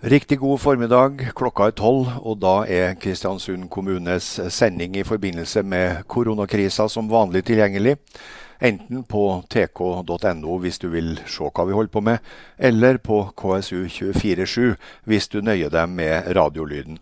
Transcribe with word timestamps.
Riktig 0.00 0.38
god 0.38 0.58
formiddag. 0.60 1.30
Klokka 1.32 1.70
er 1.70 1.72
tolv, 1.72 2.10
og 2.20 2.36
da 2.42 2.66
er 2.68 2.98
Kristiansund 3.00 3.70
kommunes 3.72 4.26
sending 4.52 4.96
i 5.00 5.04
forbindelse 5.08 5.62
med 5.64 6.02
koronakrisa 6.04 6.84
som 6.92 7.08
vanlig 7.08 7.46
tilgjengelig. 7.48 7.94
Enten 8.60 9.06
på 9.08 9.22
tk.no 9.48 10.58
hvis 10.60 10.78
du 10.78 10.90
vil 10.92 11.16
se 11.24 11.48
hva 11.48 11.64
vi 11.64 11.76
holder 11.78 11.94
på 11.96 12.04
med, 12.04 12.18
eller 12.58 13.00
på 13.00 13.22
KSU247 13.40 14.76
hvis 15.08 15.32
du 15.32 15.40
nøyer 15.40 15.72
deg 15.72 15.88
med 15.88 16.28
radiolyden. 16.36 17.00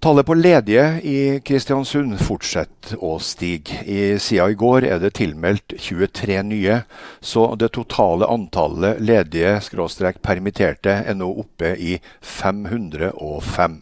Tallet 0.00 0.26
på 0.26 0.34
ledige 0.34 1.00
i 1.02 1.40
Kristiansund 1.40 2.18
fortsetter 2.20 3.00
å 3.00 3.14
stige. 3.22 3.78
I 3.88 4.18
siden 4.20 4.52
i 4.52 4.58
går 4.60 4.84
er 4.84 5.00
det 5.00 5.14
tilmeldt 5.16 5.72
23 5.80 6.36
nye, 6.44 6.82
så 7.24 7.46
det 7.56 7.70
totale 7.72 8.28
antallet 8.28 9.00
ledige 9.00 9.54
skråstrek 9.64 10.20
permitterte 10.22 10.98
er 11.00 11.16
nå 11.16 11.30
oppe 11.40 11.72
i 11.80 11.96
505. 12.20 13.80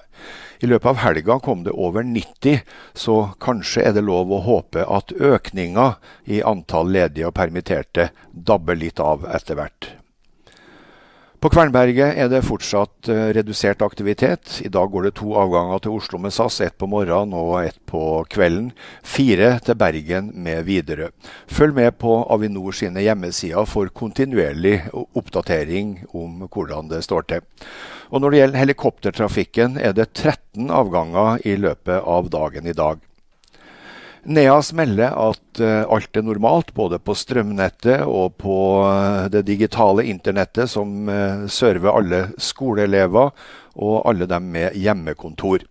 I 0.63 0.71
løpet 0.71 0.93
av 0.93 1.03
helga 1.03 1.41
kom 1.43 1.67
det 1.67 1.75
over 1.75 2.07
90, 2.07 2.63
så 2.95 3.19
kanskje 3.43 3.83
er 3.89 3.99
det 3.99 4.07
lov 4.07 4.31
å 4.31 4.41
håpe 4.47 4.87
at 4.87 5.13
økninga 5.19 5.97
i 6.31 6.45
antall 6.47 6.95
ledige 6.95 7.27
og 7.29 7.37
permitterte 7.43 8.13
dabber 8.31 8.79
litt 8.79 9.03
av 9.03 9.27
etter 9.35 9.59
hvert. 9.59 9.91
På 11.45 11.51
Kvernberget 11.53 12.17
er 12.17 12.31
det 12.33 12.39
fortsatt 12.47 13.11
uh, 13.13 13.27
redusert 13.37 13.83
aktivitet. 13.85 14.63
I 14.65 14.71
dag 14.73 14.89
går 14.89 15.05
det 15.05 15.11
to 15.19 15.35
avganger 15.37 15.83
til 15.85 15.99
Oslo 15.99 16.17
med 16.17 16.33
SAS, 16.33 16.57
ett 16.65 16.79
på 16.81 16.89
morgenen 16.89 17.37
og 17.37 17.67
ett 17.67 17.77
på 17.85 18.23
kvelden. 18.33 18.71
Fire 19.05 19.51
til 19.61 19.77
Bergen 19.77 20.31
med 20.41 20.65
Widerøe. 20.65 21.11
Følg 21.45 21.77
med 21.77 21.99
på 22.01 22.17
Avinor 22.33 22.73
sine 22.73 23.05
hjemmesider 23.05 23.69
for 23.69 23.93
kontinuerlig 23.93 24.87
oppdatering 24.97 25.99
om 26.17 26.47
hvordan 26.49 26.89
det 26.89 27.05
står 27.05 27.29
til. 27.29 27.45
Og 28.09 28.25
Når 28.25 28.31
det 28.31 28.41
gjelder 28.41 28.63
helikoptertrafikken, 28.65 29.77
er 29.77 29.93
det 29.93 30.15
13 30.15 30.73
avganger 30.73 31.45
i 31.45 31.59
løpet 31.61 32.09
av 32.09 32.33
dagen 32.33 32.73
i 32.73 32.73
dag. 32.73 33.05
Neas 34.25 34.73
melder 34.73 35.13
at 35.21 35.61
uh, 35.61 35.85
alt 35.93 36.17
er 36.17 36.25
normalt, 36.25 36.73
både 36.73 36.97
på 37.03 37.13
strømnettet 37.19 38.07
og 38.09 38.39
på 38.41 38.57
uh, 38.81 39.27
det 39.29 39.45
digitale 39.45 40.07
internettet 40.09 40.71
som 40.73 41.11
uh, 41.11 41.45
server 41.53 41.93
alle 41.93 42.23
skoleelever 42.41 43.35
og 43.75 43.97
alle 44.09 44.29
dem 44.31 44.49
med 44.55 44.79
hjemmekontor. 44.81 45.67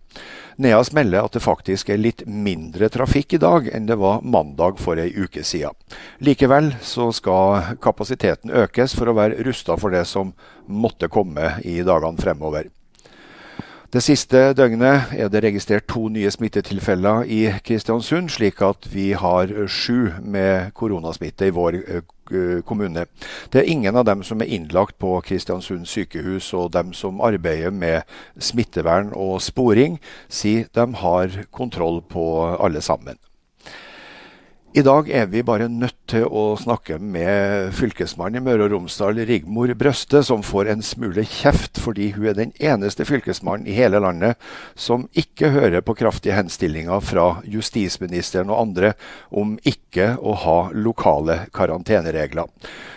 Neas 0.62 0.92
melder 0.94 1.26
at 1.26 1.34
det 1.34 1.42
faktisk 1.42 1.90
er 1.90 1.98
litt 1.98 2.22
mindre 2.30 2.86
trafikk 2.94 3.34
i 3.34 3.42
dag 3.42 3.66
enn 3.74 3.88
det 3.90 3.98
var 3.98 4.22
mandag 4.22 4.78
for 4.78 5.02
ei 5.02 5.10
uke 5.10 5.42
siden. 5.42 5.74
Likevel 6.22 6.76
så 6.84 7.10
skal 7.16 7.74
kapasiteten 7.82 8.54
økes 8.54 8.94
for 8.94 9.10
å 9.10 9.18
være 9.18 9.42
rusta 9.48 9.74
for 9.80 9.90
det 9.90 10.04
som 10.06 10.30
måtte 10.70 11.10
komme 11.10 11.56
i 11.66 11.80
dagene 11.82 12.22
fremover. 12.22 12.70
Det 13.94 14.00
siste 14.02 14.38
døgnet 14.58 15.12
er 15.14 15.28
det 15.30 15.44
registrert 15.44 15.84
to 15.86 16.08
nye 16.10 16.26
smittetilfeller 16.34 17.28
i 17.30 17.44
Kristiansund, 17.62 18.26
slik 18.34 18.58
at 18.66 18.88
vi 18.90 19.12
har 19.14 19.52
sju 19.70 20.08
med 20.18 20.72
koronasmitte 20.74 21.46
i 21.46 21.52
vår 21.54 21.76
kommune. 22.66 23.04
Det 23.52 23.60
er 23.60 23.70
ingen 23.70 23.94
av 23.94 24.08
dem 24.08 24.24
som 24.26 24.42
er 24.42 24.50
innlagt 24.50 24.98
på 24.98 25.12
Kristiansund 25.22 25.86
sykehus, 25.86 26.48
og 26.58 26.72
dem 26.74 26.90
som 26.90 27.22
arbeider 27.22 27.70
med 27.70 28.02
smittevern 28.42 29.12
og 29.14 29.38
sporing, 29.38 30.00
sier 30.26 30.66
de 30.74 30.88
har 30.98 31.38
kontroll 31.54 32.02
på 32.02 32.26
alle 32.58 32.82
sammen. 32.82 33.14
I 34.74 34.82
dag 34.82 35.06
er 35.06 35.28
vi 35.30 35.38
bare 35.46 35.68
nødt 35.70 36.00
til 36.10 36.24
å 36.26 36.56
snakke 36.58 36.96
med 36.98 37.68
fylkesmannen 37.78 38.40
i 38.40 38.42
Møre 38.42 38.64
og 38.64 38.72
Romsdal, 38.72 39.20
Rigmor 39.28 39.70
Brøste, 39.78 40.18
som 40.26 40.42
får 40.42 40.72
en 40.72 40.82
smule 40.82 41.22
kjeft 41.30 41.78
fordi 41.78 42.08
hun 42.16 42.26
er 42.26 42.34
den 42.34 42.50
eneste 42.58 43.06
fylkesmannen 43.06 43.68
i 43.70 43.76
hele 43.76 44.00
landet 44.02 44.34
som 44.74 45.04
ikke 45.14 45.52
hører 45.54 45.84
på 45.86 45.94
kraftige 46.00 46.34
henstillinger 46.34 47.06
fra 47.06 47.28
justisministeren 47.46 48.50
og 48.50 48.64
andre 48.64 48.96
om 49.30 49.54
ikke 49.62 50.16
å 50.18 50.34
ha 50.42 50.58
lokale 50.74 51.44
karanteneregler. 51.54 52.50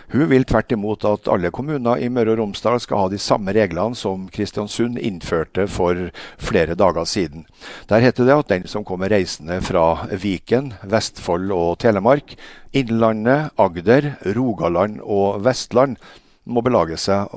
Hun 0.07 0.29
vil 0.31 0.45
tvert 0.47 0.71
imot 0.71 1.03
at 1.03 1.27
alle 1.27 1.49
kommuner 1.51 1.99
i 1.99 2.07
Møre 2.07 2.31
og 2.31 2.39
Romsdal 2.39 2.79
skal 2.79 3.01
ha 3.01 3.07
de 3.11 3.17
samme 3.19 3.51
reglene 3.51 3.97
som 3.99 4.29
Kristiansund 4.31 4.95
innførte 5.03 5.65
for 5.67 5.99
flere 6.39 6.77
dager 6.79 7.03
siden. 7.03 7.43
Der 7.91 7.99
heter 8.05 8.23
det 8.23 8.37
at 8.37 8.53
den 8.53 8.69
som 8.71 8.85
kommer 8.87 9.11
reisende 9.11 9.59
fra 9.67 10.07
Viken, 10.15 10.71
Vestfold 10.87 11.51
og 11.51 11.81
Telemark, 11.83 12.37
Innlandet, 12.71 13.51
Agder, 13.59 14.13
Rogaland 14.37 15.01
og 15.03 15.43
Vestland, 15.43 15.99
må 16.47 16.63
belage 16.63 16.95
seg 16.95 17.27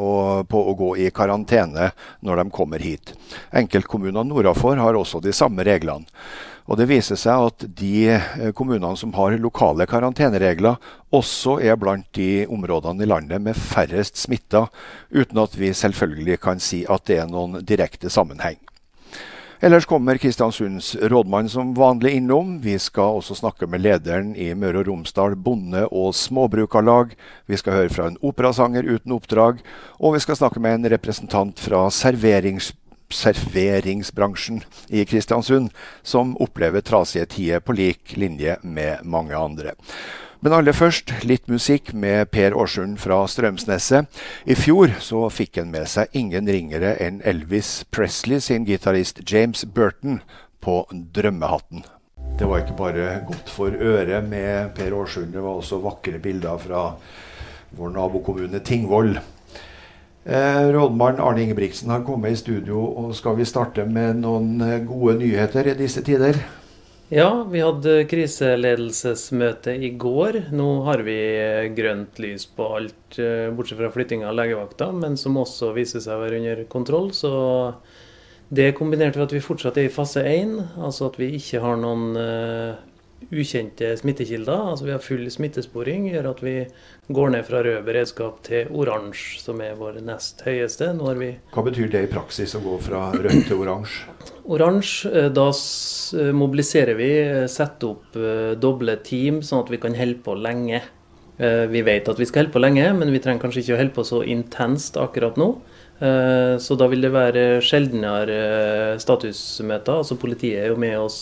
på 0.47 0.61
å 0.71 0.77
gå 0.79 0.93
i 1.03 1.09
karantene 1.11 1.91
når 2.23 2.45
de 2.45 2.55
kommer 2.55 2.79
hit. 2.79 3.17
Enkeltkommunene 3.51 4.29
nordafor 4.31 4.79
har 4.79 4.95
også 4.95 5.19
de 5.25 5.35
samme 5.35 5.67
reglene. 5.67 6.07
Og 6.71 6.79
Det 6.79 6.87
viser 6.87 7.19
seg 7.19 7.49
at 7.49 7.65
de 7.81 7.95
eh, 8.15 8.51
kommunene 8.55 8.95
som 8.97 9.11
har 9.17 9.35
lokale 9.43 9.89
karanteneregler, 9.91 10.79
også 11.11 11.59
er 11.59 11.75
blant 11.75 12.07
de 12.15 12.47
områdene 12.47 13.03
i 13.03 13.11
landet 13.11 13.43
med 13.43 13.59
færrest 13.59 14.21
smitta, 14.23 14.69
uten 15.11 15.43
at 15.43 15.57
vi 15.59 15.73
selvfølgelig 15.75 16.39
kan 16.39 16.63
si 16.63 16.85
at 16.87 17.09
det 17.11 17.19
er 17.25 17.31
noen 17.31 17.59
direkte 17.67 18.13
sammenheng. 18.13 18.61
Ellers 19.61 19.85
kommer 19.85 20.17
Kristiansunds 20.17 20.95
rådmann 20.97 21.51
som 21.53 21.75
vanlig 21.77 22.15
innom. 22.17 22.55
Vi 22.65 22.79
skal 22.81 23.19
også 23.19 23.35
snakke 23.43 23.67
med 23.69 23.83
lederen 23.83 24.31
i 24.33 24.55
Møre 24.55 24.81
og 24.81 24.89
Romsdal 24.89 25.35
bonde- 25.37 25.85
og 25.91 26.15
småbrukarlag. 26.17 27.13
Vi 27.51 27.59
skal 27.61 27.77
høre 27.77 27.93
fra 27.93 28.07
en 28.09 28.17
operasanger 28.25 28.89
uten 28.89 29.13
oppdrag. 29.13 29.61
Og 30.01 30.15
vi 30.15 30.23
skal 30.25 30.39
snakke 30.39 30.63
med 30.65 30.79
en 30.79 30.93
representant 30.95 31.61
fra 31.61 31.83
serverings 31.93 32.71
serveringsbransjen 33.15 34.63
i 34.89 35.05
Kristiansund, 35.05 35.71
som 36.03 36.37
opplever 36.41 36.85
trasige 36.85 37.29
tider 37.37 37.61
på 37.61 37.77
lik 37.77 38.17
linje 38.17 38.57
med 38.63 39.05
mange 39.05 39.37
andre. 39.37 39.77
Men 40.41 40.55
aller 40.57 40.73
først 40.73 41.13
litt 41.29 41.51
musikk 41.53 41.93
med 41.93 42.31
Per 42.33 42.55
Aarsund 42.57 42.97
fra 43.03 43.19
Strømsneset. 43.29 44.09
I 44.49 44.57
fjor 44.57 44.95
så 45.05 45.27
fikk 45.29 45.61
han 45.61 45.73
med 45.75 45.85
seg 45.93 46.17
ingen 46.17 46.49
ringere 46.49 46.95
enn 46.97 47.21
Elvis 47.29 47.83
Presley 47.93 48.41
sin 48.41 48.65
gitarist 48.65 49.21
James 49.29 49.67
Burton 49.69 50.23
på 50.65 50.87
drømmehatten. 50.91 51.85
Det 52.41 52.49
var 52.49 52.63
ikke 52.63 52.79
bare 52.79 53.11
godt 53.29 53.53
for 53.53 53.69
øret 53.75 54.25
med 54.25 54.73
Per 54.79 54.97
Aarsund, 54.97 55.35
det 55.35 55.45
var 55.45 55.61
også 55.61 55.83
vakre 55.85 56.17
bilder 56.19 56.57
fra 56.63 56.87
vår 57.77 57.93
nabokommune 57.99 58.63
Tingvoll. 58.65 59.19
Eh, 60.25 60.69
rådmann 60.73 61.21
Arne 61.21 61.43
Ingebrigtsen 61.43 61.91
har 61.91 62.03
kommet 62.05 62.35
i 62.35 62.37
studio, 62.37 62.83
og 62.85 63.15
skal 63.17 63.39
vi 63.39 63.47
starte 63.49 63.87
med 63.89 64.21
noen 64.21 64.61
eh, 64.61 64.83
gode 64.85 65.17
nyheter 65.23 65.71
i 65.73 65.77
disse 65.79 66.03
tider? 66.05 66.37
Ja, 67.11 67.31
vi 67.49 67.63
hadde 67.65 68.05
kriseledelsesmøte 68.07 69.73
i 69.81 69.95
går. 69.99 70.43
Nå 70.53 70.69
har 70.87 71.01
vi 71.07 71.17
eh, 71.41 71.71
grønt 71.73 72.21
lys 72.21 72.45
på 72.53 72.69
alt, 72.77 73.17
bortsett 73.57 73.81
fra 73.81 73.91
flytting 73.95 74.27
av 74.29 74.37
legevakta, 74.37 74.91
men 74.93 75.17
som 75.17 75.41
også 75.41 75.73
viser 75.75 76.05
seg 76.05 76.19
å 76.19 76.23
være 76.27 76.43
under 76.43 76.63
kontroll. 76.69 77.09
Så 77.17 77.33
det 78.53 78.75
kombinert 78.77 79.17
med 79.17 79.25
at 79.25 79.35
vi 79.35 79.41
fortsatt 79.41 79.81
er 79.81 79.89
i 79.89 79.95
fase 79.95 80.21
1, 80.21 80.53
altså 80.85 81.09
at 81.09 81.17
vi 81.19 81.33
ikke 81.41 81.65
har 81.65 81.81
noen 81.81 82.13
ukjente 83.29 83.93
smittekilder, 84.01 84.71
altså 84.73 84.87
vi 84.87 84.95
har 84.95 85.03
full 85.05 85.27
smittesporing, 85.31 86.09
gjør 86.11 86.31
at 86.33 86.41
vi 86.43 86.55
går 87.13 87.33
ned 87.35 87.47
fra 87.47 87.63
rød 87.67 87.83
beredskap 87.87 88.41
til 88.47 88.71
oransje, 88.73 89.41
som 89.45 89.61
er 89.63 89.77
vår 89.79 90.01
nest 90.07 90.43
høyeste. 90.47 90.91
Hva 90.97 91.65
betyr 91.67 91.91
det 91.93 92.05
i 92.07 92.11
praksis 92.11 92.57
å 92.59 92.63
gå 92.65 92.77
fra 92.83 93.09
rødt 93.15 93.47
til 93.49 93.61
oransje? 93.61 94.17
Oransje, 94.51 95.11
eh, 95.13 95.29
da 95.31 95.49
eh, 95.51 96.33
mobiliserer 96.35 96.99
vi, 96.99 97.11
eh, 97.21 97.45
setter 97.51 97.93
opp 97.93 98.17
doble 98.61 98.97
team, 99.07 99.45
sånn 99.47 99.65
at 99.65 99.71
vi 99.71 99.83
kan 99.83 99.95
holde 99.95 100.23
på 100.25 100.39
lenge. 100.39 100.83
Vi 101.41 101.81
vet 101.81 102.05
at 102.05 102.19
vi 102.21 102.27
skal 102.29 102.43
holde 102.43 102.53
på 102.53 102.61
lenge, 102.61 102.85
men 102.93 103.09
vi 103.15 103.21
trenger 103.23 103.41
kanskje 103.41 103.63
ikke 103.63 103.73
å 103.73 103.79
holde 103.79 103.95
på 103.97 104.03
så 104.05 104.19
intenst 104.29 104.99
akkurat 105.01 105.39
nå. 105.41 105.55
Eh, 106.01 106.55
så 106.63 106.77
da 106.81 106.89
vil 106.91 107.05
det 107.05 107.13
være 107.15 107.45
sjeldnere 107.65 108.41
statusmøter. 109.03 110.01
Altså 110.01 110.19
Politiet 110.21 110.65
er 110.65 110.73
jo 110.73 110.81
med 110.81 110.97
oss, 110.99 111.21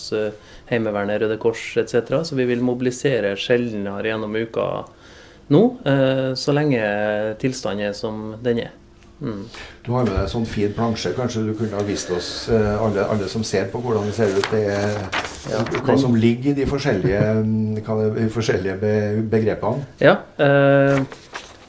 Heimevernet, 0.70 1.22
Røde 1.24 1.38
Kors 1.42 1.64
etc. 1.80 2.20
Så 2.28 2.38
vi 2.38 2.48
vil 2.48 2.64
mobilisere 2.64 3.34
sjeldnere 3.40 4.10
gjennom 4.10 4.36
uka 4.38 4.68
nå, 5.48 5.62
så 6.36 6.52
lenge 6.52 6.82
tilstanden 7.40 7.86
er 7.88 7.94
som 7.96 8.34
den 8.44 8.66
er. 8.66 8.74
Mm. 9.20 9.48
Du 9.82 9.92
har 9.92 10.04
med 10.04 10.12
deg 10.12 10.20
en 10.22 10.30
sånn 10.30 10.46
fin 10.46 10.74
plansje. 10.74 11.10
Kanskje 11.16 11.42
du 11.48 11.52
kunne 11.58 11.78
ha 11.78 11.84
vist 11.86 12.10
oss, 12.14 12.30
eh, 12.54 12.74
alle, 12.78 13.06
alle 13.10 13.28
som 13.30 13.44
ser 13.46 13.66
på, 13.72 13.80
hvordan 13.82 14.06
det 14.06 14.14
ser 14.14 14.34
ut. 14.34 14.46
Det 14.52 14.60
er, 14.70 14.98
ja, 15.50 15.62
hva 15.86 15.96
som 15.98 16.14
ligger 16.14 16.52
i 16.52 16.58
de 16.60 16.66
forskjellige, 16.70 17.22
de 18.18 18.28
forskjellige 18.34 18.92
begrepene. 19.32 19.88
Ja. 20.02 20.20
Eh, 20.38 21.02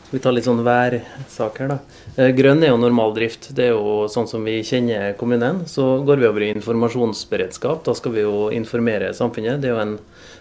vi 0.09 0.19
tar 0.21 0.33
litt 0.33 0.47
sånn 0.47 0.63
værsaker, 0.65 1.69
da. 1.69 1.77
Eh, 2.15 2.31
grønn 2.37 2.63
er 2.65 2.71
jo 2.71 2.79
normaldrift. 2.81 3.51
Det 3.55 3.67
er 3.67 3.75
jo 3.75 4.07
sånn 4.09 4.27
som 4.29 4.45
vi 4.45 4.57
kjenner 4.65 5.13
kommunen. 5.19 5.63
Så 5.69 6.01
går 6.05 6.21
vi 6.21 6.27
over 6.29 6.45
i 6.45 6.51
informasjonsberedskap. 6.55 7.83
Da 7.85 7.93
skal 7.97 8.15
vi 8.15 8.25
jo 8.25 8.49
informere 8.55 9.13
samfunnet. 9.13 9.61
Det 9.61 9.69
er 9.69 9.75
jo 9.75 9.83
en 9.83 9.97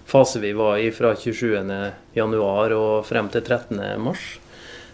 fase 0.08 0.40
vi 0.40 0.54
var 0.56 0.80
i 0.80 0.90
fra 0.94 1.12
27.1 1.14 2.76
og 2.78 3.06
frem 3.08 3.28
til 3.34 3.44
13.3. 3.44 4.38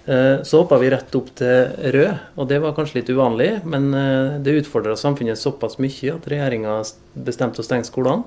Eh, 0.06 0.42
så 0.42 0.60
hoppa 0.60 0.78
vi 0.82 0.90
rett 0.92 1.14
opp 1.16 1.30
til 1.38 1.70
rød, 1.94 2.18
og 2.36 2.48
det 2.50 2.58
var 2.60 2.74
kanskje 2.76 2.98
litt 2.98 3.12
uvanlig. 3.14 3.52
Men 3.64 3.92
eh, 3.94 4.40
det 4.44 4.58
utfordra 4.64 4.96
samfunnet 4.98 5.40
såpass 5.40 5.78
mye 5.78 6.16
at 6.16 6.26
regjeringa 6.28 6.80
bestemte 7.14 7.62
å 7.62 7.66
stenge 7.66 7.88
skolene. 7.88 8.26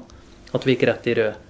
At 0.55 0.63
vi 0.63 0.77
gikk 0.77 0.87
rett 0.87 1.11
i 1.11 1.17
rød. 1.19 1.43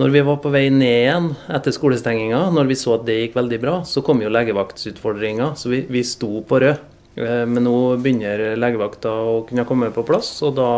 Når 0.00 0.08
vi 0.08 0.22
var 0.24 0.38
på 0.40 0.52
vei 0.52 0.66
ned 0.72 0.98
igjen 1.02 1.26
etter 1.52 1.74
skolestenginga, 1.74 2.46
når 2.54 2.70
vi 2.70 2.78
så 2.80 2.96
at 2.96 3.04
det 3.08 3.18
gikk 3.18 3.36
veldig 3.36 3.58
bra, 3.60 3.74
så 3.84 4.00
kom 4.04 4.22
jo 4.24 4.32
legevaktsutfordringa. 4.32 5.52
Så 5.60 5.72
vi, 5.72 5.82
vi 5.92 6.04
sto 6.06 6.40
på 6.48 6.62
rød. 6.64 6.86
Eh, 7.20 7.44
men 7.44 7.66
nå 7.66 7.76
begynner 8.00 8.56
legevakta 8.56 9.12
å 9.12 9.42
kunne 9.48 9.66
komme 9.68 9.92
på 9.92 10.06
plass, 10.08 10.34
og 10.46 10.56
da 10.56 10.70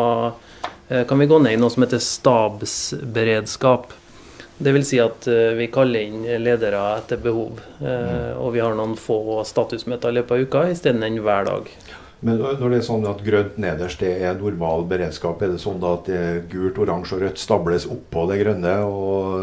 kan 1.08 1.16
vi 1.16 1.26
gå 1.26 1.38
ned 1.40 1.54
i 1.56 1.58
noe 1.58 1.72
som 1.72 1.86
heter 1.86 2.02
stabsberedskap. 2.02 3.94
Det 4.58 4.74
vil 4.74 4.84
si 4.86 5.00
at 5.02 5.26
uh, 5.26 5.54
vi 5.58 5.70
kaller 5.72 6.04
inn 6.04 6.26
ledere 6.44 6.82
etter 6.98 7.18
behov. 7.22 7.58
Mm. 7.80 8.36
Og 8.38 8.52
vi 8.54 8.62
har 8.62 8.76
noen 8.76 8.94
få 9.00 9.40
statusmøter 9.48 10.12
i 10.12 10.18
løpet 10.20 10.36
av 10.36 10.44
uka 10.44 10.66
isteden 10.70 11.18
hver 11.24 11.48
dag. 11.48 11.72
Men 12.24 12.40
når 12.40 12.72
det 12.72 12.78
er 12.80 12.86
sånn 12.86 13.04
at 13.08 13.22
grønt 13.24 13.58
nederst 13.60 14.00
det 14.00 14.14
er 14.24 14.38
normal 14.40 14.86
beredskap, 14.88 15.42
er 15.44 15.54
det 15.54 15.62
sånn 15.62 15.82
at 15.84 16.08
gult, 16.50 16.78
oransje 16.80 17.18
og 17.18 17.24
rødt 17.26 17.40
stables 17.42 17.84
oppå 17.90 18.24
det 18.30 18.38
grønne, 18.40 18.76
og, 18.88 19.34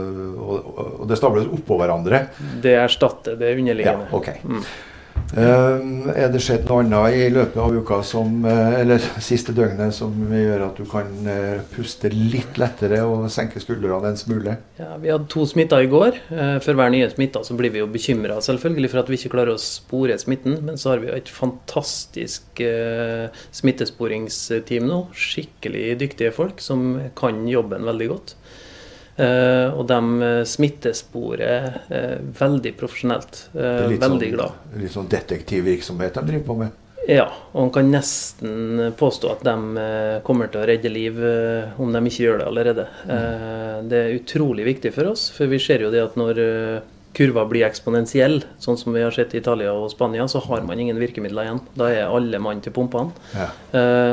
og, 0.41 0.71
og 1.01 1.03
det 1.09 1.19
stables 1.19 1.49
oppå 1.49 1.77
hverandre? 1.81 2.25
Det 2.63 2.73
erstatter 2.81 3.37
det 3.37 3.53
underliggende. 3.59 4.09
Ja, 4.09 4.17
okay. 4.17 4.41
Mm. 4.41 4.65
Uh, 5.31 6.09
er 6.11 6.27
det 6.31 6.41
skjedd 6.43 6.65
noe 6.67 6.81
annet 6.83 7.15
i 7.15 7.27
løpet 7.31 7.55
av 7.63 7.71
uka 7.71 8.01
som, 8.03 8.41
uh, 8.43 8.73
eller 8.81 8.99
siste 9.23 9.53
døgnet 9.55 9.95
som 9.95 10.11
gjør 10.27 10.65
at 10.65 10.79
du 10.81 10.83
kan 10.89 11.07
uh, 11.23 11.61
puste 11.71 12.11
litt 12.11 12.59
lettere 12.59 12.99
og 13.07 13.29
senke 13.31 13.61
skuldrene 13.63 14.11
en 14.11 14.19
smule? 14.19 14.57
Ja, 14.81 14.97
Vi 14.99 15.11
hadde 15.13 15.29
to 15.31 15.45
smitta 15.47 15.79
i 15.81 15.89
går. 15.91 16.17
Eh, 16.33 16.57
for 16.63 16.77
hver 16.77 16.91
nye 16.93 17.07
smitta 17.11 17.43
så 17.47 17.55
blir 17.57 17.71
vi 17.73 17.79
jo 17.79 17.87
bekymra 17.91 18.39
selvfølgelig 18.43 18.91
for 18.91 19.01
at 19.01 19.11
vi 19.11 19.19
ikke 19.19 19.33
klarer 19.35 19.55
å 19.55 19.61
spore 19.61 20.17
smitten. 20.19 20.57
Men 20.67 20.79
så 20.81 20.93
har 20.93 21.03
vi 21.03 21.09
jo 21.09 21.15
et 21.15 21.31
fantastisk 21.31 22.61
smittesporingsteam 23.61 24.89
nå. 24.89 24.99
Skikkelig 25.15 25.85
dyktige 26.01 26.33
folk 26.35 26.61
som 26.63 26.99
kan 27.17 27.45
jobben 27.49 27.87
veldig 27.87 28.09
godt. 28.11 28.35
Uh, 29.19 29.75
og 29.75 29.83
de 29.89 29.97
eh, 30.23 30.41
smittesporer 30.47 31.65
uh, 31.91 32.19
veldig 32.37 32.71
profesjonelt. 32.79 33.41
Veldig 33.53 33.97
sånn, 33.99 34.21
glad. 34.37 34.61
Litt 34.79 34.93
sånn 34.93 35.09
detektivvirksomhet 35.11 36.15
de 36.15 36.23
driver 36.29 36.45
på 36.47 36.55
med? 36.61 36.77
Ja, 37.09 37.25
og 37.51 37.65
man 37.65 37.73
kan 37.75 37.89
nesten 37.91 38.79
påstå 38.95 39.33
at 39.33 39.43
de 39.43 39.83
kommer 40.23 40.51
til 40.53 40.61
å 40.61 40.67
redde 40.69 40.89
liv 40.93 41.17
om 41.81 41.89
de 41.91 42.01
ikke 42.07 42.27
gjør 42.27 42.37
det 42.39 42.45
allerede. 42.45 42.85
Mm. 43.09 43.89
Det 43.89 44.01
er 44.03 44.13
utrolig 44.19 44.67
viktig 44.67 44.91
for 44.93 45.09
oss, 45.09 45.25
for 45.33 45.49
vi 45.49 45.57
ser 45.59 45.81
jo 45.81 45.89
det 45.91 46.03
at 46.05 46.15
når 46.21 46.39
kurva 47.17 47.47
blir 47.49 47.65
eksponentiell, 47.65 48.43
sånn 48.61 48.77
som 48.79 48.93
vi 48.93 49.01
har 49.01 49.17
sett 49.17 49.33
i 49.33 49.41
Italia 49.41 49.73
og 49.73 49.89
Spania, 49.91 50.29
så 50.29 50.43
har 50.45 50.61
man 50.69 50.79
ingen 50.79 51.01
virkemidler 51.01 51.49
igjen. 51.49 51.63
Da 51.73 51.89
er 51.89 52.05
alle 52.05 52.39
mann 52.39 52.61
til 52.61 52.77
pumpene. 52.77 53.17
Ja. 53.33 53.49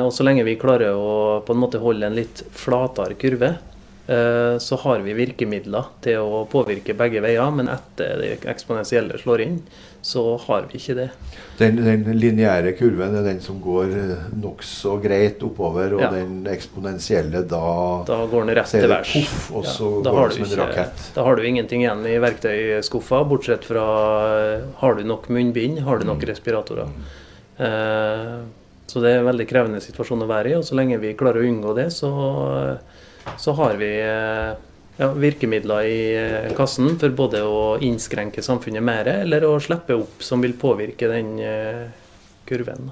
Og 0.08 0.10
så 0.16 0.24
lenge 0.24 0.48
vi 0.48 0.56
klarer 0.58 0.96
å 0.96 1.42
på 1.44 1.54
en 1.54 1.60
måte 1.60 1.84
holde 1.84 2.08
en 2.08 2.16
litt 2.16 2.40
flatere 2.56 3.20
kurve, 3.20 3.52
Eh, 3.52 3.77
så 4.08 4.76
har 4.80 5.02
vi 5.04 5.12
virkemidler 5.12 5.90
til 6.00 6.24
å 6.24 6.38
påvirke 6.48 6.94
begge 6.96 7.20
veier, 7.20 7.50
men 7.52 7.68
etter 7.68 8.14
det 8.22 8.30
eksponentielle 8.48 9.18
slår 9.20 9.42
inn, 9.44 9.58
så 10.00 10.36
har 10.36 10.68
vi 10.70 10.78
ikke 10.78 10.94
det. 10.96 11.08
Den, 11.58 11.80
den 11.82 12.04
lineære 12.16 12.72
kurven 12.78 13.16
er 13.18 13.24
den 13.26 13.40
som 13.42 13.58
går 13.62 13.94
eh, 13.98 14.26
nokså 14.38 14.94
greit 15.02 15.42
oppover, 15.44 15.96
og 15.96 16.04
ja. 16.04 16.10
den 16.14 16.46
eksponentielle 16.50 17.42
da 17.50 17.62
Da 18.06 18.20
går 18.30 18.46
den 18.46 18.56
rett 18.60 18.70
til 18.70 18.86
værs. 18.90 19.14
Og 19.50 19.66
så 19.66 19.88
ja, 19.98 20.12
går 20.14 20.30
det 20.30 20.38
som 20.38 20.46
en 20.46 20.60
rakett. 20.62 21.02
Da 21.16 21.24
har 21.26 21.36
du 21.36 21.46
ingenting 21.48 21.82
igjen 21.82 22.06
i 22.06 22.14
verktøyskuffa, 22.22 23.24
bortsett 23.28 23.66
fra 23.66 23.88
eh, 24.36 24.68
har 24.84 24.94
du 24.98 25.02
nok 25.08 25.26
munnbind, 25.34 25.82
har 25.88 25.98
du 25.98 26.06
nok 26.06 26.22
mm. 26.22 26.28
respiratorer. 26.30 26.94
Mm. 26.94 27.10
Eh, 27.66 28.38
så 28.88 29.02
det 29.04 29.12
er 29.12 29.20
en 29.20 29.28
veldig 29.28 29.48
krevende 29.50 29.82
situasjon 29.84 30.24
å 30.24 30.30
være 30.30 30.54
i, 30.54 30.56
og 30.60 30.64
så 30.64 30.78
lenge 30.78 31.00
vi 31.02 31.16
klarer 31.18 31.42
å 31.42 31.50
unngå 31.50 31.74
det, 31.76 31.90
så 31.92 32.12
så 33.36 33.52
har 33.52 33.76
vi 33.80 33.90
eh, 34.00 34.52
ja, 34.98 35.10
virkemidler 35.14 35.88
i 35.88 36.00
eh, 36.18 36.52
kassen 36.58 36.96
for 37.00 37.14
både 37.16 37.42
å 37.46 37.78
innskrenke 37.84 38.44
samfunnet 38.44 38.84
mer 38.84 39.10
eller 39.20 39.46
å 39.46 39.56
slippe 39.62 39.96
opp 39.98 40.24
som 40.24 40.42
vil 40.44 40.56
påvirke 40.58 41.10
den 41.10 41.36
eh, 41.42 41.84
kurven. 42.48 42.90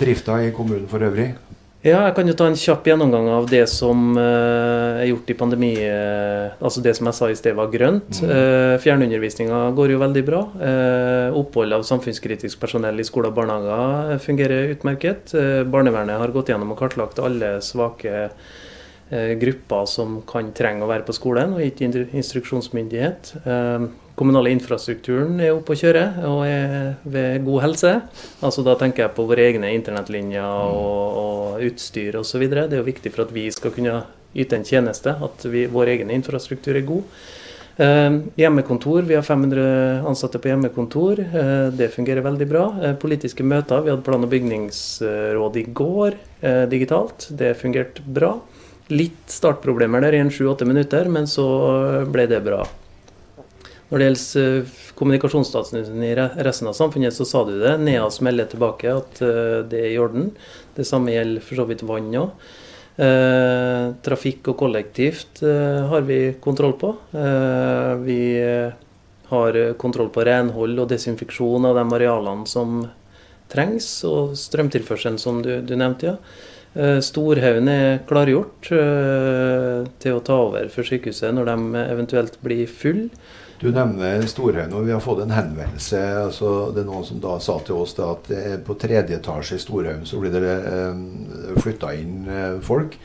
Drifta 0.00 0.40
i 0.42 0.54
kommunen 0.54 0.88
for 0.90 1.04
øvrig? 1.06 1.32
Ja, 1.84 2.06
jeg 2.06 2.14
kan 2.16 2.28
jo 2.30 2.32
ta 2.32 2.46
en 2.48 2.56
kjapp 2.56 2.86
gjennomgang 2.88 3.26
av 3.28 3.46
det 3.50 3.66
som 3.68 4.16
er 4.16 5.02
gjort 5.04 5.28
i 5.28 5.36
pandemi. 5.36 5.74
Altså 5.84 6.80
det 6.80 6.94
som 6.96 7.10
jeg 7.10 7.16
sa 7.18 7.28
i 7.28 7.36
sted 7.36 7.52
var 7.58 7.68
grønt. 7.68 8.22
Uh, 8.24 8.80
Fjernundervisninga 8.80 9.58
går 9.76 9.92
jo 9.92 10.00
veldig 10.00 10.22
bra. 10.24 10.40
Opphold 11.36 11.76
av 11.76 11.84
samfunnskritisk 11.84 12.56
personell 12.64 12.96
i 12.96 13.04
skoler 13.04 13.28
og 13.28 13.36
barnehager 13.36 14.16
fungerer 14.24 14.72
utmerket. 14.72 15.36
barnevernet 15.68 16.24
har 16.24 16.32
gått 16.32 16.54
gjennom 16.54 16.72
og 16.72 16.80
kartlagt 16.80 17.20
alle 17.20 17.58
svake 17.60 18.30
grupper 19.10 19.86
som 19.86 20.22
kan 20.26 20.52
trenge 20.56 20.84
å 20.84 20.88
være 20.90 21.04
på 21.06 21.14
skolen, 21.16 21.52
og 21.54 21.62
gitt 21.62 21.82
instruksjonsmyndighet. 21.84 23.34
Eh, 23.44 23.86
kommunale 24.14 24.52
infrastrukturen 24.54 25.40
er 25.42 25.54
oppe 25.54 25.74
å 25.74 25.78
kjøre 25.78 26.04
og 26.30 26.42
er 26.46 26.96
ved 27.02 27.44
god 27.46 27.64
helse. 27.66 27.94
Altså 28.46 28.64
Da 28.66 28.76
tenker 28.78 29.04
jeg 29.04 29.16
på 29.16 29.26
våre 29.28 29.46
egne 29.48 29.72
internettlinjer 29.74 30.44
og, 30.44 31.22
og 31.24 31.64
utstyr 31.68 32.20
osv. 32.20 32.46
Det 32.48 32.66
er 32.68 32.80
jo 32.80 32.90
viktig 32.90 33.14
for 33.14 33.26
at 33.26 33.34
vi 33.34 33.48
skal 33.54 33.74
kunne 33.74 34.02
yte 34.34 34.58
en 34.58 34.66
tjeneste, 34.66 35.14
at 35.14 35.46
vi, 35.46 35.66
vår 35.70 35.94
egen 35.94 36.12
infrastruktur 36.14 36.78
er 36.78 36.86
god. 36.86 37.04
Eh, 37.76 38.20
hjemmekontor, 38.38 39.02
Vi 39.02 39.16
har 39.18 39.26
500 39.26 40.06
ansatte 40.06 40.38
på 40.38 40.50
hjemmekontor. 40.52 41.20
Eh, 41.20 41.68
det 41.74 41.90
fungerer 41.94 42.22
veldig 42.22 42.48
bra. 42.48 42.64
Eh, 42.82 42.94
politiske 42.94 43.42
møter. 43.42 43.82
Vi 43.82 43.90
hadde 43.90 44.06
plan- 44.06 44.22
og 44.22 44.30
bygningsråd 44.30 45.56
i 45.56 45.66
går 45.74 46.14
eh, 46.42 46.66
digitalt. 46.70 47.28
Det 47.34 47.56
fungerte 47.58 48.02
bra. 48.06 48.36
Litt 48.92 49.32
startproblemer 49.32 50.02
der 50.04 50.16
i 50.18 50.20
en 50.20 50.32
sju-åtte 50.32 50.66
minutter, 50.68 51.08
men 51.08 51.28
så 51.30 51.46
ble 52.12 52.26
det 52.28 52.42
bra. 52.44 52.64
Når 53.88 54.00
det 54.00 54.06
gjelder 54.08 54.58
eh, 54.58 56.10
i 56.10 56.42
resten 56.44 56.68
av 56.68 56.76
samfunnet, 56.76 57.14
så 57.14 57.24
sa 57.28 57.44
du 57.48 57.54
det. 57.60 57.76
Neas 57.80 58.20
melder 58.24 58.48
tilbake 58.50 58.92
at 58.92 59.20
eh, 59.24 59.60
det 59.70 59.80
er 59.80 59.90
i 59.92 60.00
orden. 60.02 60.30
Det 60.76 60.86
samme 60.88 61.14
gjelder 61.14 61.44
for 61.44 61.60
så 61.60 61.66
vidt 61.68 61.84
vann 61.86 62.12
òg. 62.18 62.32
Eh, 62.94 63.84
trafikk 64.06 64.52
og 64.52 64.58
kollektivt 64.60 65.40
eh, 65.42 65.80
har 65.90 66.04
vi 66.06 66.18
kontroll 66.44 66.76
på. 66.78 66.92
Eh, 67.16 67.92
vi 68.04 68.18
har 69.30 69.60
kontroll 69.80 70.12
på 70.14 70.24
renhold 70.26 70.78
og 70.78 70.90
desinfeksjon 70.92 71.70
av 71.70 71.78
de 71.80 71.84
arealene 71.96 72.50
som 72.50 72.84
trengs, 73.50 73.88
og 74.08 74.36
strømtilførselen 74.38 75.16
som 75.18 75.40
du, 75.42 75.56
du 75.62 75.74
nevnte. 75.78 76.14
ja. 76.14 76.52
Eh, 76.74 76.98
Storhaugen 77.06 77.68
er 77.70 78.00
klargjort 78.08 78.68
eh, 78.74 79.84
til 80.02 80.16
å 80.16 80.22
ta 80.26 80.38
over 80.48 80.66
for 80.74 80.86
sykehuset 80.86 81.30
når 81.36 81.50
de 81.52 81.82
eventuelt 81.84 82.38
blir 82.42 82.66
full. 82.66 83.04
Du 83.60 83.68
nevner 83.70 84.24
Storhaugen, 84.26 84.74
og 84.74 84.88
vi 84.88 84.92
har 84.92 85.02
fått 85.02 85.22
en 85.22 85.34
henvendelse. 85.36 86.00
altså 86.24 86.72
Det 86.74 86.82
er 86.82 86.88
noen 86.88 87.06
som 87.06 87.20
da 87.22 87.36
sa 87.40 87.60
til 87.62 87.78
oss 87.78 87.94
at 88.02 88.30
på 88.66 88.78
tredje 88.82 89.20
etasje 89.20 89.60
i 89.60 89.62
Storhaugen 89.62 90.08
så 90.08 90.18
blir 90.18 90.34
det 90.34 90.56
eh, 90.72 91.60
flytta 91.62 91.94
inn 91.94 92.26
folk. 92.66 92.98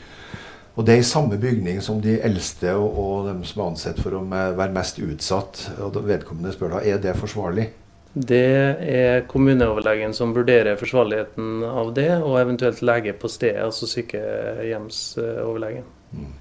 Og 0.74 0.86
det 0.86 0.96
er 0.96 1.02
i 1.02 1.06
samme 1.06 1.38
bygning 1.38 1.78
som 1.84 1.98
de 2.02 2.16
eldste 2.24 2.74
og, 2.74 2.98
og 2.98 3.30
de 3.30 3.36
som 3.46 3.62
er 3.62 3.70
ansett 3.70 4.02
for 4.02 4.16
å 4.16 4.24
være 4.26 4.74
mest 4.74 4.98
utsatt. 5.02 5.62
og 5.78 5.98
Vedkommende 6.08 6.54
spør 6.56 6.78
da 6.78 6.82
er 6.90 6.98
det 7.02 7.14
forsvarlig. 7.18 7.70
Det 8.14 8.76
er 8.90 9.22
kommuneoverlegen 9.30 10.10
som 10.16 10.34
vurderer 10.34 10.74
forsvarligheten 10.80 11.62
av 11.62 11.94
det, 11.94 12.10
og 12.18 12.40
eventuelt 12.40 12.82
lege 12.82 13.12
på 13.14 13.28
stedet, 13.30 13.62
altså 13.62 13.86
sykehjemsoverlegen. 13.86 15.84
Mm. 16.10 16.32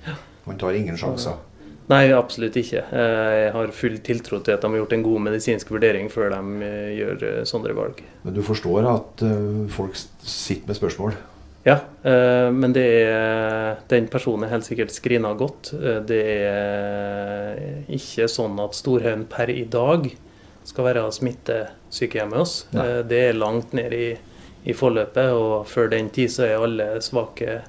Man 0.49 0.57
tar 0.57 0.73
ingen 0.73 0.97
sjanser? 0.97 1.37
Nei, 1.89 2.09
absolutt 2.13 2.57
ikke. 2.57 2.83
Jeg 2.93 3.51
har 3.53 3.71
full 3.73 3.97
tiltro 4.05 4.39
til 4.45 4.53
at 4.53 4.61
de 4.61 4.69
har 4.69 4.81
gjort 4.81 4.93
en 4.93 5.05
god 5.05 5.19
medisinsk 5.25 5.71
vurdering 5.73 6.09
før 6.13 6.29
de 6.35 6.41
gjør 6.97 7.45
sånne 7.49 7.73
valg. 7.77 8.01
Men 8.25 8.33
du 8.35 8.41
forstår 8.45 8.85
at 8.89 9.23
folk 9.73 9.97
sitter 9.97 10.69
med 10.69 10.77
spørsmål? 10.77 11.17
Ja, 11.65 11.77
men 12.53 12.73
det 12.77 12.85
er, 13.03 13.81
den 13.91 14.05
personen 14.09 14.45
er 14.45 14.53
helt 14.53 14.65
sikkert 14.69 14.93
screena 14.95 15.33
godt. 15.37 15.73
Det 16.09 16.21
er 16.45 17.85
ikke 17.89 18.29
sånn 18.31 18.57
at 18.61 18.77
Storhaugen 18.77 19.25
per 19.29 19.49
i 19.53 19.65
dag 19.69 20.09
skal 20.67 20.89
være 20.89 21.05
smittesykehjem 21.15 22.33
med 22.33 22.43
oss. 22.43 22.55
Nei. 22.75 22.87
Det 23.09 23.21
er 23.29 23.39
langt 23.39 23.73
ned 23.77 23.95
i, 23.95 24.09
i 24.65 24.75
forløpet, 24.75 25.33
og 25.33 25.67
før 25.69 25.91
den 25.95 26.11
tid 26.13 26.31
så 26.33 26.45
er 26.47 26.63
alle 26.63 26.91
svake 27.05 27.61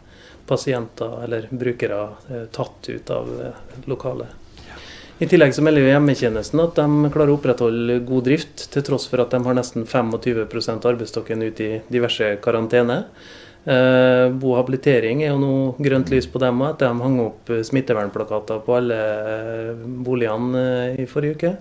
pasienter 0.51 1.25
eller 1.25 1.47
brukere 1.51 2.03
eh, 2.31 2.47
tatt 2.51 2.89
ut 2.91 3.11
av 3.15 3.29
eh, 3.47 3.83
lokalet. 3.91 4.37
I 5.21 5.29
tillegg 5.29 5.53
så 5.53 5.63
melder 5.63 5.85
hjemmetjenesten 5.85 6.63
at 6.63 6.79
de 6.79 7.11
klarer 7.13 7.35
å 7.35 7.37
opprettholde 7.37 7.99
god 8.09 8.25
drift, 8.25 8.65
til 8.73 8.85
tross 8.87 9.05
for 9.11 9.21
at 9.21 9.35
de 9.35 9.43
har 9.45 9.57
nesten 9.59 9.85
25 9.85 10.81
arbeidsstokken 10.89 11.45
ute 11.45 11.67
i 11.67 11.81
diverse 11.93 12.33
karantene. 12.41 13.03
Eh, 13.69 14.27
bohabilitering 14.41 15.21
er 15.21 15.35
jo 15.35 15.43
nå 15.43 15.53
grønt 15.77 16.09
lys 16.09 16.25
på 16.33 16.41
dem 16.41 16.63
òg, 16.65 16.73
etter 16.73 16.89
de 16.89 17.05
hang 17.05 17.21
opp 17.27 17.53
smittevernplakater 17.69 18.63
på 18.65 18.79
alle 18.79 19.01
eh, 19.35 19.85
boligene 20.09 20.65
i 20.97 21.07
forrige 21.11 21.37
uke. 21.37 21.53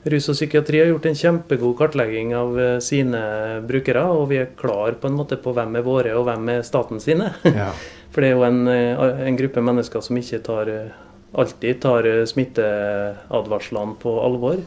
Rus 0.00 0.30
og 0.32 0.36
psykiatri 0.38 0.78
har 0.80 0.88
gjort 0.88 1.10
en 1.10 1.18
kjempegod 1.18 1.74
kartlegging 1.76 2.30
av 2.32 2.54
sine 2.80 3.20
brukere, 3.68 4.06
og 4.08 4.30
vi 4.30 4.38
er 4.40 4.54
klar 4.56 4.96
på 4.96 5.10
en 5.10 5.18
måte 5.18 5.36
på 5.36 5.52
hvem 5.52 5.76
er 5.76 5.84
våre 5.84 6.14
og 6.16 6.24
hvem 6.28 6.48
er 6.54 6.64
staten 6.64 7.02
sine. 7.04 7.34
Ja. 7.44 7.68
For 8.10 8.24
det 8.24 8.32
er 8.32 8.38
jo 8.38 8.46
en, 8.46 8.64
eh, 8.68 9.22
en 9.28 9.38
gruppe 9.38 9.62
mennesker 9.62 10.02
som 10.02 10.18
ikke 10.18 10.42
tar, 10.46 10.68
eh, 10.68 10.90
alltid 11.34 11.80
tar 11.80 12.06
eh, 12.06 12.24
smitteadvarslene 12.26 13.96
på 14.02 14.18
alvor. 14.24 14.58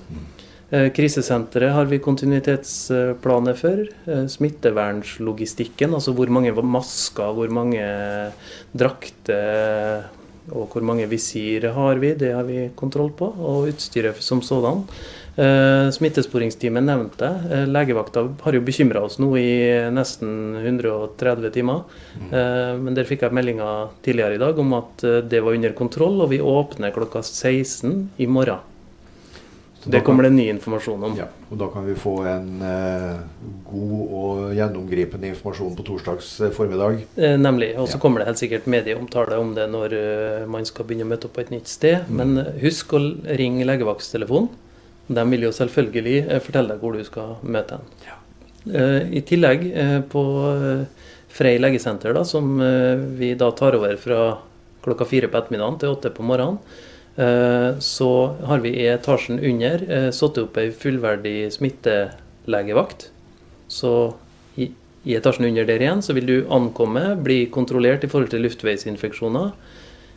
Krisesenteret 0.73 1.69
har 1.69 1.85
vi 1.85 1.99
kontinuitetsplaner 2.01 3.53
for. 3.53 3.83
Smittevernslogistikken, 4.33 5.93
altså 5.93 6.15
hvor 6.17 6.31
mange 6.33 6.49
masker, 6.49 7.29
hvor 7.37 7.51
mange 7.53 7.83
drakter 8.73 10.07
og 10.49 10.73
hvor 10.73 10.81
mange 10.81 11.05
visir 11.11 11.67
har 11.75 12.01
vi, 12.01 12.15
det 12.17 12.33
har 12.33 12.47
vi 12.47 12.71
kontroll 12.75 13.11
på. 13.13 13.29
Og 13.37 13.69
utstyret 13.69 14.17
som 14.17 14.41
sådan. 14.41 14.81
Uh, 15.33 15.89
Smittesporingsteamet 15.89 16.83
nevnte 16.85 17.25
uh, 17.25 17.63
Legevakta 17.65 18.21
har 18.41 18.53
jo 18.53 18.61
bekymra 18.61 19.01
oss 19.01 19.15
nå 19.17 19.31
i 19.41 19.53
nesten 19.89 20.59
130 20.59 21.49
timer. 21.55 21.87
Uh, 22.29 22.77
men 22.77 22.93
der 22.93 23.09
fikk 23.09 23.25
jeg 23.25 23.33
meldinga 23.33 23.69
tidligere 24.05 24.37
i 24.37 24.43
dag 24.43 24.61
om 24.61 24.75
at 24.77 25.01
det 25.25 25.41
var 25.41 25.57
under 25.57 25.73
kontroll, 25.73 26.21
og 26.21 26.29
vi 26.35 26.37
åpner 26.37 26.93
klokka 26.93 27.23
16 27.25 28.11
i 28.21 28.29
morgen. 28.29 28.61
det 29.85 30.03
kommer 30.05 30.23
det 30.23 30.35
ny 30.35 30.45
informasjon 30.53 31.01
om. 31.03 31.15
Ja, 31.17 31.25
og 31.49 31.57
Da 31.57 31.67
kan 31.73 31.85
vi 31.85 31.95
få 31.97 32.13
en 32.29 32.61
god 33.67 34.13
og 34.19 34.53
gjennomgripende 34.53 35.33
informasjon 35.33 35.75
på 35.75 35.83
torsdags 35.83 36.29
formiddag. 36.53 37.01
nemlig. 37.17 37.73
Og 37.77 37.87
så 37.87 37.97
ja. 37.97 38.01
kommer 38.01 38.19
det 38.19 38.27
helt 38.27 38.39
sikkert 38.39 38.67
medieomtale 38.67 39.37
om 39.37 39.55
det 39.55 39.65
når 39.67 40.45
man 40.45 40.65
skal 40.65 40.85
begynne 40.85 41.09
å 41.09 41.11
møte 41.11 41.27
opp 41.27 41.33
på 41.35 41.41
et 41.41 41.51
nytt 41.51 41.67
sted. 41.67 42.05
Mm. 42.07 42.21
Men 42.21 42.45
husk 42.61 42.93
å 42.93 43.01
ringe 43.33 43.65
legevakttelefonen. 43.65 44.53
De 45.07 45.23
vil 45.29 45.47
jo 45.47 45.51
selvfølgelig 45.55 46.17
eh, 46.23 46.41
fortelle 46.43 46.73
deg 46.73 46.83
hvor 46.83 46.95
du 46.95 47.03
skal 47.07 47.35
møte 47.43 47.79
dem. 47.79 48.07
Ja. 48.07 48.17
Eh, 48.79 49.17
I 49.19 49.23
tillegg, 49.27 49.67
eh, 49.75 49.99
på 50.09 50.23
Frei 51.33 51.57
legesenter, 51.57 52.13
da, 52.13 52.21
som 52.29 52.59
vi 53.17 53.31
da 53.33 53.47
tar 53.57 53.73
over 53.73 53.95
fra 53.97 54.17
klokka 54.85 55.07
fire 55.09 55.29
på 55.31 55.39
ettermiddagen 55.39 55.79
til 55.81 55.95
åtte 55.95 56.11
på 56.13 56.21
morgenen, 56.21 56.59
så 57.81 58.09
har 58.45 58.61
vi 58.61 58.69
i 58.77 58.85
etasjen 58.91 59.39
under 59.41 59.81
satt 60.13 60.37
opp 60.41 60.59
ei 60.61 60.67
fullverdig 60.69 61.49
smittelegevakt. 61.55 63.07
Så 63.65 64.13
i, 64.61 64.69
i 65.09 65.17
etasjen 65.17 65.49
under 65.49 65.65
der 65.65 65.81
igjen 65.81 66.05
så 66.05 66.13
vil 66.13 66.29
du 66.29 66.35
ankomme, 66.53 67.15
bli 67.25 67.47
kontrollert 67.53 68.05
i 68.05 68.11
forhold 68.13 68.29
til 68.29 68.45
luftveisinfeksjoner. 68.45 69.55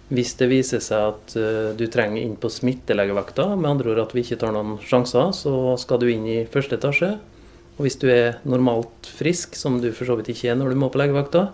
Hvis 0.06 0.36
det 0.38 0.46
viser 0.52 0.82
seg 0.84 1.08
at 1.14 1.32
uh, 1.34 1.70
du 1.74 1.86
trenger 1.90 2.22
inn 2.22 2.36
på 2.38 2.50
smittelegevakta, 2.52 3.48
med 3.56 3.72
andre 3.72 3.94
ord 3.94 4.04
at 4.04 4.14
vi 4.14 4.22
ikke 4.22 4.38
tar 4.38 4.54
noen 4.54 4.76
sjanser, 4.84 5.32
så 5.34 5.74
skal 5.82 6.02
du 6.02 6.06
inn 6.12 6.28
i 6.30 6.44
første 6.50 6.78
etasje. 6.78 7.16
Og 7.76 7.84
hvis 7.84 7.98
du 8.00 8.06
er 8.08 8.38
normalt 8.48 9.10
frisk, 9.18 9.58
som 9.58 9.80
du 9.82 9.90
for 9.90 10.08
så 10.08 10.16
vidt 10.18 10.30
ikke 10.32 10.52
er 10.52 10.60
når 10.60 10.72
du 10.72 10.78
må 10.80 10.88
på 10.92 11.00
legevakta, 11.02 11.48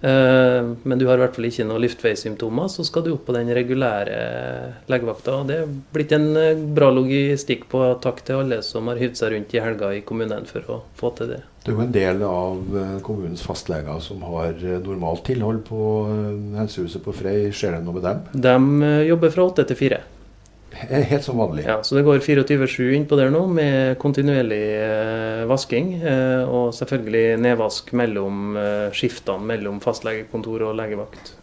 men 0.00 1.00
du 1.00 1.04
har 1.08 1.18
i 1.18 1.22
hvert 1.24 1.34
fall 1.34 1.48
ikke 1.48 1.64
noen 1.66 1.82
luftveissymptomer, 1.82 2.68
så 2.70 2.84
skal 2.86 3.02
du 3.02 3.10
opp 3.16 3.24
på 3.26 3.34
den 3.34 3.50
regulære 3.56 4.18
legevakta. 4.90 5.40
Det 5.48 5.56
er 5.64 5.72
blitt 5.94 6.14
en 6.14 6.28
uh, 6.38 6.64
bra 6.78 6.92
logistikk 6.94 7.66
på 7.72 7.82
takk 8.04 8.22
til 8.26 8.44
alle 8.44 8.60
som 8.62 8.86
har 8.92 9.00
hivd 9.02 9.18
seg 9.18 9.34
rundt 9.34 9.54
i 9.56 9.62
helga 9.64 9.90
i 9.96 10.04
kommunen 10.06 10.46
for 10.46 10.70
å 10.70 10.82
få 10.98 11.12
til 11.18 11.34
det. 11.34 11.42
Det 11.68 11.74
er 11.74 11.76
jo 11.76 11.84
en 11.84 11.92
del 11.92 12.22
av 12.24 12.76
eh, 12.80 12.92
kommunens 13.04 13.42
fastleger 13.44 13.98
som 14.00 14.22
har 14.24 14.54
eh, 14.56 14.78
normalt 14.80 15.26
tilhold 15.28 15.64
på 15.66 15.80
eh, 16.08 16.54
helsehuset 16.56 17.02
på 17.04 17.12
Frei. 17.12 17.50
Skjer 17.52 17.76
det 17.76 17.82
noe 17.84 17.98
med 17.98 18.06
dem? 18.06 18.22
De 18.46 18.94
jobber 19.10 19.34
fra 19.34 19.44
åtte 19.50 19.66
til 19.68 19.76
fire. 19.76 19.98
Helt 20.70 21.24
som 21.24 21.38
vanlig? 21.40 21.64
Ja, 21.66 21.82
så 21.82 21.96
det 21.96 22.04
går 22.06 22.18
24-7 22.18 22.92
innpå 22.96 23.16
der 23.18 23.32
nå 23.32 23.44
med 23.50 23.96
kontinuerlig 24.02 24.62
eh, 24.76 25.44
vasking. 25.48 25.94
Eh, 26.02 26.44
og 26.44 26.74
selvfølgelig 26.76 27.40
nedvask 27.42 27.90
mellom 27.96 28.58
eh, 28.60 28.88
skiftene 28.94 29.48
mellom 29.54 29.82
fastlegekontor 29.84 30.68
og 30.70 30.78
legevakt. 30.78 31.34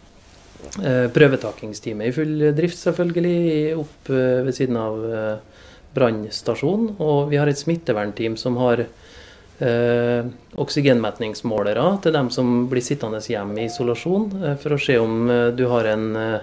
prøvetakingsteamet 1.14 2.08
i 2.08 2.12
full 2.16 2.40
drift, 2.56 2.78
selvfølgelig, 2.80 3.76
opp 3.78 4.08
ved 4.08 4.54
siden 4.56 4.78
av 4.80 4.96
brannstasjonen. 5.96 6.96
Og 6.98 7.30
vi 7.30 7.38
har 7.40 7.50
et 7.50 7.60
smittevernteam 7.60 8.36
som 8.40 8.56
har 8.60 8.82
eh, 9.60 10.28
oksygenmetningsmålere 10.56 11.86
til 12.04 12.16
dem 12.16 12.30
som 12.34 12.66
blir 12.70 12.84
sittende 12.84 13.22
hjemme 13.24 13.62
i 13.62 13.68
isolasjon, 13.70 14.28
eh, 14.42 14.58
for 14.60 14.76
å 14.76 14.80
se 14.80 14.98
om 15.00 15.30
eh, 15.30 15.48
du 15.56 15.66
har 15.72 15.88
en, 15.92 16.06
eh, 16.16 16.38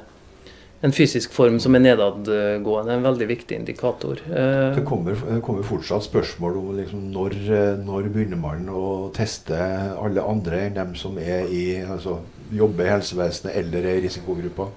en, 0.83 0.95
fysisk 0.95 1.33
form 1.33 1.59
som 1.63 1.75
er 1.75 1.85
nedadgående. 1.85 2.93
En 2.93 3.07
veldig 3.07 3.27
viktig 3.29 3.57
indikator. 3.57 4.21
Eh, 4.27 4.75
det 4.77 4.85
kommer, 4.87 5.17
kommer, 5.45 5.63
fortsatt 5.67 6.07
spørsmål 6.07 6.59
om 6.59 6.71
liksom 6.77 7.11
når, 7.15 7.37
når, 7.83 8.09
begynner 8.13 8.39
man 8.39 8.69
å 8.69 9.11
teste 9.15 9.57
alle 9.97 10.23
andre 10.23 10.65
enn 10.67 10.79
dem 10.79 10.95
som 10.99 11.17
er 11.21 11.47
i, 11.47 11.81
altså, 11.81 12.19
jobber 12.53 12.87
i 12.87 12.95
helsevesenet 12.97 13.55
eller 13.63 13.87
er 13.87 14.01
i 14.01 14.07
risikogruppa? 14.07 14.71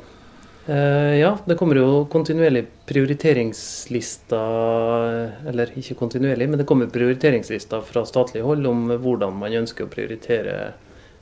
Uh, 0.66 1.14
ja, 1.14 1.36
det 1.46 1.54
kommer 1.54 1.78
jo 1.78 2.06
kontinuerlig 2.10 2.64
prioriteringslister 2.90 5.46
Eller 5.46 5.70
ikke 5.78 5.94
kontinuerlig, 5.94 6.48
men 6.50 6.58
det 6.58 6.66
kommer 6.66 6.90
prioriteringslister 6.90 7.84
fra 7.86 8.02
statlig 8.08 8.42
hold 8.42 8.66
om 8.66 8.90
hvordan 8.98 9.36
man 9.38 9.54
ønsker 9.60 9.86
å 9.86 9.92
prioritere 9.92 10.56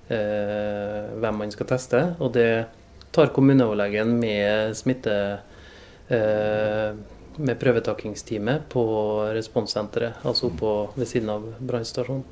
eh, 0.08 1.12
hvem 1.20 1.36
man 1.42 1.52
skal 1.52 1.68
teste. 1.68 2.00
Og 2.24 2.32
det 2.36 2.48
tar 3.14 3.32
kommuneoverlegen 3.34 4.14
med 4.20 4.74
smitte 4.78 5.16
uh, 6.10 7.02
med 7.36 7.58
prøvetakingsteamet 7.58 8.68
på 8.70 8.84
responssenteret, 9.34 10.22
altså 10.22 10.50
oppå 10.50 10.72
ved 10.94 11.08
siden 11.10 11.32
av 11.34 11.46
brannstasjonen. 11.58 12.24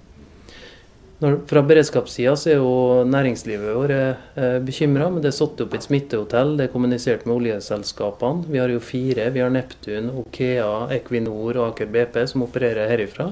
Fra 1.22 1.60
beredskapssida 1.62 2.32
er 2.50 2.56
jo 2.58 3.02
næringslivet 3.06 3.76
vårt 3.76 3.92
eh, 3.94 4.56
bekymra, 4.66 5.06
men 5.06 5.22
det 5.22 5.30
er 5.30 5.36
satt 5.36 5.60
opp 5.62 5.76
et 5.76 5.84
smittehotell. 5.84 6.56
Det 6.58 6.66
er 6.66 6.72
kommunisert 6.72 7.22
med 7.28 7.36
oljeselskapene. 7.36 8.48
Vi 8.50 8.58
har 8.58 8.72
jo 8.72 8.80
fire. 8.82 9.28
Vi 9.30 9.42
har 9.44 9.52
Neptun, 9.54 10.10
Okea, 10.24 10.88
Equinor 10.96 11.60
og 11.60 11.68
Aker 11.68 11.92
BP 11.94 12.18
som 12.32 12.42
opererer 12.48 12.90
herifra. 12.90 13.28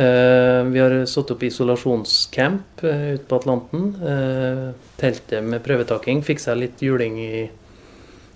Eh, 0.00 0.64
vi 0.72 0.80
har 0.80 0.94
satt 1.06 1.30
opp 1.34 1.42
isolasjonscamp 1.44 2.84
eh, 2.88 3.06
ute 3.18 3.26
på 3.28 3.36
Atlanten. 3.36 3.90
Eh, 4.00 4.62
teltet 5.00 5.44
med 5.44 5.64
prøvetaking 5.66 6.22
fikk 6.24 6.40
seg 6.40 6.60
litt 6.62 6.80
juling 6.84 7.18
i 7.20 7.42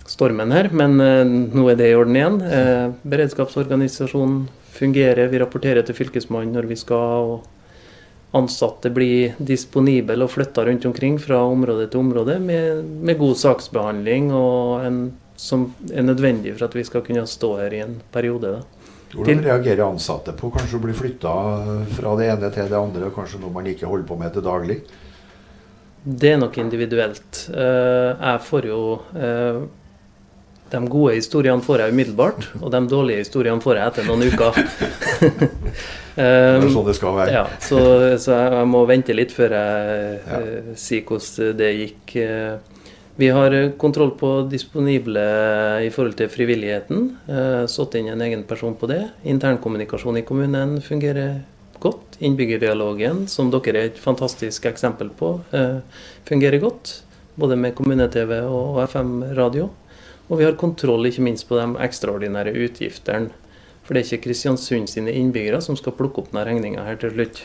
stormen 0.04 0.52
her, 0.52 0.68
men 0.76 0.99
nå 1.00 1.62
er 1.73 1.78
det 1.80 1.87
i 1.88 1.97
orden 1.97 2.18
igjen. 2.18 2.35
Beredskapsorganisasjonen 3.09 4.42
fungerer. 4.75 5.30
Vi 5.33 5.40
rapporterer 5.40 5.87
til 5.87 5.97
Fylkesmannen 5.97 6.52
når 6.52 6.68
vi 6.68 6.76
skal. 6.76 7.33
og 7.33 7.50
ansatte 8.35 8.90
blir 8.90 9.37
disponible 9.38 10.25
og 10.25 10.33
flytta 10.33 10.64
rundt 10.66 10.85
omkring 10.88 11.21
fra 11.23 11.38
område 11.47 11.87
til 11.87 12.00
område 12.02 12.40
med, 12.42 12.80
med 13.06 13.18
god 13.21 13.37
saksbehandling 13.38 14.33
og 14.35 14.83
en, 14.83 14.97
som 15.38 15.68
er 15.92 16.02
nødvendig 16.02 16.56
for 16.56 16.66
at 16.66 16.75
vi 16.75 16.83
skal 16.85 17.04
kunne 17.06 17.23
stå 17.30 17.52
her 17.61 17.76
i 17.76 17.85
en 17.85 18.00
periode. 18.12 18.56
Da. 18.56 18.84
Hvordan 19.14 19.44
reagerer 19.44 19.85
ansatte 19.87 20.35
på 20.37 20.50
kanskje 20.54 20.78
å 20.78 20.83
bli 20.83 20.94
flytta 20.97 21.33
fra 21.94 22.14
det 22.18 22.28
ene 22.33 22.50
til 22.54 22.68
det 22.71 22.78
andre, 22.78 23.09
og 23.09 23.16
kanskje 23.16 23.40
noe 23.42 23.54
man 23.54 23.68
ikke 23.71 23.88
holder 23.90 24.09
på 24.09 24.18
med 24.21 24.35
til 24.35 24.44
daglig? 24.47 24.80
Det 26.04 26.35
er 26.35 26.40
nok 26.40 26.59
individuelt. 26.61 27.47
Eh, 27.49 28.11
jeg 28.12 28.40
får 28.44 28.66
jo 28.68 28.80
eh, 29.16 29.62
De 30.75 30.80
gode 30.90 31.14
historiene 31.16 31.64
får 31.64 31.85
jeg 31.85 31.94
umiddelbart, 31.94 32.49
og 32.61 32.73
de 32.75 32.80
dårlige 32.90 33.23
historiene 33.23 33.62
får 33.64 33.78
jeg 33.78 33.92
etter 33.92 34.09
noen 34.11 34.26
uker. 34.28 34.59
det 36.18 36.26
er 36.26 36.68
sånn 36.75 36.88
det 36.88 36.97
skal 36.99 37.16
være. 37.16 37.37
Ja, 37.38 37.44
så, 37.62 37.80
så 38.21 38.37
jeg 38.42 38.68
må 38.68 38.83
vente 38.90 39.16
litt 39.16 39.33
før 39.33 39.54
jeg 39.56 40.18
ja. 40.26 40.42
sier 40.76 41.06
hvordan 41.09 41.56
det 41.61 41.71
gikk. 41.78 42.16
Vi 43.16 43.28
har 43.28 43.52
eh, 43.52 43.71
kontroll 43.71 44.11
på 44.11 44.42
disponible 44.50 45.23
i 45.87 45.90
forhold 45.94 46.16
til 46.18 46.30
frivilligheten. 46.33 47.04
Eh, 47.30 47.61
satt 47.71 47.94
inn 47.94 48.09
en 48.11 48.25
egen 48.26 48.42
person 48.49 48.75
på 48.75 48.88
det. 48.90 49.04
Internkommunikasjon 49.23 50.18
i 50.18 50.25
kommunen 50.26 50.80
fungerer 50.83 51.44
godt. 51.78 52.18
Innbyggerdialogen, 52.18 53.28
som 53.30 53.52
dere 53.54 53.76
er 53.78 53.92
et 53.92 54.02
fantastisk 54.02 54.66
eksempel 54.66 55.12
på, 55.14 55.37
eh, 55.54 55.78
fungerer 56.26 56.59
godt. 56.59 57.02
Både 57.38 57.56
med 57.56 57.76
kommune-TV 57.78 58.40
og 58.50 58.83
FM-radio. 58.88 59.71
Og 60.28 60.38
vi 60.38 60.44
har 60.44 60.59
kontroll 60.59 61.06
ikke 61.06 61.23
minst 61.23 61.47
på 61.49 61.54
de 61.54 61.71
ekstraordinære 61.87 62.54
utgiftene. 62.66 63.30
For 63.85 63.94
det 63.94 64.00
er 64.00 64.11
ikke 64.11 64.25
Kristiansund 64.26 64.88
sine 64.88 65.12
innbyggere 65.12 65.61
som 65.62 65.76
skal 65.76 65.92
plukke 65.92 66.18
opp 66.18 66.33
denne 66.33 66.47
regninga 66.49 66.83
her 66.83 66.97
til 66.97 67.12
slutt. 67.12 67.44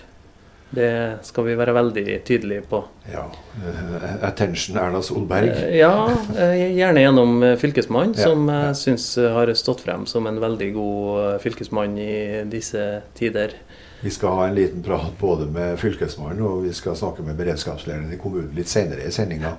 Det 0.70 0.92
skal 1.26 1.48
vi 1.48 1.56
være 1.58 1.74
veldig 1.74 2.20
tydelige 2.28 2.62
på. 2.70 2.84
Ja, 3.10 3.24
uh, 3.26 4.08
Attention 4.28 4.78
Erna 4.78 5.02
Solberg? 5.02 5.50
Uh, 5.50 5.76
ja, 5.80 5.94
uh, 6.10 6.56
gjerne 6.78 7.06
gjennom 7.06 7.46
Fylkesmannen, 7.58 8.14
ja, 8.18 8.30
som 8.30 8.46
jeg 8.52 8.68
ja. 8.68 8.78
syns 8.78 9.10
har 9.34 9.54
stått 9.58 9.82
frem 9.88 10.06
som 10.10 10.30
en 10.30 10.38
veldig 10.42 10.72
god 10.78 11.42
fylkesmann 11.42 11.98
i 11.98 12.14
disse 12.52 12.86
tider. 13.18 13.58
Vi 14.02 14.12
skal 14.14 14.36
ha 14.38 14.48
en 14.48 14.56
liten 14.56 14.84
prat 14.84 15.12
både 15.20 15.50
med 15.52 15.80
Fylkesmannen 15.80 16.46
og 16.48 16.64
vi 16.64 16.74
skal 16.74 16.96
snakke 16.96 17.26
med 17.26 17.36
beredskapslederen 17.36 18.14
i 18.16 18.20
kommunen 18.22 18.54
litt 18.56 18.72
senere 18.72 19.04
i 19.04 19.12
sendinga. 19.12 19.58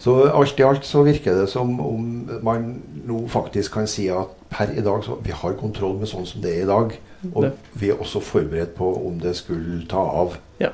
Så 0.00 0.14
alt 0.30 0.58
i 0.58 0.64
alt 0.64 0.86
så 0.88 1.04
virker 1.04 1.36
det 1.36 1.50
som 1.52 1.74
om 1.84 2.06
man 2.42 2.70
nå 3.06 3.20
faktisk 3.30 3.76
kan 3.76 3.90
si 3.90 4.08
at 4.10 4.32
per 4.50 4.72
i 4.72 4.82
dag 4.84 5.04
så 5.04 5.18
vi 5.22 5.34
har 5.36 5.58
kontroll 5.60 5.98
med 6.00 6.10
sånn 6.10 6.26
som 6.26 6.40
det 6.42 6.56
er 6.56 6.64
i 6.64 6.70
dag. 6.70 6.96
Og 7.32 7.50
vi 7.78 7.92
er 7.92 8.00
også 8.00 8.22
forberedt 8.24 8.74
på 8.76 8.88
om 9.06 9.18
det 9.22 9.36
skulle 9.38 9.84
ta 9.90 10.02
av. 10.02 10.38
Ja. 10.62 10.72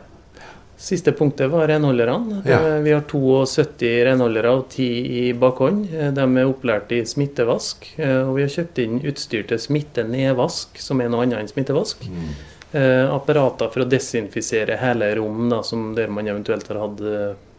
Siste 0.79 1.11
punktet 1.13 1.51
var 1.51 1.67
renholderne. 1.67 2.43
Ja. 2.47 2.59
Eh, 2.63 2.81
vi 2.85 2.93
har 2.95 3.03
72 3.11 3.89
renholdere 4.07 4.53
og 4.55 4.69
10 4.71 4.85
i 5.25 5.33
bakhånd. 5.35 5.89
Eh, 5.91 6.13
de 6.15 6.23
er 6.23 6.47
opplært 6.47 6.95
i 6.95 7.01
smittevask. 7.03 7.89
Eh, 7.99 8.21
og 8.23 8.37
vi 8.37 8.45
har 8.47 8.53
kjøpt 8.55 8.79
inn 8.85 9.01
utstyr 9.03 9.49
til 9.51 9.59
smittenedvask, 9.59 10.79
som 10.79 11.03
er 11.03 11.11
noe 11.11 11.27
annet 11.27 11.43
enn 11.43 11.53
smittevask. 11.55 12.09
Mm 12.09 12.31
apparater 12.69 13.71
for 13.73 13.81
å 13.81 13.89
desinfisere 13.89 14.75
hele 14.77 15.07
rom 15.17 15.47
da, 15.49 15.63
som 15.65 15.95
der 15.97 16.11
man 16.13 16.27
eventuelt 16.29 16.67
har 16.69 16.83
hatt 16.83 16.99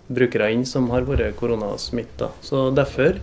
brukere 0.06 0.52
inn 0.54 0.68
som 0.70 0.86
har 0.94 1.08
vært 1.08 1.34
koronasmitta. 1.40 2.28
Så 2.46 2.68
derfor, 2.78 3.18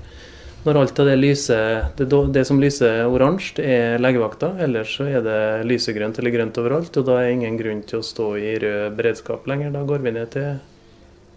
når 0.66 0.80
alt 0.80 0.98
av 1.02 1.08
det 1.08 1.16
lyser 1.18 1.84
det, 1.98 2.06
det, 2.34 2.42
som 2.48 2.58
lyser 2.60 3.06
oransje, 3.06 3.62
er 3.62 4.00
legevakta. 4.02 4.52
Ellers 4.62 4.96
så 4.98 5.06
er 5.06 5.22
det 5.24 5.38
lysegrønt 5.68 6.18
eller 6.18 6.34
grønt 6.34 6.58
overalt, 6.62 6.98
og 6.98 7.06
da 7.06 7.20
er 7.20 7.28
det 7.28 7.36
ingen 7.38 7.60
grunn 7.60 7.84
til 7.86 8.02
å 8.02 8.06
stå 8.06 8.32
i 8.40 8.56
rød 8.62 8.98
beredskap 8.98 9.46
lenger. 9.50 9.72
Da 9.74 9.84
går 9.86 10.04
vi 10.04 10.14
ned 10.16 10.34
til 10.34 10.58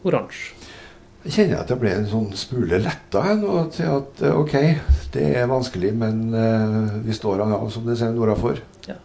oransje. 0.09 0.75
Jeg 1.25 1.36
kjenner 1.36 1.59
at 1.59 1.71
jeg 1.74 1.81
ble 1.81 1.91
en 1.91 2.05
sånn 2.07 2.29
smule 2.39 2.77
letta 2.79 3.21
til 3.75 3.88
at 3.91 4.21
eh, 4.24 4.38
OK, 4.39 4.53
det 5.12 5.25
er 5.36 5.50
vanskelig, 5.51 5.89
men 6.00 6.21
uh, 6.31 6.93
vi 7.03 7.15
står 7.15 7.43
av, 7.43 7.65
som 7.74 7.83
det 7.89 7.98
ser 8.00 8.13
Nora 8.15 8.38
for. 8.39 8.62
Ja. 8.88 8.95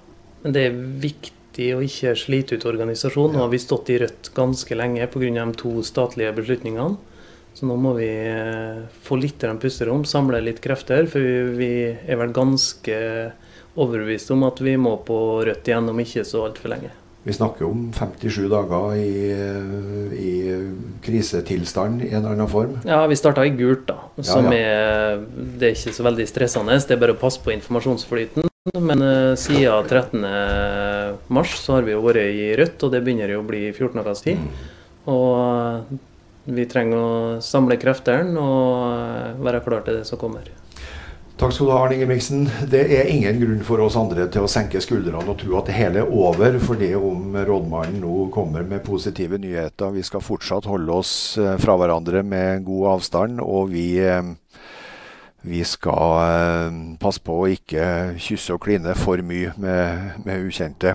Men 0.44 0.54
det 0.54 0.62
er 0.68 0.76
viktig 1.02 1.72
å 1.74 1.80
ikke 1.82 2.14
slite 2.18 2.54
ut 2.54 2.68
organisasjonen. 2.70 3.34
Nå 3.34 3.42
har 3.42 3.50
vi 3.50 3.60
stått 3.62 3.90
i 3.90 3.98
Rødt 4.04 4.30
ganske 4.36 4.78
lenge 4.78 5.08
pga. 5.10 5.32
de 5.40 5.58
to 5.58 5.74
statlige 5.82 6.30
beslutningene. 6.38 7.13
Så 7.54 7.68
nå 7.70 7.76
må 7.78 7.94
vi 7.94 8.08
eh, 8.10 8.82
få 9.06 9.18
litt 9.20 9.44
pusterom, 9.62 10.02
samle 10.04 10.42
litt 10.42 10.60
krefter. 10.62 11.06
For 11.10 11.54
vi 11.54 11.70
er 11.94 12.18
vel 12.18 12.34
ganske 12.34 12.98
overbevist 13.74 14.30
om 14.34 14.44
at 14.46 14.60
vi 14.62 14.76
må 14.78 14.96
på 15.06 15.18
Rødt 15.46 15.70
igjen 15.70 15.90
om 15.90 16.02
ikke 16.02 16.26
så 16.26 16.46
altfor 16.48 16.74
lenge. 16.74 16.90
Vi 17.24 17.32
snakker 17.32 17.64
om 17.64 17.86
57 17.96 18.50
dager 18.52 18.98
i, 19.00 19.32
i, 20.12 20.32
krisetilstand 21.00 22.02
i 22.04 22.10
en 22.10 22.18
eller 22.18 22.34
annen 22.34 22.50
form? 22.52 22.74
Ja, 22.84 22.98
vi 23.08 23.16
starta 23.16 23.46
i 23.48 23.54
gult, 23.56 23.86
da. 23.88 23.96
Som 24.20 24.50
ja, 24.52 24.58
ja. 24.58 24.64
Er, 24.74 25.22
det 25.32 25.70
er 25.70 25.78
ikke 25.78 25.94
så 25.96 26.04
veldig 26.04 26.26
stressende. 26.28 26.76
Det 26.76 26.92
er 26.92 27.00
bare 27.00 27.16
å 27.16 27.20
passe 27.22 27.40
på 27.40 27.54
informasjonsflyten. 27.54 28.50
Men 28.76 29.04
uh, 29.04 29.32
siden 29.40 29.88
13.3 29.88 31.44
så 31.56 31.78
har 31.78 31.88
vi 31.88 31.96
jo 31.96 32.04
vært 32.04 32.28
i 32.28 32.50
rødt, 32.60 32.84
og 32.84 32.92
det 32.92 33.00
begynner 33.06 33.32
jo 33.32 33.40
å 33.40 33.48
bli 33.48 33.62
14 33.70 34.02
dagers 34.02 34.24
tid. 34.24 34.44
Og 35.08 35.32
uh, 35.40 36.04
vi 36.44 36.66
trenger 36.70 37.00
å 37.00 37.40
samle 37.44 37.78
kreftene 37.80 38.36
og 38.40 38.76
uh, 38.84 39.40
være 39.44 39.62
klar 39.64 39.86
til 39.86 40.00
det 40.00 40.04
som 40.08 40.20
kommer. 40.20 40.50
Takk 41.34 41.50
skal 41.50 41.66
du 41.66 41.72
ha, 41.74 41.80
Arne 41.82 41.96
Ingebrigtsen. 41.96 42.44
Det 42.70 42.84
er 42.94 43.08
ingen 43.10 43.40
grunn 43.40 43.64
for 43.66 43.82
oss 43.82 43.96
andre 43.98 44.28
til 44.30 44.46
å 44.46 44.50
senke 44.50 44.78
skuldrene 44.82 45.24
og 45.24 45.40
tro 45.40 45.56
at 45.58 45.66
det 45.66 45.74
hele 45.74 46.04
er 46.04 46.12
over 46.14 46.60
fordi 46.62 46.92
om 46.94 47.34
rådmannen 47.34 47.98
nå 48.04 48.28
kommer 48.34 48.62
med 48.68 48.84
positive 48.86 49.40
nyheter. 49.42 49.96
Vi 49.96 50.04
skal 50.06 50.22
fortsatt 50.22 50.70
holde 50.70 50.94
oss 51.02 51.12
fra 51.34 51.74
hverandre 51.80 52.22
med 52.22 52.62
god 52.68 52.92
avstand, 52.94 53.42
og 53.42 53.74
vi 53.74 53.88
vi 55.44 55.60
skal 55.64 56.14
eh, 56.24 56.76
passe 57.00 57.20
på 57.20 57.34
å 57.42 57.48
ikke 57.52 58.16
kysse 58.16 58.54
og 58.54 58.62
kline 58.64 58.94
for 58.96 59.20
mye 59.20 59.52
med, 59.60 60.22
med 60.24 60.46
ukjente. 60.48 60.94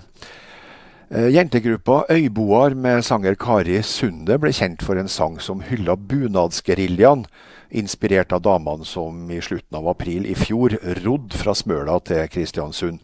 Eh, 1.12 1.32
jentegruppa 1.34 2.04
Øyboar 2.10 2.76
med 2.78 3.02
sanger 3.02 3.34
Kari 3.34 3.80
Sunde 3.82 4.36
ble 4.38 4.52
kjent 4.54 4.84
for 4.86 5.00
en 5.02 5.08
sang 5.10 5.40
som 5.42 5.64
hylla 5.66 5.96
bunadsgeriljaen, 5.98 7.24
inspirert 7.74 8.30
av 8.36 8.44
damene 8.46 8.86
som 8.86 9.24
i 9.34 9.40
slutten 9.42 9.80
av 9.80 9.88
april 9.90 10.28
i 10.30 10.36
fjor 10.38 10.76
rodd 11.02 11.34
fra 11.34 11.56
Smøla 11.58 11.96
til 12.06 12.30
Kristiansund. 12.30 13.02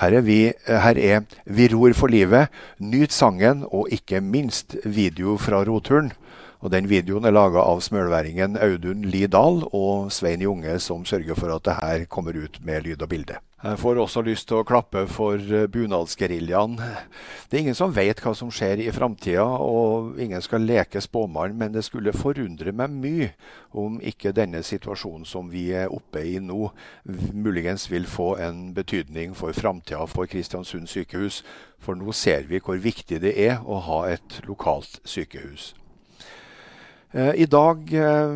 Her 0.00 0.16
er, 0.16 0.24
vi, 0.24 0.38
her 0.64 0.96
er 0.96 1.26
Vi 1.44 1.68
ror 1.68 1.92
for 1.92 2.08
livet, 2.08 2.48
nyt 2.80 3.12
sangen 3.12 3.66
og 3.68 3.92
ikke 3.92 4.24
minst 4.24 4.78
video 4.88 5.36
fra 5.36 5.60
roturen. 5.68 6.08
Og 6.62 6.70
Den 6.70 6.86
videoen 6.86 7.24
er 7.26 7.34
laga 7.34 7.58
av 7.66 7.80
smølværingen 7.82 8.54
Audun 8.62 9.02
Lidal 9.10 9.64
og 9.74 10.12
Svein 10.14 10.44
Junge, 10.44 10.76
som 10.78 11.02
sørger 11.02 11.34
for 11.34 11.50
at 11.50 11.64
det 11.66 11.74
her 11.80 12.04
kommer 12.06 12.38
ut 12.38 12.60
med 12.62 12.84
lyd 12.86 13.02
og 13.02 13.08
bilde. 13.10 13.40
Jeg 13.62 13.78
får 13.78 13.98
også 13.98 14.22
lyst 14.26 14.48
til 14.50 14.58
å 14.58 14.66
klappe 14.66 15.04
for 15.10 15.38
eh, 15.38 15.68
bunadsgeriljaen. 15.70 16.76
Det 16.78 17.58
er 17.58 17.60
ingen 17.60 17.78
som 17.78 17.92
vet 17.94 18.18
hva 18.22 18.32
som 18.34 18.50
skjer 18.50 18.82
i 18.82 18.94
framtida, 18.94 19.42
og 19.42 20.18
ingen 20.22 20.42
skal 20.42 20.66
leke 20.66 21.02
spåmann, 21.02 21.54
men 21.58 21.74
det 21.74 21.84
skulle 21.86 22.14
forundre 22.14 22.74
meg 22.74 22.94
mye 22.94 23.28
om 23.74 23.98
ikke 23.98 24.34
denne 24.34 24.62
situasjonen 24.66 25.26
som 25.26 25.50
vi 25.50 25.68
er 25.78 25.90
oppe 25.94 26.22
i 26.26 26.38
nå, 26.42 26.72
muligens 27.34 27.88
vil 27.90 28.06
få 28.06 28.32
en 28.42 28.72
betydning 28.74 29.34
for 29.38 29.54
framtida 29.54 30.06
for 30.10 30.30
Kristiansund 30.30 30.90
sykehus. 30.90 31.42
For 31.82 31.98
nå 31.98 32.14
ser 32.14 32.46
vi 32.50 32.62
hvor 32.62 32.82
viktig 32.82 33.22
det 33.22 33.34
er 33.50 33.62
å 33.62 33.82
ha 33.86 34.02
et 34.14 34.42
lokalt 34.46 34.98
sykehus. 35.06 35.72
Eh, 37.12 37.34
I 37.44 37.46
dag 37.50 37.90
eh, 37.92 38.30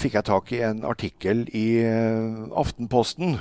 fikk 0.00 0.18
jeg 0.18 0.28
tak 0.28 0.50
i 0.52 0.60
en 0.66 0.82
artikkel 0.84 1.46
i 1.56 1.80
eh, 1.88 2.42
Aftenposten. 2.52 3.38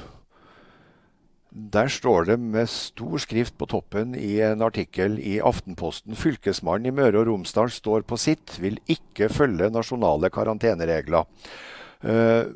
Der 1.49 1.91
står 1.91 2.29
det 2.29 2.37
med 2.39 2.69
stor 2.71 3.19
skrift 3.19 3.57
på 3.59 3.67
toppen 3.67 4.13
i 4.15 4.37
en 4.45 4.63
artikkel 4.63 5.17
i 5.19 5.39
Aftenposten 5.43 6.15
fylkesmannen 6.15 6.87
i 6.87 6.95
Møre 6.95 7.19
og 7.19 7.27
Romsdal 7.27 7.73
står 7.73 8.05
på 8.07 8.19
sitt, 8.21 8.55
vil 8.61 8.79
ikke 8.87 9.27
følge 9.33 9.71
nasjonale 9.73 10.29
karanteneregler. 10.31 11.25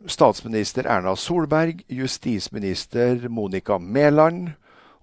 Statsminister 0.07 0.87
Erna 0.87 1.17
Solberg, 1.19 1.81
justisminister 1.91 3.25
Monica 3.27 3.75
Mæland 3.81 4.53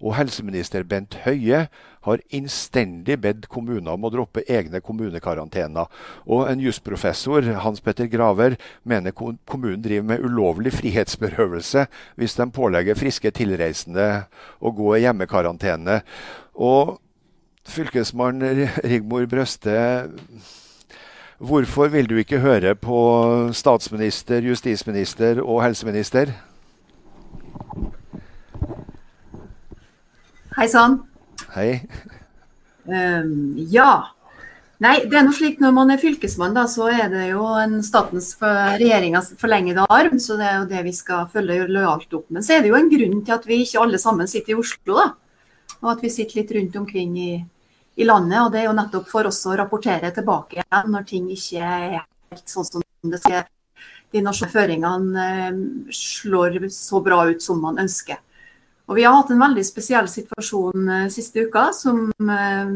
og 0.01 0.15
helseminister 0.17 0.83
Bent 0.87 1.19
Høie 1.25 1.67
har 2.01 2.23
innstendig 2.33 3.19
bedt 3.21 3.47
kommuner 3.51 3.93
om 3.93 4.07
å 4.07 4.11
droppe 4.13 4.43
egne 4.49 4.81
kommunekarantener. 4.81 5.89
Og 6.25 6.47
en 6.49 6.63
jusprofessor, 6.63 7.45
Hans 7.61 7.83
Petter 7.85 8.09
Graver, 8.09 8.57
mener 8.83 9.13
kommunen 9.13 9.83
driver 9.85 10.07
med 10.13 10.25
ulovlig 10.25 10.73
frihetsberøvelse 10.79 11.85
hvis 12.19 12.37
de 12.39 12.49
pålegger 12.53 12.97
friske 12.97 13.33
tilreisende 13.37 14.07
å 14.59 14.73
gå 14.73 14.95
i 14.97 15.03
hjemmekarantene. 15.05 16.01
Og 16.57 16.97
fylkesmann 17.69 18.41
Rigmor 18.81 19.29
Brøste 19.29 19.77
Hvorfor 21.41 21.87
vil 21.89 22.05
du 22.05 22.19
ikke 22.21 22.37
høre 22.37 22.75
på 22.77 22.97
statsminister, 23.57 24.43
justisminister 24.45 25.39
og 25.41 25.63
helseminister? 25.63 26.35
Hei 30.61 30.67
sann. 30.69 30.99
Hei. 31.55 31.87
Um, 32.85 33.55
ja. 33.73 34.13
Nei, 34.77 35.07
det 35.09 35.17
er 35.17 35.23
noe 35.25 35.33
slik 35.33 35.57
Når 35.61 35.71
man 35.73 35.89
er 35.89 35.97
fylkesmann, 35.97 36.53
da, 36.53 36.67
så 36.69 36.85
er 36.93 37.07
det 37.09 37.23
jo 37.31 37.47
en 37.57 37.79
statens 37.81 38.27
for, 38.37 38.77
regjeringas 38.77 39.31
forlengede 39.41 39.87
arm. 39.89 40.19
Så 40.21 40.37
det 40.37 40.45
er 40.45 40.59
jo 40.59 40.67
det 40.69 40.83
vi 40.85 40.93
skal 40.93 41.25
følge 41.33 41.65
lojalt 41.65 42.13
opp. 42.13 42.27
Men 42.29 42.45
så 42.45 42.59
er 42.59 42.61
det 42.61 42.69
jo 42.69 42.77
en 42.77 42.93
grunn 42.93 43.17
til 43.25 43.37
at 43.39 43.49
vi 43.49 43.57
ikke 43.63 43.81
alle 43.81 44.03
sammen 44.05 44.29
sitter 44.29 44.53
i 44.53 44.59
Oslo. 44.61 44.99
da. 45.01 45.09
Og 45.79 45.91
at 45.95 46.05
vi 46.05 46.13
sitter 46.13 46.43
litt 46.43 46.55
rundt 46.59 46.77
omkring 46.83 47.17
i, 47.17 47.31
i 47.97 48.11
landet. 48.13 48.43
Og 48.43 48.53
det 48.53 48.61
er 48.61 48.69
jo 48.69 48.77
nettopp 48.83 49.09
for 49.09 49.33
oss 49.33 49.41
å 49.49 49.57
rapportere 49.57 50.13
tilbake 50.13 50.61
igjen 50.61 50.93
når 50.93 51.09
ting 51.09 51.31
ikke 51.33 51.73
er 51.73 52.01
helt 52.03 52.53
sånn 52.53 52.69
som 52.69 52.85
det 53.09 53.25
skal. 53.25 53.49
De 54.13 54.21
nasjonale 54.21 54.59
føringene 54.59 55.29
eh, 55.49 55.63
slår 55.89 56.67
så 56.69 57.01
bra 57.01 57.23
ut 57.33 57.41
som 57.41 57.65
man 57.65 57.81
ønsker. 57.81 58.21
Og 58.91 58.97
vi 58.99 59.05
har 59.07 59.15
hatt 59.15 59.29
en 59.31 59.39
veldig 59.39 59.63
spesiell 59.63 60.09
situasjon 60.11 60.89
eh, 60.91 61.05
siste 61.13 61.45
uka, 61.47 61.69
som 61.71 62.09
eh, 62.11 62.73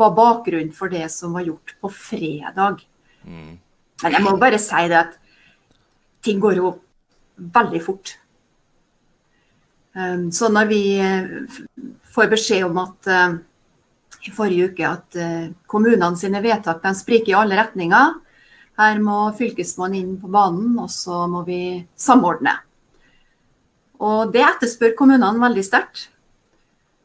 var 0.00 0.14
bakgrunnen 0.16 0.72
for 0.72 0.88
det 0.88 1.04
som 1.12 1.34
var 1.36 1.44
gjort 1.44 1.74
på 1.76 1.90
fredag. 1.92 2.80
Mm. 3.28 3.58
Men 4.02 4.16
jeg 4.16 4.24
må 4.24 4.32
bare 4.40 4.60
si 4.62 4.86
det 4.88 4.96
at 5.02 5.18
ting 6.24 6.40
går 6.40 6.56
jo 6.56 6.72
veldig 7.36 7.82
fort. 7.84 8.14
Um, 9.92 10.30
så 10.32 10.48
når 10.48 10.72
vi 10.72 10.82
eh, 11.04 11.28
får 12.16 12.32
beskjed 12.32 12.64
om 12.70 12.80
at 12.86 13.12
i 14.22 14.32
forrige 14.32 14.70
uke 14.70 14.88
at 14.88 15.16
kommunene 15.68 16.16
sine 16.16 16.40
vedtak 16.40 16.84
spriker 16.96 17.34
i 17.34 17.36
alle 17.36 17.58
retninger, 17.58 18.16
her 18.78 19.00
må 19.04 19.26
Fylkesmannen 19.36 19.98
inn 19.98 20.12
på 20.22 20.30
banen, 20.32 20.78
og 20.80 20.88
så 20.94 21.26
må 21.28 21.42
vi 21.44 21.82
samordne. 21.98 22.54
Og 24.02 24.32
det 24.34 24.42
etterspør 24.44 24.96
kommunene 24.98 25.42
veldig 25.42 25.64
sterkt. 25.66 26.08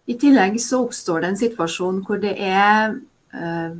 I 0.07 0.15
tillegg 0.19 0.55
så 0.63 0.81
oppstår 0.85 1.23
det 1.23 1.31
en 1.31 1.41
situasjon 1.41 2.03
hvor 2.07 2.21
det 2.21 2.33
er 2.39 2.95
uh, 3.35 3.73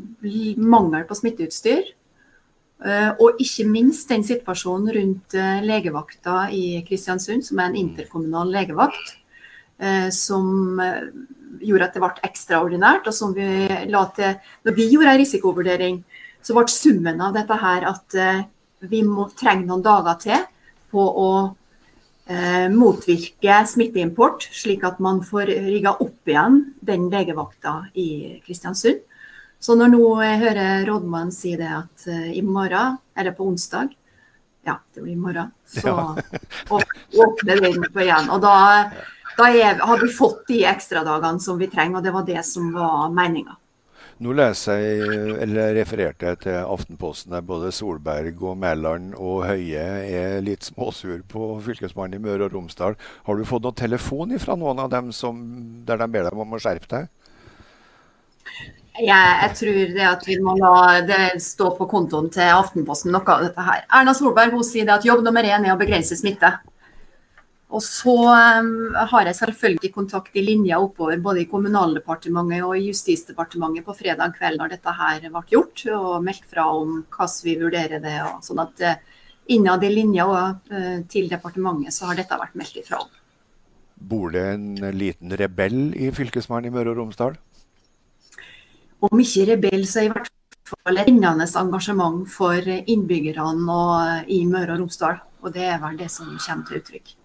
mangel 0.60 1.06
på 1.08 1.18
smitteutstyr. 1.18 1.94
Uh, 2.84 3.16
og 3.18 3.40
ikke 3.42 3.66
minst 3.66 4.12
den 4.12 4.26
situasjonen 4.28 4.92
rundt 4.98 5.38
uh, 5.40 5.64
legevakta 5.66 6.50
i 6.54 6.84
Kristiansund, 6.86 7.48
som 7.48 7.62
er 7.64 7.72
en 7.72 7.80
interkommunal 7.86 8.54
legevakt. 8.54 9.16
som 10.10 10.80
gjorde 11.62 11.86
at 11.86 11.94
det 11.94 12.02
ble 12.02 12.24
ekstraordinært. 12.26 13.08
Og 13.08 13.14
som 13.14 13.36
vi 13.36 13.46
la 13.92 14.08
til 14.16 14.34
Når 14.66 14.74
vi 14.74 14.88
gjorde 14.90 15.12
en 15.12 15.20
risikovurdering, 15.22 16.00
så 16.42 16.56
ble 16.58 16.66
summen 16.68 17.22
av 17.22 17.36
dette 17.36 17.54
her 17.62 17.86
at 17.86 18.18
vi 18.80 19.02
må 19.06 19.28
trenge 19.38 19.66
noen 19.68 19.84
dager 19.86 20.18
til 20.22 20.44
på 20.92 21.04
å 21.04 21.30
eh, 21.46 21.54
motvirke 22.74 23.62
smitteimport, 23.72 24.44
slik 24.52 24.82
at 24.84 24.98
man 25.00 25.22
får 25.24 25.48
rigga 25.48 25.94
opp 26.04 26.28
igjen 26.28 26.58
den 26.84 27.06
legevakta 27.14 27.86
i 27.96 28.38
Kristiansund. 28.44 29.00
Så 29.60 29.76
når 29.78 29.94
nå 29.94 30.02
jeg 30.22 30.42
hører 30.44 30.86
rådmannen 30.86 31.34
si 31.34 31.56
det 31.58 31.70
at 31.74 32.08
uh, 32.10 32.30
i 32.30 32.44
morgen, 32.46 33.00
eller 33.18 33.34
på 33.34 33.48
onsdag, 33.50 33.94
ja, 34.68 34.78
det 34.94 35.02
blir 35.02 35.16
i 35.16 35.20
morgen, 35.20 35.54
så 35.66 35.94
åpner 37.24 37.62
den 37.64 37.88
på 37.94 38.04
igjen. 38.04 38.30
Og 38.34 38.44
da, 38.44 38.58
da 39.38 39.48
er, 39.50 39.80
har 39.80 40.04
vi 40.04 40.12
fått 40.14 40.44
de 40.52 40.62
ekstradagene 40.70 41.42
som 41.42 41.58
vi 41.58 41.70
trenger, 41.72 42.00
og 42.00 42.06
det 42.06 42.14
var 42.14 42.28
det 42.28 42.44
som 42.46 42.70
var 42.76 43.08
meninga. 43.16 43.58
Nå 44.18 44.34
leser 44.34 44.80
jeg, 44.82 45.18
eller 45.44 45.76
refererte 45.78 46.32
jeg 46.32 46.40
til 46.48 46.56
Aftenposten 46.58 47.36
der 47.36 47.44
både 47.46 47.70
Solberg 47.76 48.40
og 48.42 48.56
Mæland 48.58 49.12
og 49.14 49.44
Høie 49.46 49.84
er 50.10 50.40
litt 50.42 50.66
småsur 50.66 51.20
på 51.30 51.52
fylkesmannen 51.62 52.18
i 52.18 52.24
Møre 52.24 52.48
og 52.48 52.56
Romsdal. 52.56 52.98
Har 53.28 53.38
du 53.38 53.46
fått 53.46 53.68
noen 53.68 53.78
telefon 53.78 54.34
fra 54.42 54.56
noen 54.58 54.82
av 54.82 54.90
dem 54.90 55.12
som, 55.14 55.44
der 55.86 56.02
de 56.02 56.10
ber 56.16 56.26
deg 56.26 56.42
om 56.42 56.58
å 56.58 56.62
skjerpe 56.64 56.90
deg? 56.96 57.12
Jeg, 58.98 59.06
jeg, 59.44 59.52
tror 59.60 59.94
det 59.94 60.08
at 60.10 60.26
vi 60.26 60.40
må 60.42 60.56
la 60.58 60.78
det 61.06 61.22
stå 61.46 61.70
på 61.78 61.86
kontoen 61.92 62.32
til 62.34 62.50
Aftenposten 62.50 63.14
noe 63.14 63.22
av 63.36 63.46
dette 63.46 63.68
her. 63.70 63.86
Erna 64.00 64.18
Solberg 64.18 64.58
hun 64.58 64.66
sier 64.66 64.90
at 64.90 65.06
jobb 65.06 65.22
nummer 65.22 65.46
én 65.46 65.62
er 65.62 65.76
å 65.76 65.78
begrense 65.78 66.18
smitte. 66.18 66.56
Og 67.68 67.84
så 67.84 68.14
har 69.12 69.28
jeg 69.28 69.36
selvfølgelig 69.42 69.90
kontakt 69.92 70.38
i 70.40 70.44
linja 70.46 70.78
oppover 70.80 71.20
både 71.20 71.42
i 71.42 71.50
Kommunaldepartementet 71.52 72.64
og 72.64 72.78
i 72.78 72.86
Justisdepartementet 72.88 73.84
på 73.84 73.96
fredag 73.98 74.38
kveld 74.38 74.62
når 74.62 74.78
dette 74.78 74.94
her 74.96 75.26
ble 75.26 75.42
gjort, 75.52 75.84
og 75.98 76.24
meldt 76.24 76.48
fra 76.48 76.70
om 76.72 77.02
hvordan 77.12 77.44
vi 77.44 77.58
vurderer 77.60 78.04
det. 78.04 78.16
Og 78.30 78.40
sånn 78.48 78.64
at 78.64 78.86
uh, 78.88 78.96
Innad 79.52 79.84
i 79.84 79.92
linja 79.92 80.28
og, 80.28 80.72
uh, 80.72 81.04
til 81.12 81.28
departementet 81.32 81.96
så 81.96 82.08
har 82.10 82.20
dette 82.20 82.40
vært 82.40 82.56
meldt 82.60 82.80
ifra 82.80 83.02
om. 83.04 83.12
Bor 83.98 84.32
det 84.32 84.46
en 84.54 84.72
liten 84.96 85.36
rebell 85.36 85.92
i 85.98 86.10
fylkesmannen 86.16 86.72
i 86.72 86.74
Møre 86.74 86.94
og 86.94 87.02
Romsdal? 87.02 87.36
Om 89.04 89.24
ikke 89.24 89.48
rebell, 89.52 89.84
så 89.90 90.08
i 90.08 90.12
hvert 90.14 90.32
fall 90.68 91.04
et 91.04 91.08
brennende 91.12 91.52
engasjement 91.60 92.24
for 92.32 92.64
innbyggerne 92.64 93.80
i 94.32 94.44
Møre 94.48 94.78
og 94.78 94.86
Romsdal. 94.86 95.20
Og 95.44 95.56
det 95.56 95.68
er 95.68 95.82
vel 95.84 96.00
det 96.00 96.12
som 96.14 96.32
kommer 96.40 96.68
til 96.70 96.80
uttrykk. 96.80 97.17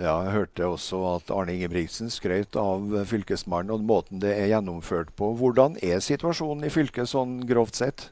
Ja, 0.00 0.14
jeg 0.24 0.32
hørte 0.32 0.64
også 0.64 0.98
at 1.10 1.30
Arne 1.34 1.52
Ingebrigtsen 1.52 2.08
skrøt 2.12 2.56
av 2.56 2.94
fylkesmannen 3.10 3.74
og 3.74 3.82
måten 3.84 4.22
det 4.22 4.30
er 4.32 4.48
gjennomført 4.48 5.10
på. 5.18 5.34
Hvordan 5.36 5.74
er 5.84 6.00
situasjonen 6.00 6.64
i 6.64 6.72
fylket 6.72 7.10
sånn 7.10 7.42
grovt 7.48 7.76
sett? 7.82 8.06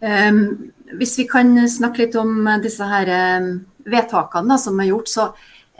Um, 0.00 0.72
hvis 0.96 1.16
vi 1.16 1.24
kan 1.28 1.54
snakke 1.72 2.02
litt 2.02 2.18
om 2.20 2.50
disse 2.60 2.84
her 2.84 3.08
um, 3.40 3.48
vedtakene 3.88 4.52
da, 4.52 4.58
som 4.60 4.76
er 4.80 4.90
gjort, 4.90 5.08
så 5.08 5.26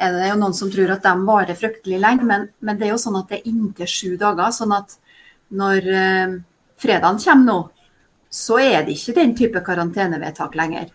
er 0.01 0.17
det 0.17 0.31
jo 0.31 0.39
noen 0.41 0.57
som 0.57 0.71
tror 0.73 0.95
at 0.95 1.05
de 1.05 1.13
varer 1.29 1.59
fryktelig 1.61 2.01
lenge. 2.01 2.25
Men, 2.29 2.47
men, 2.65 2.81
det 2.81 2.89
er 2.89 2.95
jo 2.95 3.03
sånn 3.03 3.19
at 3.21 3.29
det 3.29 3.43
er 3.43 3.51
inntil 3.53 3.91
sju 3.93 4.15
dager. 4.21 4.55
sånn 4.57 4.73
at 4.77 4.97
når 5.53 5.91
um, 5.91 6.39
fredagen 6.81 7.21
kommer 7.27 7.45
nå, 7.51 7.59
så 8.31 8.57
er 8.63 8.87
det 8.87 8.97
ikke 8.97 9.19
den 9.21 9.37
type 9.37 9.61
karantenevedtak 9.69 10.57
lenger. 10.57 10.89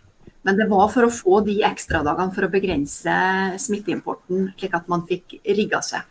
Men 0.45 0.59
det 0.59 0.67
var 0.69 0.91
for 0.93 1.07
å 1.07 1.13
få 1.13 1.39
de 1.45 1.57
ekstradagene 1.65 2.33
for 2.35 2.45
å 2.45 2.51
begrense 2.53 3.15
smitteimporten, 3.63 4.51
slik 4.59 4.75
at 4.77 4.91
man 4.91 5.05
fikk 5.09 5.39
rigga 5.41 5.81
seg. 5.85 6.05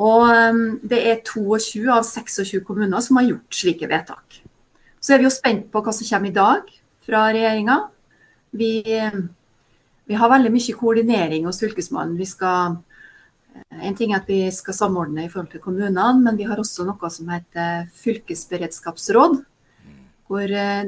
Og 0.00 0.28
um, 0.28 0.60
det 0.84 1.00
er 1.08 1.22
22 1.24 1.88
av 1.92 2.04
26 2.06 2.60
kommuner 2.64 3.00
som 3.04 3.18
har 3.20 3.28
gjort 3.30 3.56
slike 3.56 3.88
vedtak. 3.88 4.42
Så 5.00 5.14
er 5.14 5.20
vi 5.20 5.28
jo 5.28 5.32
spent 5.32 5.68
på 5.72 5.80
hva 5.80 5.92
som 5.96 6.08
kommer 6.08 6.28
i 6.28 6.36
dag 6.36 6.68
fra 7.06 7.24
regjeringa. 7.32 7.78
Vi, 8.52 8.72
vi, 8.84 10.16
har 10.20 10.32
veldig 10.32 10.52
mye 10.52 10.76
koordinering 10.76 11.48
hos 11.48 11.60
Fylkesmannen. 11.62 12.20
Skal, 12.28 12.76
en 13.80 13.96
ting 13.96 14.12
er 14.12 14.20
at 14.20 14.28
vi 14.28 14.42
skal 14.52 14.76
samordne 14.76 15.24
i 15.24 15.30
forhold 15.32 15.52
til 15.54 15.64
kommunene, 15.64 16.10
men 16.20 16.36
vi 16.36 16.48
har 16.48 16.60
også 16.60 16.84
noe 16.88 17.12
som 17.12 17.32
heter 17.32 17.88
fylkesberedskapsråd 18.02 19.40
hvor 20.30 20.46
eh, 20.46 20.86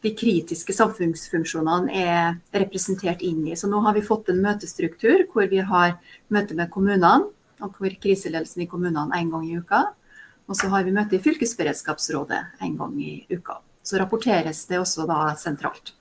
de 0.00 0.12
kritiske 0.16 0.72
samfunnsfunksjonene 0.72 1.92
er 1.92 2.38
representert 2.56 3.20
inn 3.26 3.42
i. 3.50 3.56
Så 3.56 3.68
nå 3.68 3.82
har 3.84 3.96
vi 3.96 4.04
fått 4.06 4.30
en 4.32 4.40
møtestruktur 4.40 5.26
hvor 5.28 5.50
vi 5.50 5.60
har 5.60 5.98
møte 6.32 6.56
med 6.56 6.72
kommunene, 6.72 7.28
og 7.60 7.76
hvor 7.76 7.92
kriseledelsen 8.00 8.64
i 8.64 8.70
kommunene 8.70 9.12
en 9.18 9.32
gang 9.34 9.44
i 9.44 9.58
uka. 9.60 9.82
Og 10.48 10.56
så 10.56 10.70
har 10.72 10.86
vi 10.86 10.94
møte 10.96 11.18
i 11.18 11.22
fylkesberedskapsrådet 11.22 12.40
en 12.64 12.76
gang 12.80 12.96
i 13.04 13.12
uka. 13.28 13.58
Så 13.84 14.00
rapporteres 14.00 14.64
det 14.70 14.80
også 14.80 15.04
da 15.08 15.34
sentralt. 15.36 15.92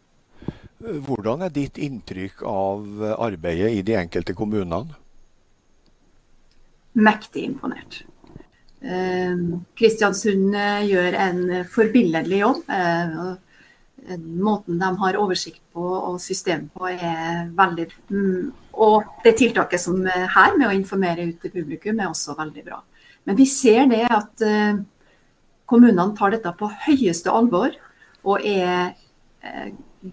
Hvordan 0.79 1.43
er 1.43 1.51
ditt 1.51 1.79
inntrykk 1.81 2.43
av 2.47 3.07
arbeidet 3.17 3.73
i 3.73 3.83
de 3.83 3.97
enkelte 3.99 4.35
kommunene? 4.37 4.95
Mektig 6.95 7.43
imponert. 7.49 8.05
Ehm, 8.81 9.63
Kristiansund 9.77 10.53
eh, 10.55 10.83
gjør 10.91 11.15
en 11.17 11.39
forbilledlig 11.71 12.41
jobb. 12.43 12.59
Eh, 12.69 14.17
måten 14.17 14.77
de 14.79 14.91
har 15.01 15.17
oversikt 15.19 15.61
på 15.73 15.83
og 15.83 16.19
system 16.21 16.67
på 16.71 16.87
er 16.93 17.49
veldig 17.57 17.87
mm, 18.07 18.51
Og 18.77 19.23
det 19.23 19.33
tiltaket 19.39 19.81
som 19.81 20.05
er 20.05 20.29
her 20.31 20.53
med 20.55 20.69
å 20.69 20.75
informere 20.75 21.25
ut 21.25 21.41
til 21.41 21.51
publikum 21.55 21.99
er 21.99 22.11
også 22.11 22.37
veldig 22.37 22.63
bra. 22.63 22.79
Men 23.25 23.35
vi 23.35 23.49
ser 23.49 23.89
det 23.89 24.05
at 24.05 24.45
eh, 24.45 24.79
kommunene 25.65 26.15
tar 26.15 26.37
dette 26.37 26.53
på 26.55 26.69
høyeste 26.85 27.33
alvor 27.33 27.73
og 28.27 28.43
er 28.45 28.93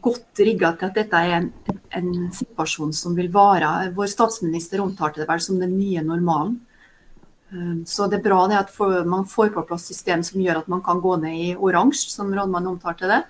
godt 0.03 0.41
rigga 0.43 0.73
til 0.79 0.89
at 0.89 0.97
dette 0.97 1.19
er 1.19 1.37
en, 1.37 1.47
en 1.95 2.11
situasjon 2.35 2.93
som 2.95 3.15
vil 3.17 3.29
vare. 3.35 3.91
Vår 3.95 4.11
statsminister 4.11 4.83
omtalte 4.83 5.23
det 5.23 5.29
vel 5.29 5.43
som 5.43 5.59
den 5.61 5.77
nye 5.77 6.03
normalen. 6.07 6.61
Ehm, 7.55 7.85
så 7.87 8.09
det 8.11 8.19
er 8.19 8.27
bra 8.27 8.45
det 8.51 8.59
at 8.59 9.07
man 9.07 9.27
får 9.29 9.55
på 9.55 9.65
plass 9.69 9.87
system 9.91 10.23
som 10.27 10.43
gjør 10.43 10.63
at 10.63 10.71
man 10.71 10.83
kan 10.85 11.01
gå 11.01 11.17
ned 11.23 11.41
i 11.41 11.55
oransje, 11.55 12.11
som 12.11 12.33
rådmannen 12.35 12.75
omtalte 12.75 13.11
det. 13.11 13.23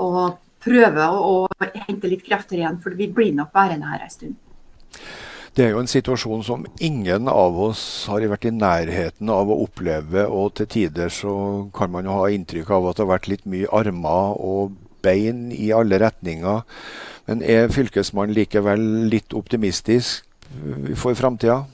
Og 0.00 0.38
prøve 0.60 1.08
å, 1.16 1.48
hente 1.86 2.10
litt 2.10 2.24
krefter 2.26 2.60
igjen, 2.60 2.78
for 2.82 2.96
vi 2.96 3.08
blir 3.12 3.32
nok 3.36 3.54
værende 3.54 3.88
her 3.90 4.04
en 4.04 4.12
stund. 4.12 4.38
Det 5.56 5.64
er 5.64 5.72
jo 5.72 5.80
en 5.80 5.90
situasjon 5.90 6.44
som 6.46 6.66
ingen 6.78 7.26
av 7.28 7.56
oss 7.58 7.82
har 8.08 8.22
vært 8.30 8.46
i 8.46 8.52
nærheten 8.54 9.32
av 9.34 9.50
å 9.50 9.58
oppleve. 9.64 10.26
Og 10.30 10.54
til 10.60 10.68
tider 10.70 11.10
så 11.10 11.32
kan 11.74 11.90
man 11.90 12.06
jo 12.06 12.20
ha 12.20 12.28
inntrykk 12.30 12.70
av 12.76 12.86
at 12.86 12.98
det 12.98 13.04
har 13.04 13.12
vært 13.16 13.30
litt 13.32 13.48
mye 13.50 13.70
armer 13.74 14.38
og 14.38 14.76
bein 15.02 15.48
i 15.50 15.72
alle 15.74 15.98
retninger. 15.98 16.62
Men 17.26 17.42
er 17.42 17.72
fylkesmannen 17.72 18.36
likevel 18.36 18.86
litt 19.10 19.34
optimistisk 19.36 20.22
for 20.98 21.18
framtida? 21.18 21.64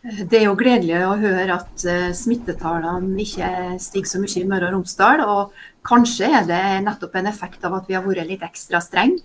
Det 0.00 0.38
er 0.38 0.46
jo 0.46 0.56
gledelig 0.56 0.96
å 1.04 1.16
høre 1.20 1.58
at 1.58 1.82
uh, 1.84 2.08
smittetallene 2.16 3.18
ikke 3.20 3.48
stiger 3.84 4.08
så 4.08 4.20
mye 4.22 4.40
i 4.40 4.46
Møre 4.48 4.70
og 4.70 4.78
Romsdal. 4.78 5.20
Og 5.28 5.58
kanskje 5.84 6.30
er 6.38 6.46
det 6.48 6.60
nettopp 6.86 7.18
en 7.20 7.28
effekt 7.28 7.66
av 7.68 7.76
at 7.76 7.88
vi 7.88 7.98
har 7.98 8.06
vært 8.06 8.30
litt 8.30 8.44
ekstra 8.46 8.80
strenge. 8.80 9.20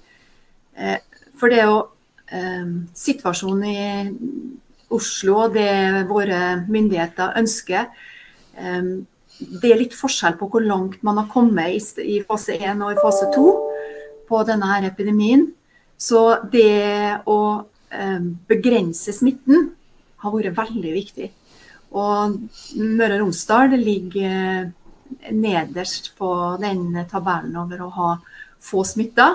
Uh, 0.76 0.98
for 1.40 1.52
det 1.52 1.62
er 1.62 1.70
jo 1.70 1.78
uh, 1.80 2.74
situasjonen 2.92 3.64
i 3.72 3.78
Oslo 4.96 5.38
og 5.46 5.56
det 5.56 6.04
våre 6.08 6.42
myndigheter 6.70 7.34
ønsker 7.40 7.88
Det 8.54 9.66
er 9.68 9.80
litt 9.80 9.96
forskjell 9.98 10.36
på 10.38 10.48
hvor 10.54 10.62
langt 10.64 11.02
man 11.04 11.18
har 11.18 11.26
kommet 11.32 11.98
i 12.00 12.20
fase 12.28 12.54
1 12.54 12.84
og 12.86 12.94
i 12.94 13.00
fase 13.02 13.32
2 13.34 13.46
på 14.30 14.44
denne 14.48 14.70
her 14.70 14.86
epidemien. 14.92 15.48
Så 15.98 16.22
det 16.54 17.18
å 17.26 17.66
begrense 18.48 19.12
smitten 19.18 19.74
har 20.26 20.36
vært 20.36 20.58
veldig 20.58 20.94
viktig. 20.96 21.30
Og 21.96 22.40
Møre 22.82 23.16
og 23.16 23.22
Romsdal 23.24 23.78
ligger 23.80 24.72
nederst 25.32 26.12
på 26.18 26.30
den 26.60 26.90
tabellen 27.10 27.56
over 27.62 27.86
å 27.86 27.92
ha 27.96 28.10
få 28.66 28.84
smitta. 28.88 29.30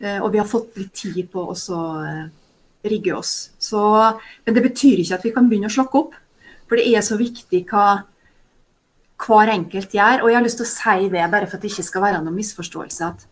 Og 0.00 0.30
vi 0.32 0.40
har 0.40 0.48
fått 0.48 0.78
litt 0.80 0.94
tid 0.96 1.26
på 1.30 1.44
å 1.52 1.80
rigge 2.88 3.12
oss. 3.12 3.50
Så, 3.60 3.80
men 4.46 4.56
det 4.56 4.64
betyr 4.64 5.02
ikke 5.02 5.18
at 5.18 5.26
vi 5.26 5.34
kan 5.34 5.50
begynne 5.50 5.68
å 5.68 5.74
slakke 5.74 6.00
opp. 6.00 6.16
For 6.66 6.80
det 6.80 6.88
er 6.88 7.04
så 7.04 7.18
viktig 7.20 7.66
hva 7.68 8.02
hver 9.20 9.52
enkelt 9.52 9.94
gjør. 9.94 10.22
Og 10.22 10.30
jeg 10.30 10.38
har 10.38 10.46
lyst 10.46 10.60
til 10.62 10.68
å 10.68 10.72
si 10.72 11.10
det, 11.12 11.26
bare 11.32 11.48
for 11.48 11.58
at 11.58 11.64
det 11.64 11.72
ikke 11.72 11.88
skal 11.90 12.06
være 12.06 12.22
noen 12.24 12.38
misforståelse, 12.40 13.10
at 13.10 13.26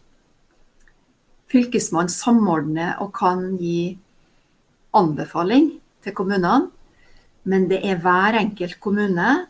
Fylkesmannen 1.48 2.12
samordner 2.12 2.98
og 3.00 3.14
kan 3.16 3.54
gi 3.56 3.94
anbefaling 4.98 5.70
til 6.04 6.14
kommunene. 6.16 6.70
Men 7.48 7.68
det 7.70 7.80
er 7.86 8.00
hver 8.02 8.38
enkelt 8.40 8.78
kommune 8.80 9.46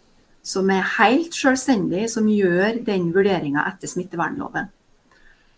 som 0.49 0.71
er 0.73 0.87
helt 0.97 1.35
selvstendig, 1.35 2.07
som 2.11 2.29
gjør 2.31 2.81
den 2.87 3.11
vurderinga 3.15 3.67
etter 3.69 3.91
smittevernloven. 3.91 4.71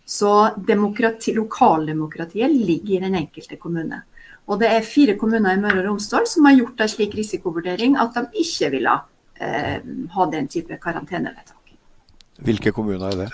Så 0.05 0.31
lokaldemokratiet 0.57 2.51
ligger 2.51 2.97
i 2.97 3.03
den 3.05 3.15
enkelte 3.15 3.55
kommune. 3.55 4.01
Og 4.47 4.59
det 4.59 4.67
er 4.73 4.83
fire 4.83 5.15
kommuner 5.15 5.55
i 5.55 5.61
Møre 5.61 5.79
og 5.83 5.87
Romsdal 5.91 6.27
som 6.27 6.45
har 6.49 6.57
gjort 6.57 6.81
en 6.81 6.91
slik 6.91 7.15
risikovurdering 7.15 7.95
at 8.01 8.17
de 8.17 8.25
ikke 8.43 8.71
ville 8.73 8.97
eh, 9.39 9.79
ha 10.15 10.27
den 10.33 10.49
type 10.51 10.77
karantenevedtak. 10.81 11.75
Hvilke 12.41 12.73
kommuner 12.75 13.13
er 13.13 13.17
det? 13.21 13.29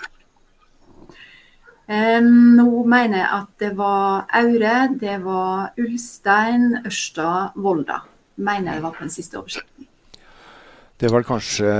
Um, 1.88 2.58
nå 2.58 2.82
mener 2.84 3.22
jeg 3.22 3.28
at 3.32 3.52
det 3.62 3.70
var 3.78 4.26
Aure, 4.36 4.76
det 5.00 5.14
var 5.24 5.70
Ulstein, 5.80 6.74
Ørsta, 6.84 7.54
Volda. 7.56 8.02
Mener 8.36 8.76
jeg 8.76 8.84
var 8.84 8.92
på 8.92 9.06
den 9.06 9.12
siste 9.14 9.40
oversikten. 9.40 9.86
Det 10.98 11.08
er 11.08 11.14
vel 11.14 11.24
kanskje 11.24 11.72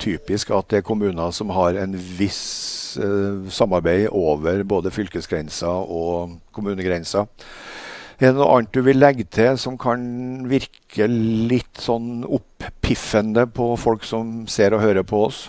typisk 0.00 0.50
at 0.52 0.68
det 0.72 0.80
er 0.80 0.86
kommuner 0.86 1.32
som 1.32 1.52
har 1.54 1.76
en 1.80 1.94
viss 2.18 2.98
eh, 3.00 3.48
samarbeid 3.52 4.08
over 4.10 4.64
både 4.68 4.92
fylkesgrensa 4.92 5.70
og 5.70 6.36
kommunegrensa. 6.52 7.24
Er 8.20 8.34
det 8.34 8.36
noe 8.36 8.50
annet 8.58 8.74
du 8.76 8.82
vil 8.84 9.00
legge 9.00 9.24
til 9.24 9.56
som 9.60 9.78
kan 9.80 10.02
virke 10.50 11.06
litt 11.08 11.80
sånn 11.80 12.26
oppiffende 12.28 13.46
på 13.48 13.72
folk 13.80 14.04
som 14.04 14.42
ser 14.50 14.76
og 14.76 14.84
hører 14.84 15.06
på 15.08 15.24
oss? 15.30 15.46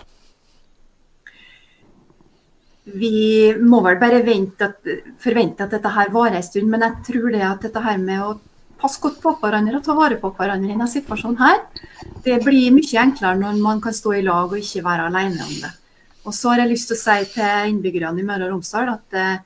Vi 2.94 3.52
må 3.60 3.80
vel 3.84 3.98
bare 4.00 4.22
at, 4.22 4.88
forvente 5.22 5.64
at 5.64 5.74
dette 5.74 5.92
her 5.94 6.10
varer 6.14 6.38
en 6.38 6.46
stund. 6.46 6.70
Men 6.70 6.86
jeg 6.86 7.04
tror 7.08 7.30
det 7.34 7.44
at 7.46 7.66
dette 7.66 7.84
her 7.84 8.00
med 8.00 8.24
å 8.24 8.32
passe 8.82 9.00
godt 9.02 9.20
på 9.22 9.36
hverandre 9.40 9.78
og 9.78 9.84
ta 9.86 9.94
vare 9.94 10.18
på 10.18 10.32
hverandre 10.36 10.68
i 10.68 10.74
denne 10.74 10.88
situasjonen 10.90 11.38
her, 11.38 11.60
det 12.24 12.40
blir 12.42 12.74
mye 12.74 13.04
enklere 13.04 13.38
når 13.38 13.60
man 13.62 13.80
kan 13.82 13.94
stå 13.94 14.16
i 14.18 14.24
lag 14.26 14.50
og 14.50 14.58
ikke 14.58 14.84
være 14.86 15.06
alene 15.10 15.46
om 15.46 15.54
det. 15.62 15.72
Og 16.26 16.34
så 16.34 16.52
har 16.52 16.62
jeg 16.62 16.72
lyst 16.74 16.90
til 16.90 16.98
å 16.98 17.02
si 17.02 17.30
til 17.34 17.72
innbyggerne 17.72 18.22
i 18.22 18.26
Møre 18.26 18.46
og 18.46 18.56
Romsdal 18.56 18.92
at 18.92 19.18
eh, 19.18 19.40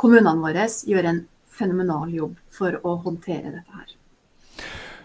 kommunene 0.00 0.40
våre 0.40 0.66
gjør 0.88 1.10
en 1.10 1.20
fenomenal 1.54 2.12
jobb 2.12 2.38
for 2.52 2.76
å 2.80 2.96
håndtere 3.04 3.52
dette 3.52 3.80
her. 3.80 3.94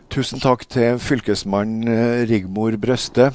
Tusen 0.10 0.41
takk 0.41 0.63
til 0.71 0.99
fylkesmann 1.04 1.84
eh, 1.88 2.25
Rigmor 2.30 2.78
Brøste. 2.82 3.30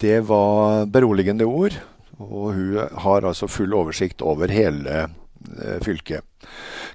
Det 0.00 0.20
var 0.30 0.86
beroligende 0.88 1.44
ord. 1.44 1.76
Og 2.20 2.52
hun 2.54 2.76
har 3.04 3.26
altså 3.26 3.48
full 3.48 3.74
oversikt 3.74 4.22
over 4.22 4.52
hele 4.52 5.06
eh, 5.06 5.78
fylket. 5.84 6.26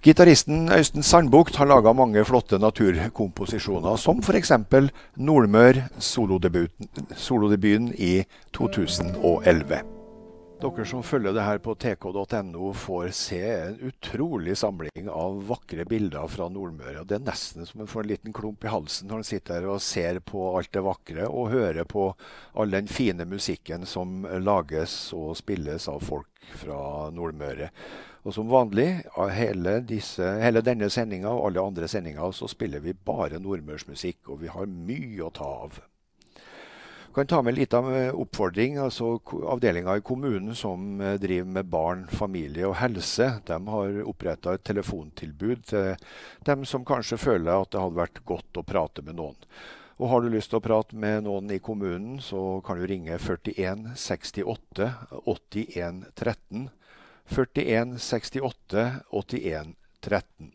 Gitaristen 0.06 0.70
Øysten 0.70 1.04
Sandbukt 1.04 1.56
har 1.56 1.70
laga 1.70 1.94
mange 1.94 2.26
flotte 2.26 2.60
naturkomposisjoner, 2.62 3.98
som 3.98 4.22
f.eks. 4.22 4.54
Nordmør, 5.18 5.82
solodebuten, 6.00 6.90
solodebuten 7.16 7.94
i 7.98 8.24
2011. 8.54 9.95
Dere 10.66 10.86
som 10.90 11.04
følger 11.06 11.36
det 11.36 11.44
her 11.46 11.60
på 11.62 11.76
tk.no, 11.78 12.72
får 12.74 13.12
se 13.14 13.42
en 13.54 13.76
utrolig 13.86 14.56
samling 14.58 15.10
av 15.14 15.36
vakre 15.46 15.86
bilder 15.86 16.26
fra 16.32 16.48
Nordmøre. 16.50 17.04
Det 17.06 17.20
er 17.20 17.28
nesten 17.28 17.68
som 17.70 17.84
en 17.84 17.90
får 17.92 18.02
en 18.02 18.10
liten 18.10 18.34
klump 18.34 18.66
i 18.66 18.72
halsen 18.74 19.12
når 19.12 19.22
en 19.22 19.28
sitter 19.30 19.60
her 19.60 19.70
og 19.76 19.84
ser 19.86 20.18
på 20.26 20.48
alt 20.58 20.72
det 20.74 20.82
vakre, 20.88 21.30
og 21.30 21.52
hører 21.54 21.86
på 21.86 22.08
all 22.58 22.74
den 22.74 22.90
fine 22.90 23.30
musikken 23.30 23.86
som 23.86 24.26
lages 24.42 24.98
og 25.14 25.36
spilles 25.38 25.86
av 25.92 26.02
folk 26.02 26.50
fra 26.58 27.12
Nordmøre. 27.14 27.70
Og 28.26 28.34
som 28.34 28.50
vanlig, 28.50 28.90
hele, 29.38 29.80
disse, 29.86 30.36
hele 30.42 30.66
denne 30.66 30.90
sendinga 30.90 31.30
og 31.30 31.52
alle 31.52 31.68
andre 31.70 31.92
sendinger, 31.92 32.34
så 32.34 32.50
spiller 32.50 32.82
vi 32.82 32.98
bare 32.98 33.38
nordmørsmusikk, 33.38 34.24
og 34.34 34.42
vi 34.42 34.50
har 34.50 34.66
mye 34.66 35.28
å 35.28 35.36
ta 35.36 35.52
av 35.68 35.84
kan 37.16 37.28
ta 37.28 37.42
med 37.42 37.52
en 37.52 37.60
liten 37.60 37.96
eh, 37.96 38.16
oppfordring. 38.16 38.78
altså 38.78 39.20
Avdelinga 39.48 39.98
i 39.98 40.02
kommunen 40.02 40.56
som 40.56 41.02
eh, 41.02 41.14
driver 41.14 41.48
med 41.58 41.66
barn, 41.66 42.08
familie 42.12 42.68
og 42.68 42.76
helse, 42.76 43.30
de 43.48 43.60
har 43.68 44.02
oppretta 44.04 44.56
et 44.56 44.66
telefontilbud 44.68 45.64
til 45.72 45.96
dem 46.46 46.66
som 46.68 46.86
kanskje 46.86 47.18
føler 47.22 47.56
at 47.56 47.72
det 47.72 47.82
hadde 47.82 48.02
vært 48.02 48.22
godt 48.28 48.60
å 48.60 48.66
prate 48.68 49.06
med 49.06 49.16
noen. 49.16 49.40
Og 49.96 50.10
Har 50.12 50.22
du 50.22 50.28
lyst 50.28 50.52
til 50.52 50.60
å 50.60 50.66
prate 50.66 50.96
med 51.00 51.24
noen 51.24 51.48
i 51.56 51.62
kommunen, 51.64 52.20
så 52.20 52.60
kan 52.68 52.76
du 52.76 52.84
ringe 52.84 53.16
41 53.16 53.96
68 53.96 54.92
81 55.24 56.04
13. 56.20 56.68
41 57.32 57.96
68 57.98 58.86
81 59.16 59.72
13. 60.04 60.52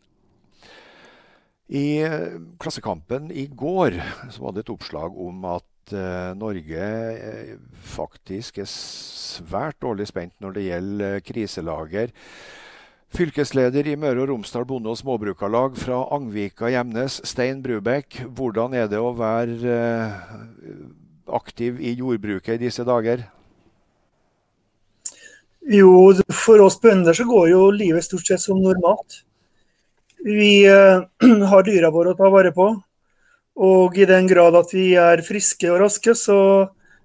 I 1.71 2.01
eh, 2.05 2.37
Klassekampen 2.59 3.31
i 3.31 3.47
går 3.47 3.97
så 4.29 4.45
var 4.45 4.53
det 4.53 4.67
et 4.67 4.73
oppslag 4.73 5.17
om 5.17 5.45
at 5.55 5.70
uh, 5.93 6.31
Norge 6.37 6.87
uh, 7.17 7.53
faktisk 7.93 8.61
er 8.61 8.69
svært 8.69 9.79
dårlig 9.83 10.07
spent 10.09 10.33
når 10.43 10.55
det 10.57 10.65
gjelder 10.67 11.15
uh, 11.17 11.21
kriselager. 11.25 12.13
Fylkesleder 13.11 13.89
i 13.91 13.97
Møre 13.99 14.23
og 14.23 14.29
Romsdal 14.29 14.65
Bonde- 14.67 14.93
og 14.93 14.99
Småbrukarlag 15.01 15.75
fra 15.75 16.05
Angvika 16.15 16.69
Gjemnes, 16.71 17.19
Stein 17.27 17.59
Brubekk. 17.63 18.21
Hvordan 18.31 18.77
er 18.77 18.87
det 18.87 19.01
å 19.01 19.11
være 19.17 19.73
aktiv 21.27 21.81
i 21.83 21.91
jordbruket 21.99 22.55
i 22.55 22.61
disse 22.69 22.85
dager? 22.87 23.25
Jo, 25.67 25.91
for 26.31 26.63
oss 26.63 26.79
bønder 26.81 27.13
så 27.13 27.27
går 27.27 27.51
jo 27.51 27.65
livet 27.75 28.07
stort 28.07 28.31
sett 28.31 28.41
som 28.41 28.63
normalt. 28.63 29.25
Vi 30.23 30.63
har 31.51 31.67
dyra 31.67 31.91
våre 31.91 32.15
å 32.15 32.17
ta 32.17 32.31
vare 32.31 32.55
på. 32.55 32.71
Og 33.59 33.97
i 33.99 34.05
den 34.07 34.29
grad 34.29 34.55
at 34.55 34.71
vi 34.73 34.93
er 34.95 35.23
friske 35.25 35.71
og 35.71 35.81
raske, 35.83 36.15
så 36.15 36.37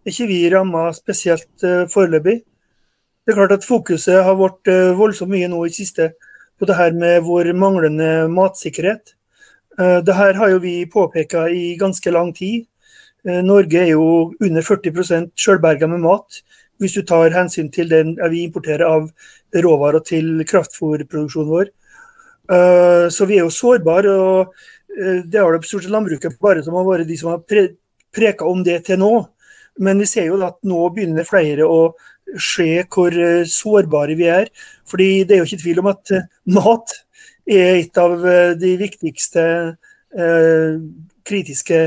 er 0.07 0.13
ikke 0.13 0.29
vi 0.31 0.45
ramma 0.53 0.93
spesielt 0.95 1.65
uh, 1.65 1.89
foreløpig. 1.91 2.43
Det 3.27 3.33
er 3.33 3.39
klart 3.41 3.57
at 3.57 3.67
Fokuset 3.67 4.23
har 4.23 4.39
vært 4.39 4.71
uh, 4.71 4.95
voldsomt 4.99 5.33
mye 5.33 5.49
nå 5.51 5.65
i 5.67 5.75
siste 5.75 6.13
på 6.57 6.69
det 6.69 6.77
her 6.79 6.95
med 6.95 7.25
vår 7.27 7.51
manglende 7.53 8.29
matsikkerhet. 8.31 9.17
Uh, 9.79 9.99
det 10.07 10.15
her 10.15 10.39
har 10.39 10.55
jo 10.55 10.63
vi 10.63 10.87
påpeka 10.87 11.49
i 11.51 11.75
ganske 11.81 12.11
lang 12.11 12.33
tid. 12.35 12.67
Norge 13.27 13.81
er 13.81 13.89
jo 13.91 14.31
under 14.39 14.63
40 14.63 15.33
sjølberga 15.35 15.89
med 15.91 15.99
mat, 15.99 16.37
hvis 16.79 16.93
du 16.95 17.01
tar 17.03 17.35
hensyn 17.35 17.73
til 17.75 17.89
den 17.91 18.13
vi 18.31 18.45
importerer 18.47 18.85
av 18.87 19.09
råvarer 19.51 20.05
til 20.07 20.45
kraftfôrproduksjonen 20.47 21.51
vår. 21.51 21.73
Så 23.11 23.27
vi 23.27 23.41
er 23.41 23.43
jo 23.43 23.51
sårbare. 23.51 24.13
og 24.15 24.55
Eh, 24.55 24.76
det 24.97 25.41
har 25.41 25.53
det 25.53 25.69
stort 25.69 25.85
sett 25.85 25.93
landbruket 25.93 26.39
bare 26.41 26.63
som 26.65 26.77
har 26.79 26.87
vært 26.87 27.09
de 27.09 27.17
som 27.21 27.35
har 27.35 27.43
pre 27.45 27.69
preka 28.17 28.47
om 28.49 28.63
det 28.65 28.79
til 28.87 29.01
nå. 29.01 29.13
Men 29.83 30.01
vi 30.01 30.09
ser 30.09 30.31
jo 30.31 30.39
at 30.45 30.57
nå 30.65 30.87
begynner 30.95 31.27
flere 31.29 31.67
å 31.69 31.91
se 32.41 32.69
hvor 32.91 33.15
eh, 33.15 33.45
sårbare 33.49 34.17
vi 34.19 34.29
er. 34.33 34.51
Fordi 34.89 35.25
det 35.25 35.37
er 35.37 35.43
jo 35.43 35.49
ikke 35.49 35.63
tvil 35.63 35.83
om 35.83 35.91
at 35.93 36.15
eh, 36.15 36.29
mat 36.57 36.97
er 37.47 37.77
et 37.77 38.01
av 38.01 38.17
de 38.59 38.73
viktigste 38.81 39.43
eh, 40.19 40.79
kritiske 41.27 41.79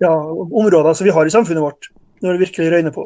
ja, 0.00 0.14
områdene 0.14 0.94
som 0.96 1.04
vi 1.04 1.12
har 1.12 1.28
i 1.28 1.34
samfunnet 1.34 1.64
vårt, 1.64 1.90
når 2.24 2.36
det 2.36 2.44
virkelig 2.46 2.70
røyner 2.72 2.94
på. 2.94 3.04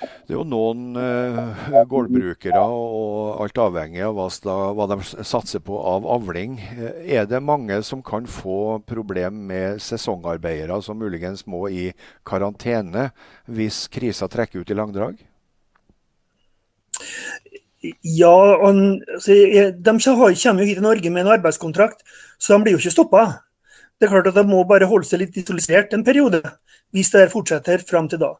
Det 0.00 0.32
er 0.32 0.38
jo 0.38 0.44
noen 0.48 0.96
uh, 0.96 1.64
gårdbrukere, 1.90 2.62
og 2.62 3.42
alt 3.44 3.60
avhengig 3.60 4.02
av 4.06 4.16
hva, 4.16 4.88
de 4.90 4.98
satser 5.26 5.62
på 5.64 5.78
av 5.78 6.06
avling. 6.16 6.56
Eh, 6.74 6.98
er 7.18 7.28
det 7.28 7.42
mange 7.44 7.80
som 7.86 8.02
kan 8.04 8.28
få 8.30 8.80
problem 8.88 9.44
med 9.50 9.82
sesongarbeidere 9.84 10.80
som 10.84 11.00
muligens 11.00 11.44
må 11.50 11.66
i 11.68 11.90
karantene 12.26 13.10
hvis 13.46 13.84
krisa 13.92 14.30
trekker 14.32 14.64
ut 14.64 14.72
i 14.72 14.78
langdrag? 14.78 15.20
Ja, 18.00 18.36
han, 18.64 19.02
altså, 19.12 19.34
de 19.34 19.96
kommer 20.04 20.62
jo 20.62 20.68
hit 20.68 20.78
til 20.78 20.86
Norge 20.86 21.10
med 21.10 21.26
en 21.26 21.34
arbeidskontrakt, 21.36 22.00
så 22.38 22.54
de 22.54 22.64
blir 22.64 22.76
jo 22.76 22.80
ikke 22.80 22.96
stoppa. 22.96 23.24
Det 24.00 24.08
er 24.08 24.14
klart 24.14 24.30
at 24.30 24.38
De 24.38 24.44
må 24.48 24.64
bare 24.68 24.88
holde 24.88 25.06
seg 25.08 25.22
litt 25.22 25.36
isolert 25.38 25.92
en 25.94 26.04
periode, 26.04 26.40
hvis 26.94 27.12
det 27.12 27.30
fortsetter 27.32 27.84
fram 27.86 28.08
til 28.08 28.22
da. 28.22 28.34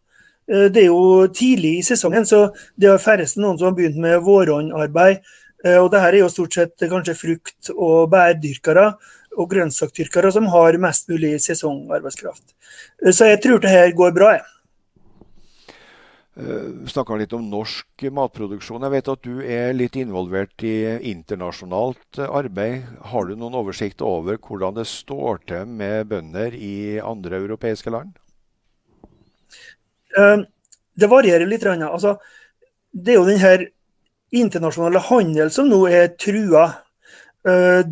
Eh, 0.51 0.69
det 0.69 0.85
er 0.85 0.91
jo 0.91 1.27
tidlig 1.33 1.79
i 1.79 1.87
sesongen, 1.87 2.27
så 2.29 2.49
det 2.81 2.91
er 2.91 3.03
færrest 3.03 3.41
noen 3.41 3.59
som 3.59 3.71
har 3.71 3.77
begynt 3.79 4.01
med 4.01 4.23
våronarbeid. 4.27 5.23
Eh, 5.65 5.79
og 5.81 5.91
det 5.93 6.03
her 6.03 6.13
er 6.13 6.25
jo 6.25 6.33
stort 6.33 6.57
sett 6.57 6.89
kanskje 6.91 7.17
frukt- 7.17 7.73
og 7.75 8.11
bærdyrkere 8.13 8.91
og 9.35 9.51
grønnsakdyrkere 9.51 10.33
som 10.33 10.51
har 10.53 10.77
mest 10.79 11.09
mulig 11.09 11.39
sesongarbeidskraft. 11.43 12.53
Eh, 13.05 13.13
så 13.13 13.33
jeg 13.33 13.41
tror 13.43 13.63
det 13.63 13.73
her 13.73 13.93
går 13.93 14.13
bra. 14.17 14.35
jeg. 14.39 14.51
Snakka 16.91 17.15
litt 17.15 17.33
om 17.33 17.45
norsk 17.47 17.87
matproduksjon. 18.11 18.83
Jeg 18.83 18.91
vet 18.91 19.09
at 19.09 19.23
du 19.23 19.39
er 19.39 19.73
litt 19.73 19.95
involvert 19.95 20.65
i 20.67 20.99
internasjonalt 21.13 22.19
arbeid. 22.27 22.83
Har 23.07 23.31
du 23.31 23.37
noen 23.37 23.55
oversikt 23.55 24.03
over 24.03 24.37
hvordan 24.43 24.75
det 24.75 24.89
står 24.91 25.47
til 25.47 25.71
med 25.71 26.11
bønder 26.11 26.51
i 26.59 26.99
andre 26.99 27.39
europeiske 27.39 27.95
land? 27.95 28.19
Uh, 30.19 30.45
det 30.95 31.11
varierer 31.11 31.49
litt. 31.51 31.67
Altså, 31.67 32.17
det 32.93 33.15
er 33.15 33.21
jo 33.21 33.29
denne 33.29 33.69
internasjonale 34.35 35.03
handel 35.11 35.53
som 35.55 35.69
nå 35.71 35.85
er 35.91 36.15
trua. 36.21 36.69
Uh, 37.47 37.83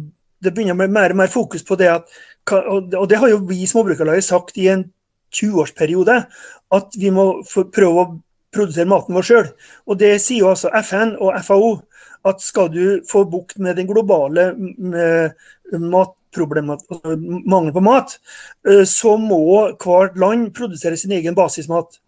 det 0.43 0.55
begynner 0.55 0.79
med 0.79 0.95
mer 0.95 1.15
og 1.15 1.23
mer 1.23 1.31
fokus 1.31 1.63
på 1.67 1.79
det 1.79 1.91
at 1.93 2.21
Og 2.51 3.07
det 3.07 3.19
har 3.23 3.29
jo 3.31 3.37
vi 3.47 3.61
i 3.63 3.67
Småbrukarlaget 3.71 4.25
sagt 4.25 4.57
i 4.59 4.67
en 4.67 4.81
20-årsperiode, 5.31 6.17
at 6.75 6.97
vi 6.99 7.11
må 7.15 7.45
prøve 7.47 8.03
å 8.03 8.19
produsere 8.53 8.89
maten 8.91 9.15
vår 9.15 9.27
sjøl. 9.29 9.49
Og 9.87 9.99
det 10.01 10.21
sier 10.21 10.43
jo 10.43 10.51
altså 10.51 10.73
FN 10.83 11.15
og 11.23 11.39
FAO, 11.47 11.71
at 12.29 12.43
skal 12.43 12.69
du 12.73 13.01
få 13.09 13.25
bukt 13.31 13.59
med 13.63 13.79
den 13.79 13.87
globale 13.87 14.53
mangelen 17.47 17.75
på 17.75 17.85
mat, 17.85 18.19
eh, 18.69 18.85
så 18.89 19.17
må 19.21 19.43
hvert 19.83 20.19
land 20.19 20.53
produsere 20.55 20.97
sin 20.97 21.13
egen 21.13 21.35
basismat. 21.35 21.99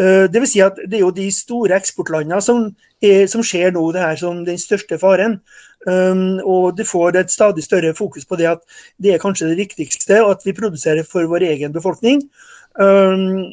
Eh, 0.00 0.26
det 0.32 0.42
vil 0.42 0.48
si 0.48 0.62
at 0.64 0.78
det 0.80 0.98
er 0.98 1.04
jo 1.04 1.14
de 1.14 1.28
store 1.34 1.76
eksportlandene 1.76 2.40
som, 2.44 2.68
er, 3.04 3.26
som 3.30 3.44
ser 3.44 3.74
nå 3.76 3.84
det 3.94 4.04
her 4.04 4.20
som 4.20 4.44
den 4.46 4.60
største 4.60 4.98
faren. 5.00 5.40
Um, 5.88 6.42
og 6.44 6.74
du 6.76 6.82
får 6.84 7.16
et 7.16 7.32
stadig 7.32 7.62
større 7.64 7.94
fokus 7.96 8.26
på 8.28 8.36
det 8.36 8.50
at 8.50 8.60
det 9.00 9.14
er 9.14 9.22
kanskje 9.22 9.48
det 9.48 9.62
viktigste, 9.62 10.18
at 10.20 10.44
vi 10.44 10.52
produserer 10.52 11.06
for 11.08 11.24
vår 11.24 11.46
egen 11.54 11.72
befolkning. 11.72 12.26
Um, 12.76 13.48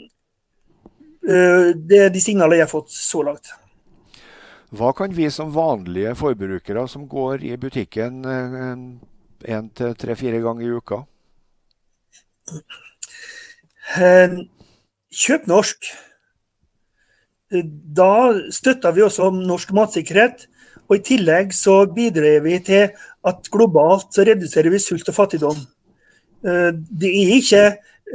Eh, 1.28 1.76
det 1.76 2.04
er 2.06 2.12
de 2.14 2.22
signalene 2.24 2.62
jeg 2.62 2.68
har 2.68 2.72
fått 2.72 2.94
så 2.94 3.24
langt. 3.28 3.52
Hva 4.78 4.94
kan 4.96 5.12
vi 5.16 5.28
som 5.32 5.52
vanlige 5.56 6.14
forbrukere 6.20 6.86
som 6.92 7.08
går 7.08 7.44
i 7.48 7.54
butikken 7.60 8.24
én 8.28 9.70
til 9.76 9.96
tre-fire 9.96 10.42
ganger 10.44 10.66
i 10.66 10.74
uka? 10.76 11.02
Um, 13.96 14.42
kjøp 15.12 15.48
norsk. 15.48 15.88
Da 17.52 18.14
støtter 18.52 18.92
vi 18.96 19.06
også 19.06 19.32
norsk 19.32 19.72
matsikkerhet. 19.76 20.48
Og 20.88 21.00
i 21.00 21.04
tillegg 21.04 21.52
så 21.56 21.82
bidrar 21.92 22.42
vi 22.46 22.60
til 22.64 22.90
at 23.28 23.50
globalt 23.52 24.14
så 24.16 24.24
reduserer 24.28 24.72
vi 24.72 24.80
sult 24.80 25.08
og 25.12 25.16
fattigdom. 25.16 25.60
Eh, 26.48 26.72
det 26.76 27.12
er 27.12 27.34
ikke 27.36 27.64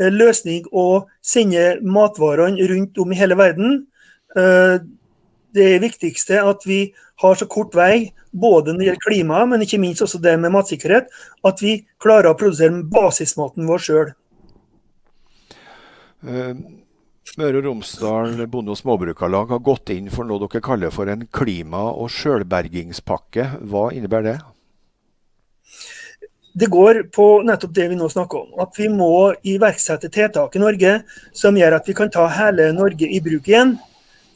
Eh, 0.01 0.09
løsning 0.09 0.64
å 0.73 1.05
sende 1.21 1.77
matvarene 1.85 2.68
rundt 2.71 2.99
om 3.03 3.12
i 3.12 3.18
hele 3.18 3.37
verden. 3.38 3.87
Det 4.33 4.88
det 5.53 5.83
viktigste 5.83 6.38
er 6.38 6.47
at 6.49 6.62
vi 6.64 6.95
har 7.21 7.35
så 7.37 7.45
kort 7.45 7.75
vei, 7.77 8.14
både 8.33 8.73
når 8.73 8.79
det 8.79 8.87
gjelder 8.87 9.03
klima, 9.05 9.40
men 9.45 9.61
ikke 9.61 9.81
minst 9.83 10.01
også 10.01 10.16
det 10.25 10.33
med 10.40 10.55
matsikkerhet, 10.55 11.11
at 11.45 11.61
vi 11.61 11.75
klarer 12.01 12.31
å 12.31 12.38
produsere 12.40 12.81
basismaten 12.88 13.68
vår 13.68 13.85
sjøl. 13.85 14.14
Møre 17.40 17.62
og 17.62 17.64
Romsdal 17.64 18.42
Bonde- 18.53 18.75
og 18.75 18.77
Småbrukarlag 18.77 19.55
har 19.55 19.61
gått 19.64 19.88
inn 19.95 20.11
for 20.12 20.29
noe 20.29 20.37
dere 20.42 20.61
kaller 20.61 20.90
for 20.92 21.09
en 21.09 21.23
klima- 21.33 21.88
og 21.97 22.11
sjølbergingspakke. 22.12 23.47
Hva 23.64 23.87
innebærer 23.97 24.27
det? 24.27 24.40
Det 26.53 26.68
går 26.68 27.09
på 27.09 27.40
nettopp 27.49 27.73
det 27.73 27.87
vi 27.88 27.97
nå 27.97 28.11
snakker 28.12 28.37
om. 28.37 28.51
At 28.61 28.77
vi 28.77 28.90
må 28.92 29.33
iverksette 29.49 30.11
tiltak 30.12 30.57
i 30.57 30.61
Norge 30.61 30.92
som 31.33 31.57
gjør 31.57 31.79
at 31.79 31.88
vi 31.88 31.95
kan 31.97 32.12
ta 32.12 32.27
hele 32.29 32.68
Norge 32.77 33.09
i 33.09 33.23
bruk 33.25 33.49
igjen. 33.49 33.79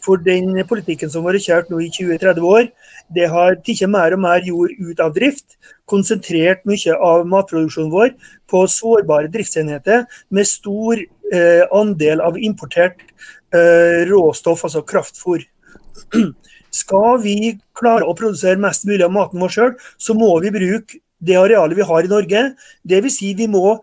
For 0.01 0.17
den 0.17 0.57
politikken 0.65 1.11
som 1.11 1.27
har 1.27 1.35
vært 1.35 1.45
kjørt 1.51 1.69
nå 1.69 1.83
i 1.83 1.91
20-30 1.93 2.49
år, 2.49 2.71
det 3.13 3.29
har 3.29 3.59
tatt 3.61 3.89
mer 3.91 4.15
og 4.17 4.23
mer 4.23 4.41
jord 4.47 4.73
ut 4.79 5.01
av 5.05 5.13
drift. 5.13 5.59
Konsentrert 5.85 6.65
mye 6.65 6.97
av 6.97 7.27
matproduksjonen 7.29 7.93
vår 7.93 8.15
på 8.49 8.65
sårbare 8.71 9.29
driftsenheter 9.29 10.07
med 10.31 10.49
stor 10.49 11.03
andel 11.75 12.21
av 12.23 12.37
importert 12.39 13.01
eh, 13.55 14.07
råstoff, 14.11 14.65
altså 14.65 14.83
kraftfôr. 14.87 15.45
Skal 16.71 17.21
vi 17.23 17.57
klare 17.77 18.07
å 18.07 18.15
produsere 18.17 18.61
mest 18.61 18.87
mulig 18.89 19.05
av 19.07 19.15
maten 19.15 19.43
vår 19.43 19.53
sjøl, 19.53 19.75
så 19.99 20.17
må 20.17 20.31
vi 20.45 20.53
bruke 20.55 21.01
det 21.27 21.39
arealet 21.41 21.79
vi 21.79 21.87
har 21.89 22.05
i 22.05 22.13
Norge. 22.13 22.43
Dvs. 22.85 23.19
Si 23.19 23.33
vi 23.39 23.49
må 23.51 23.79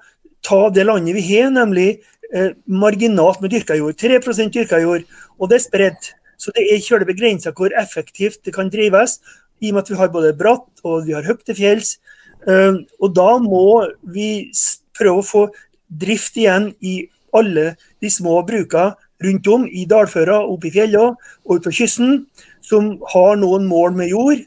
ta 0.46 0.68
det 0.74 0.86
landet 0.86 1.18
vi 1.18 1.24
har, 1.32 1.50
nemlig 1.54 1.88
eh, 2.32 2.52
marginalt 2.66 3.42
med 3.42 3.54
dyrka 3.56 3.78
jord. 3.80 3.98
3 3.98 4.20
dyrka 4.54 4.82
jord, 4.84 5.08
og 5.40 5.50
det 5.50 5.60
er 5.60 5.66
spredt. 5.68 6.12
Så 6.38 6.52
det 6.56 6.68
er 6.68 6.84
kjølig 6.84 7.08
begrensa 7.14 7.54
hvor 7.56 7.74
effektivt 7.80 8.44
det 8.46 8.54
kan 8.54 8.70
drives, 8.70 9.22
i 9.64 9.72
og 9.72 9.78
med 9.78 9.86
at 9.86 9.90
vi 9.94 9.98
har 9.98 10.12
både 10.12 10.34
bratt 10.36 10.84
og 10.84 11.06
vi 11.08 11.14
har 11.16 11.24
høyt 11.24 11.46
til 11.48 11.56
fjells. 11.56 11.96
Og 13.00 13.14
da 13.16 13.38
må 13.40 13.86
vi 14.12 14.50
prøve 14.98 15.22
å 15.22 15.24
få 15.24 15.44
drift 15.88 16.36
igjen 16.36 16.74
i 16.84 17.06
alle 17.34 17.74
de 18.02 18.12
små 18.12 18.42
brukene 18.48 18.94
rundt 19.24 19.48
om 19.48 19.68
i 19.68 19.86
dalføra, 19.88 20.42
oppe 20.52 20.68
i 20.68 20.74
fjellene 20.74 21.14
og 21.46 21.56
ute 21.56 21.70
på 21.70 21.78
kysten, 21.84 22.26
som 22.64 22.98
har 23.14 23.38
noen 23.40 23.68
mål 23.70 23.96
med 23.96 24.12
jord 24.12 24.42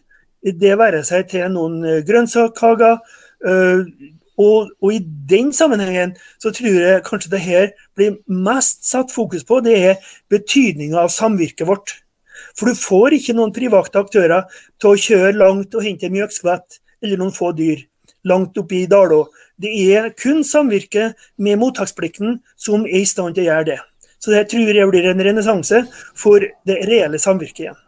det 0.55 0.77
være 0.79 1.03
seg 1.07 1.27
til 1.31 1.49
noen 1.53 1.81
eh, 1.85 2.03
grønnsakhager. 2.07 3.01
Eh, 3.47 3.89
og, 4.37 4.71
og, 4.83 4.91
i 4.93 5.01
den 5.01 5.53
sammenhengen 5.57 6.13
så 6.43 6.53
tror 6.55 6.77
jeg 6.77 7.05
kanskje 7.07 7.33
det 7.33 7.41
her 7.41 7.71
blir 7.97 8.19
mest 8.29 8.85
satt 8.85 9.13
fokus 9.15 9.47
på, 9.49 9.63
det 9.65 9.77
er 9.81 10.11
betydninga 10.31 11.01
av 11.07 11.13
samvirket 11.15 11.67
vårt. 11.69 11.95
For 12.57 12.69
du 12.69 12.77
får 12.77 13.17
ikke 13.17 13.37
noen 13.37 13.55
private 13.57 14.01
aktører 14.01 14.45
til 14.81 14.93
å 14.93 15.01
kjøre 15.01 15.39
langt 15.41 15.75
og 15.75 15.85
hente 15.87 16.13
mjøkskvett 16.13 16.83
eller 17.03 17.21
noen 17.21 17.33
få 17.33 17.55
dyr 17.57 17.81
langt 18.29 18.59
oppe 18.61 18.83
i 18.83 18.87
Dalå. 18.91 19.25
Det 19.63 19.73
er 19.97 20.11
kun 20.17 20.45
samvirke 20.45 21.13
med 21.41 21.61
mottaksplikten 21.61 22.41
som 22.61 22.85
er 22.85 23.01
i 23.01 23.09
stand 23.09 23.37
til 23.37 23.47
å 23.47 23.51
gjøre 23.51 23.71
det. 23.73 23.81
Så 24.21 24.33
det 24.33 24.47
tror 24.51 24.75
jeg 24.75 24.91
blir 24.91 25.09
en 25.11 25.23
renessanse 25.23 25.85
for 26.17 26.45
det 26.69 26.79
reelle 26.89 27.21
samvirket 27.21 27.67
igjen. 27.67 27.83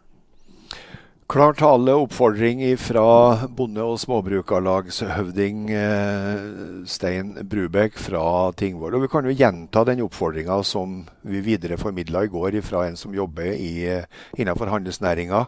Klar 1.29 1.53
tale 1.53 1.93
oppfordring 1.93 2.63
fra 2.81 3.45
bonde- 3.53 3.83
og 3.85 3.99
småbrukarlagshøvding 4.01 5.67
eh, 5.77 6.39
Stein 6.89 7.35
Brubekk 7.45 7.99
fra 8.01 8.23
Tingvoll. 8.57 8.97
Og 8.97 9.03
vi 9.05 9.11
kan 9.13 9.29
jo 9.29 9.35
gjenta 9.37 9.83
den 9.85 10.01
oppfordringa 10.07 10.57
som 10.65 11.03
vi 11.21 11.43
videreformidla 11.45 12.23
i 12.25 12.31
går 12.33 12.57
fra 12.65 12.87
en 12.87 12.97
som 12.97 13.13
jobber 13.13 13.51
eh, 13.53 14.09
innenfor 14.41 14.73
handelsnæringa. 14.73 15.43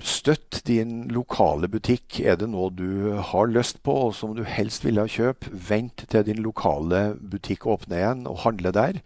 Støtt 0.00 0.62
din 0.64 1.08
lokale 1.12 1.68
butikk. 1.68 2.20
Er 2.24 2.38
det 2.40 2.48
noe 2.52 2.70
du 2.72 3.18
har 3.32 3.50
lyst 3.52 3.82
på 3.84 3.92
og 4.06 4.14
som 4.16 4.32
du 4.36 4.44
helst 4.48 4.86
ville 4.86 5.04
kjøpe, 5.04 5.52
vent 5.52 6.06
til 6.08 6.24
din 6.24 6.40
lokale 6.44 7.18
butikk 7.20 7.66
åpner 7.68 8.00
igjen 8.00 8.24
og 8.30 8.40
handle 8.46 8.72
der. 8.72 9.02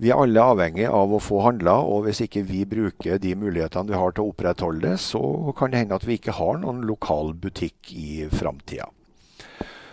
Vi 0.00 0.08
er 0.08 0.20
alle 0.20 0.44
avhengig 0.52 0.86
av 0.88 1.12
å 1.12 1.20
få 1.20 1.42
handla, 1.44 1.74
og 1.84 2.06
hvis 2.06 2.22
ikke 2.24 2.46
vi 2.48 2.62
bruker 2.68 3.18
de 3.20 3.34
mulighetene 3.36 3.92
vi 3.92 3.98
har 4.00 4.14
til 4.16 4.24
å 4.24 4.30
opprettholde 4.32 4.86
det, 4.86 4.94
så 5.00 5.20
kan 5.58 5.72
det 5.72 5.82
hende 5.82 5.98
at 5.98 6.06
vi 6.08 6.16
ikke 6.16 6.38
har 6.38 6.56
noen 6.62 6.80
lokal 6.88 7.34
butikk 7.36 7.92
i 7.92 8.24
framtida. 8.32 8.88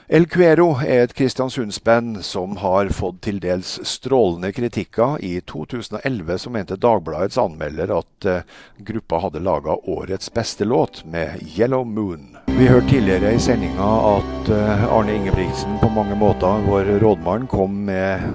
El 0.08 0.24
Cuero 0.32 0.70
er 0.88 1.02
et 1.04 1.12
kristiansundsband 1.12 2.22
som 2.24 2.54
har 2.62 2.88
fått 2.96 3.17
til 3.26 3.41
dels 3.43 3.74
strålende 3.84 4.54
kritikker. 4.56 5.17
I 5.20 5.41
2011 5.43 6.38
så 6.39 6.54
mente 6.56 6.78
Dagbladets 6.80 7.36
anmelder 7.43 7.91
at 7.91 8.28
uh, 8.32 8.62
gruppa 8.88 9.20
hadde 9.26 9.43
laga 9.43 9.76
årets 9.76 10.32
beste 10.32 10.63
låt 10.63 11.02
med 11.04 11.43
'Yellow 11.43 11.84
Moon'. 11.84 12.39
Vi 12.56 12.72
hørte 12.72 12.88
tidligere 12.88 13.34
i 13.36 13.43
sendinga 13.50 13.89
at 14.15 14.48
uh, 14.48 14.88
Arne 14.96 15.17
Ingebrigtsen 15.20 15.76
på 15.84 15.91
mange 15.91 16.15
måter, 16.15 16.63
vår 16.70 17.00
rådmann, 17.04 17.52
kom 17.52 17.76
med 17.91 18.32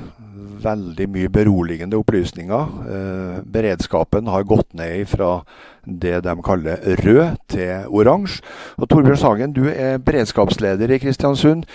veldig 0.65 1.09
mye 1.13 1.33
beroligende 1.33 1.99
opplysninger. 2.01 2.79
Eh, 2.97 3.43
beredskapen 3.55 4.31
har 4.31 4.49
gått 4.49 4.73
ned 4.79 5.09
fra 5.11 5.41
det 5.85 6.21
de 6.25 6.37
kaller 6.45 6.79
rød 7.03 7.43
til 7.51 7.91
oransje. 7.91 8.43
Og 8.79 8.89
Torbjørn 8.89 9.21
Sagen, 9.21 9.53
du 9.57 9.67
er 9.69 9.99
beredskapsleder 9.99 10.95
i 10.95 11.03
Kristiansund. 11.03 11.67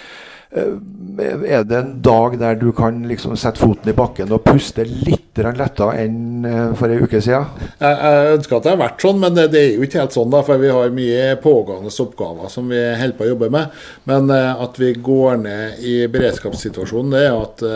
Eh, 0.51 0.75
er 1.51 1.63
det 1.67 1.75
en 1.77 1.95
dag 2.01 2.37
der 2.39 2.55
du 2.55 2.71
kan 2.71 3.01
liksom 3.03 3.35
sette 3.35 3.59
foten 3.59 3.91
i 3.91 3.95
bakken 3.95 4.31
og 4.31 4.45
puste 4.45 4.85
litt 4.87 5.35
lettere 5.37 5.89
enn 5.99 6.45
eh, 6.47 6.69
for 6.79 6.87
en 6.87 7.03
uke 7.03 7.19
siden? 7.21 7.67
Jeg 7.81 8.37
ønsker 8.37 8.57
at 8.57 8.63
det 8.63 8.71
har 8.71 8.79
vært 8.79 9.03
sånn, 9.03 9.19
men 9.21 9.35
det 9.35 9.49
er 9.51 9.67
jo 9.75 9.83
ikke 9.83 10.05
helt 10.05 10.15
sånn. 10.15 10.31
da, 10.31 10.41
For 10.47 10.61
vi 10.61 10.71
har 10.71 10.95
mye 10.95 11.27
pågående 11.43 11.91
oppgaver 11.91 12.53
som 12.53 12.71
vi 12.71 12.79
holder 12.79 13.17
på 13.19 13.27
å 13.27 13.29
jobbe 13.33 13.51
med. 13.53 13.75
Men 14.07 14.31
at 14.31 14.79
vi 14.79 14.93
går 14.95 15.43
ned 15.43 15.83
i 15.83 15.99
beredskapssituasjonen, 16.15 17.13
det 17.13 17.27
er 17.27 17.37
at 17.43 17.67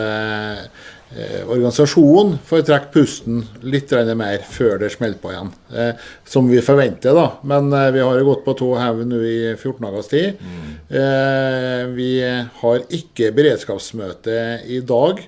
eh, 1.16 1.41
organisasjonen 1.45 2.38
får 2.47 2.64
trekke 2.68 2.91
pusten 2.93 3.43
litt 3.64 3.91
mer 4.18 4.43
før 4.47 4.80
det 4.82 4.91
smeller 4.93 5.20
på 5.22 5.34
igjen. 5.34 5.51
Eh, 5.74 6.07
som 6.26 6.49
vi 6.49 6.64
forventer, 6.64 7.16
da. 7.18 7.28
Men 7.43 7.72
eh, 7.74 7.91
vi 7.95 8.03
har 8.05 8.20
jo 8.20 8.28
gått 8.32 8.43
på 8.45 8.55
to 8.59 8.72
hauger 8.80 9.07
nå 9.09 9.22
i 9.26 9.38
14 9.55 9.86
dagers 9.88 10.12
tid. 10.12 10.41
Mm. 10.41 10.68
vi 11.95 12.12
har 12.62 12.82
ikke 12.97 13.32
beredskapsmøte 13.36 14.36
i 14.68 14.82
dag. 14.84 15.22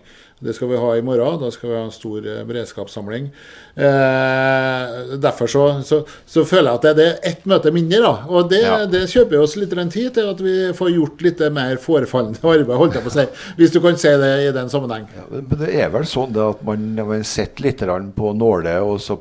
Det 0.44 0.54
skal 0.56 0.70
vi 0.74 0.80
ha 0.80 0.90
i 0.98 1.04
morgen. 1.06 1.40
Da 1.42 1.50
skal 1.54 1.70
vi 1.70 1.78
ha 1.78 1.84
en 1.86 1.94
stor 1.94 2.26
eh, 2.28 2.44
beredskapssamling. 2.48 3.30
Eh, 3.76 5.18
derfor 5.24 5.48
så, 5.48 5.64
så, 5.88 6.02
så, 6.26 6.46
føler 6.46 6.72
jeg 6.72 6.82
at 6.82 7.00
det 7.00 7.08
er 7.08 7.28
ett 7.32 7.48
møte 7.50 7.74
mindre. 7.74 8.02
da, 8.04 8.14
Og 8.30 8.50
det, 8.52 8.62
ja. 8.66 8.78
det 8.90 9.06
kjøper 9.12 9.44
oss 9.44 9.58
litt 9.60 9.76
tid 9.94 10.14
til 10.18 10.30
at 10.30 10.44
vi 10.44 10.56
får 10.76 10.94
gjort 10.94 11.26
litt 11.26 11.44
mer 11.56 11.80
forefallende 11.82 12.44
arbeid, 12.54 12.78
holdt 12.80 13.00
jeg 13.00 13.08
på 13.08 13.14
å 13.14 13.18
si. 13.18 13.28
Hvis 13.60 13.76
du 13.76 13.82
kan 13.84 14.00
si 14.00 14.16
det 14.24 14.34
i 14.48 14.56
den 14.56 14.72
sammenheng. 14.72 15.08
Ja, 15.16 15.28
men 15.32 15.60
det 15.60 15.72
er 15.74 15.94
vel 15.94 16.08
sånn 16.10 16.36
at 16.44 16.64
man, 16.68 16.90
man 17.00 17.28
sitter 17.28 17.70
litt 17.70 17.86
på 18.18 18.34
nåle, 18.38 18.80
og 18.84 19.00
så 19.04 19.20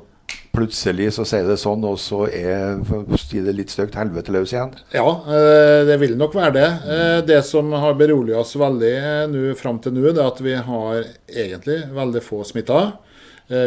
plutselig 0.53 1.13
så 1.17 1.25
sier 1.29 1.47
det 1.49 1.59
sånn, 1.61 1.85
og 1.89 1.99
så 2.01 2.27
er 2.29 2.83
det 2.83 3.55
litt 3.57 3.73
stygt 3.73 3.97
helvete 3.99 4.35
løs 4.35 4.53
igjen? 4.53 4.75
Ja, 4.95 5.07
eh, 5.25 5.85
det 5.89 5.97
vil 6.03 6.17
nok 6.21 6.37
være 6.37 6.55
det. 6.59 6.69
Eh, 6.97 7.21
det 7.29 7.41
som 7.49 7.73
har 7.73 7.97
beroliget 7.99 8.43
oss 8.43 8.55
veldig 8.61 8.93
eh, 8.93 9.47
fram 9.59 9.81
til 9.83 9.97
nå, 9.97 10.05
er 10.13 10.21
at 10.27 10.43
vi 10.45 10.57
har 10.57 11.07
egentlig 11.29 11.81
veldig 11.97 12.25
få 12.25 12.43
smitta. 12.49 12.85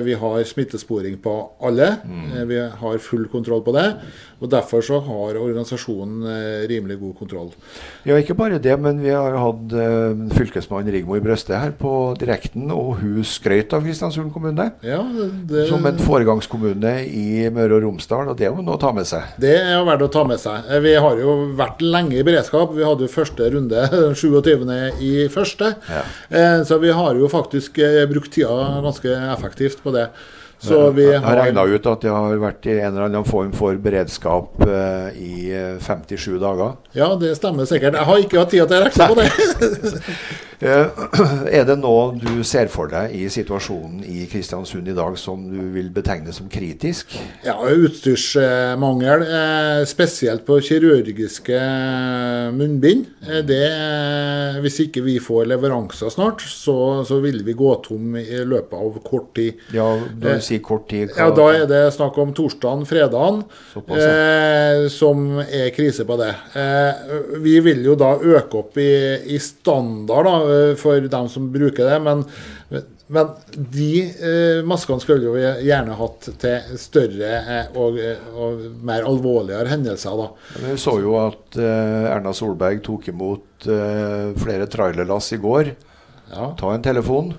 Vi 0.01 0.15
har 0.17 0.39
smittesporing 0.47 1.19
på 1.21 1.31
alle. 1.67 1.91
Mm. 2.07 2.29
Vi 2.49 2.57
har 2.79 3.01
full 3.03 3.27
kontroll 3.29 3.59
på 3.61 3.73
det. 3.75 3.83
Og 4.45 4.51
Derfor 4.53 4.83
så 4.85 4.99
har 5.01 5.39
organisasjonen 5.41 6.25
eh, 6.29 6.65
rimelig 6.69 6.99
god 7.01 7.15
kontroll. 7.17 7.49
Ja, 8.05 8.17
ikke 8.19 8.35
bare 8.37 8.59
det, 8.61 8.75
men 8.81 9.01
vi 9.01 9.09
har 9.13 9.37
hatt 9.41 9.73
uh, 9.73 10.13
fylkesmann 10.35 10.89
Rigmor 10.93 11.23
Brøste 11.23 11.57
her 11.57 11.73
på 11.79 12.13
direkten, 12.19 12.69
og 12.73 12.99
hun 13.01 13.25
skrøt 13.25 13.73
av 13.73 13.85
Kristiansund 13.85 14.29
kommune 14.33 14.67
ja, 14.85 15.01
det... 15.49 15.65
som 15.71 15.85
en 15.87 15.97
foregangskommune 16.01 16.93
i 17.09 17.47
Møre 17.53 17.79
og 17.79 17.87
Romsdal. 17.87 18.29
og 18.29 18.37
Det 18.37 18.47
er 18.47 18.53
jo 18.53 18.61
noe 18.61 18.77
å 18.77 18.81
ta 18.81 18.93
med 18.95 19.09
seg? 19.09 19.33
Det 19.41 19.55
er 19.57 19.81
verdt 19.87 20.05
å 20.05 20.11
ta 20.13 20.25
med 20.29 20.41
seg. 20.41 20.69
Eh, 20.69 20.83
vi 20.85 20.93
har 21.07 21.19
jo 21.21 21.35
vært 21.57 21.81
lenge 21.81 22.19
i 22.19 22.25
beredskap. 22.27 22.75
Vi 22.77 22.85
hadde 22.85 23.07
jo 23.07 23.15
første 23.15 23.49
runde 23.55 23.89
27. 24.21 24.65
i 25.01 25.13
første. 25.33 25.73
Ja. 25.89 26.05
Så 26.67 26.77
vi 26.81 26.93
har 26.93 27.17
jo 27.17 27.27
faktisk 27.31 27.79
brukt 28.09 28.33
tida 28.35 28.81
ganske 28.85 29.13
effektivt 29.33 29.81
på 29.83 29.93
det. 29.95 30.09
Så 30.67 30.79
vi 30.95 31.07
har, 31.11 31.23
har 31.25 31.39
regna 31.43 31.65
ut 31.69 31.89
at 31.91 32.07
jeg 32.07 32.15
har 32.15 32.41
vært 32.41 32.67
i 32.69 32.77
en 32.79 32.89
eller 32.93 33.07
annen 33.09 33.27
form 33.27 33.51
for 33.55 33.77
beredskap 33.81 34.63
uh, 34.65 35.09
i 35.13 35.51
57 35.83 36.15
eh, 36.15 36.39
dager. 36.41 36.75
Ja, 36.97 37.11
det 37.19 37.35
stemmer 37.39 37.69
sikkert. 37.69 37.97
Jeg 37.99 38.09
har 38.09 38.25
ikke 38.25 38.41
hatt 38.41 38.53
tid 38.55 38.65
til 38.65 38.77
å 38.77 38.83
regne 38.87 39.09
på 39.11 39.19
det. 39.21 39.29
Eh, 40.59 40.87
er 41.59 41.65
det 41.67 41.75
noe 41.81 42.13
du 42.19 42.43
ser 42.47 42.69
for 42.71 42.89
deg 42.91 43.13
i 43.15 43.25
situasjonen 43.31 44.03
i 44.07 44.25
Kristiansund 44.31 44.87
i 44.87 44.95
dag 44.95 45.17
som 45.19 45.43
du 45.49 45.59
vil 45.75 45.89
betegne 45.93 46.33
som 46.35 46.47
kritisk? 46.51 47.15
Ja, 47.45 47.57
utstyrsmangel. 47.59 49.25
Spesielt 49.89 50.45
på 50.47 50.59
kirurgiske 50.63 51.59
munnbind. 52.55 53.05
Det, 53.47 53.61
hvis 54.63 54.79
ikke 54.85 55.03
vi 55.05 55.17
får 55.23 55.49
leveranser 55.51 56.11
snart, 56.13 56.43
så, 56.45 57.03
så 57.07 57.19
vil 57.23 57.41
vi 57.45 57.55
gå 57.57 57.71
tom 57.85 58.15
i 58.19 58.41
løpet 58.45 58.75
av 58.79 58.99
kort 59.05 59.31
tid. 59.37 59.61
Ja, 59.75 59.87
du 60.15 60.29
sier 60.43 60.63
kort 60.65 60.87
tid? 60.91 61.11
Hva? 61.13 61.29
Ja, 61.29 61.35
Da 61.35 61.47
er 61.53 61.67
det 61.69 61.81
snakk 61.95 62.17
om 62.21 62.31
torsdagen, 62.35 62.85
fredagen, 62.87 63.43
eh, 63.75 64.85
som 64.93 65.39
er 65.43 65.69
krise 65.75 66.05
på 66.07 66.17
det. 66.21 66.31
Eh, 66.55 66.91
vi 67.43 67.57
vil 67.65 67.83
jo 67.85 67.97
da 67.99 68.15
øke 68.15 68.61
opp 68.61 68.79
i, 68.81 68.91
i 69.35 69.39
standard 69.41 70.25
da, 70.25 70.35
eh, 70.39 70.44
for 70.81 71.07
dem 71.11 71.29
som 71.31 71.49
bruker 71.53 71.89
det. 71.89 71.99
men 72.05 72.25
men 73.07 73.27
de 73.53 73.89
eh, 74.01 74.65
maskene 74.65 75.01
skulle 75.03 75.27
jo 75.27 75.35
gjerne 75.37 75.97
hatt 75.99 76.29
til 76.41 76.77
større 76.81 77.33
eh, 77.37 77.75
og, 77.77 77.99
og, 78.33 78.63
mer 78.85 79.05
alvorligere 79.05 79.69
hendelser. 79.69 80.17
da. 80.17 80.29
Vi 80.63 80.77
så 80.81 80.95
jo 81.03 81.13
at 81.21 81.59
eh, 81.61 82.07
Erna 82.09 82.33
Solberg 82.33 82.81
tok 82.85 83.11
imot 83.13 83.67
eh, 83.69 84.31
flere 84.41 84.65
trailerlass 84.71 85.35
i 85.37 85.41
går. 85.43 85.75
Ja. 86.31 86.55
Ta 86.59 86.73
en 86.73 86.81
telefon. 86.81 87.33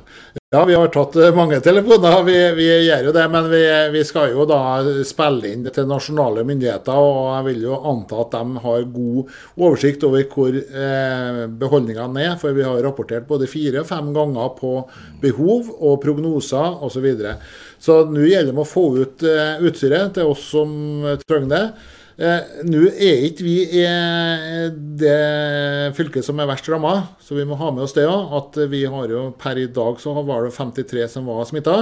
Ja, 0.50 0.64
vi 0.64 0.74
har 0.74 0.88
tatt 0.88 1.16
eh, 1.16 1.34
mange 1.34 1.58
telefoner, 1.60 2.20
vi, 2.24 2.34
vi 2.54 2.66
gjør 2.86 3.08
jo 3.08 3.14
det. 3.16 3.24
Men 3.32 3.48
vi, 3.50 3.62
vi, 3.92 4.02
skal 4.06 4.30
jo 4.30 4.46
da 4.46 4.60
spille 5.04 5.50
inn 5.50 5.66
til 5.74 5.88
nasjonale 5.90 6.44
myndigheter. 6.46 6.94
Og 6.94 7.32
jeg 7.32 7.46
vil 7.48 7.66
jo 7.66 7.80
anta 7.90 8.20
at 8.22 8.36
de 8.36 8.62
har 8.62 8.86
god 8.94 9.34
oversikt 9.56 10.06
over 10.06 10.22
hvor 10.30 10.54
eh, 10.54 11.42
beholdningene 11.60 12.24
er. 12.28 12.38
For 12.40 12.54
vi 12.56 12.64
har 12.66 12.78
rapportert 12.86 13.26
både 13.28 13.50
fire 13.50 13.82
og 13.82 13.90
fem 13.90 14.12
ganger 14.16 14.54
på 14.60 14.72
behov 15.24 15.74
og 15.76 16.00
prognoser 16.04 16.78
osv. 16.78 16.94
Så, 16.96 17.02
videre. 17.04 17.34
så 17.82 17.98
nå 18.08 18.22
gjelder 18.24 18.54
det 18.54 18.62
å 18.62 18.70
få 18.70 18.86
ut 18.96 19.26
eh, 19.26 19.58
utstyret 19.66 20.14
til 20.16 20.30
oss 20.30 20.46
som 20.54 20.70
trenger 21.26 21.52
det. 21.52 21.64
Eh, 22.16 22.52
Nå 22.64 22.78
er 22.96 23.26
ikke 23.26 23.44
vi 23.44 23.54
i 23.76 23.82
eh, 23.84 24.70
det 24.72 25.92
fylket 25.98 26.24
som 26.24 26.38
er 26.40 26.48
verst 26.48 26.68
ramma, 26.72 26.94
så 27.20 27.36
vi 27.36 27.44
må 27.44 27.58
ha 27.60 27.68
med 27.74 27.84
oss 27.84 27.92
det 27.96 28.06
òg. 28.08 28.30
At 28.38 28.56
vi 28.72 28.86
har 28.88 29.10
jo 29.12 29.26
per 29.36 29.60
i 29.60 29.66
dag 29.68 30.00
så 30.00 30.14
var 30.16 30.46
det 30.46 30.54
53 30.56 31.04
som 31.12 31.28
var 31.28 31.44
smitta. 31.48 31.74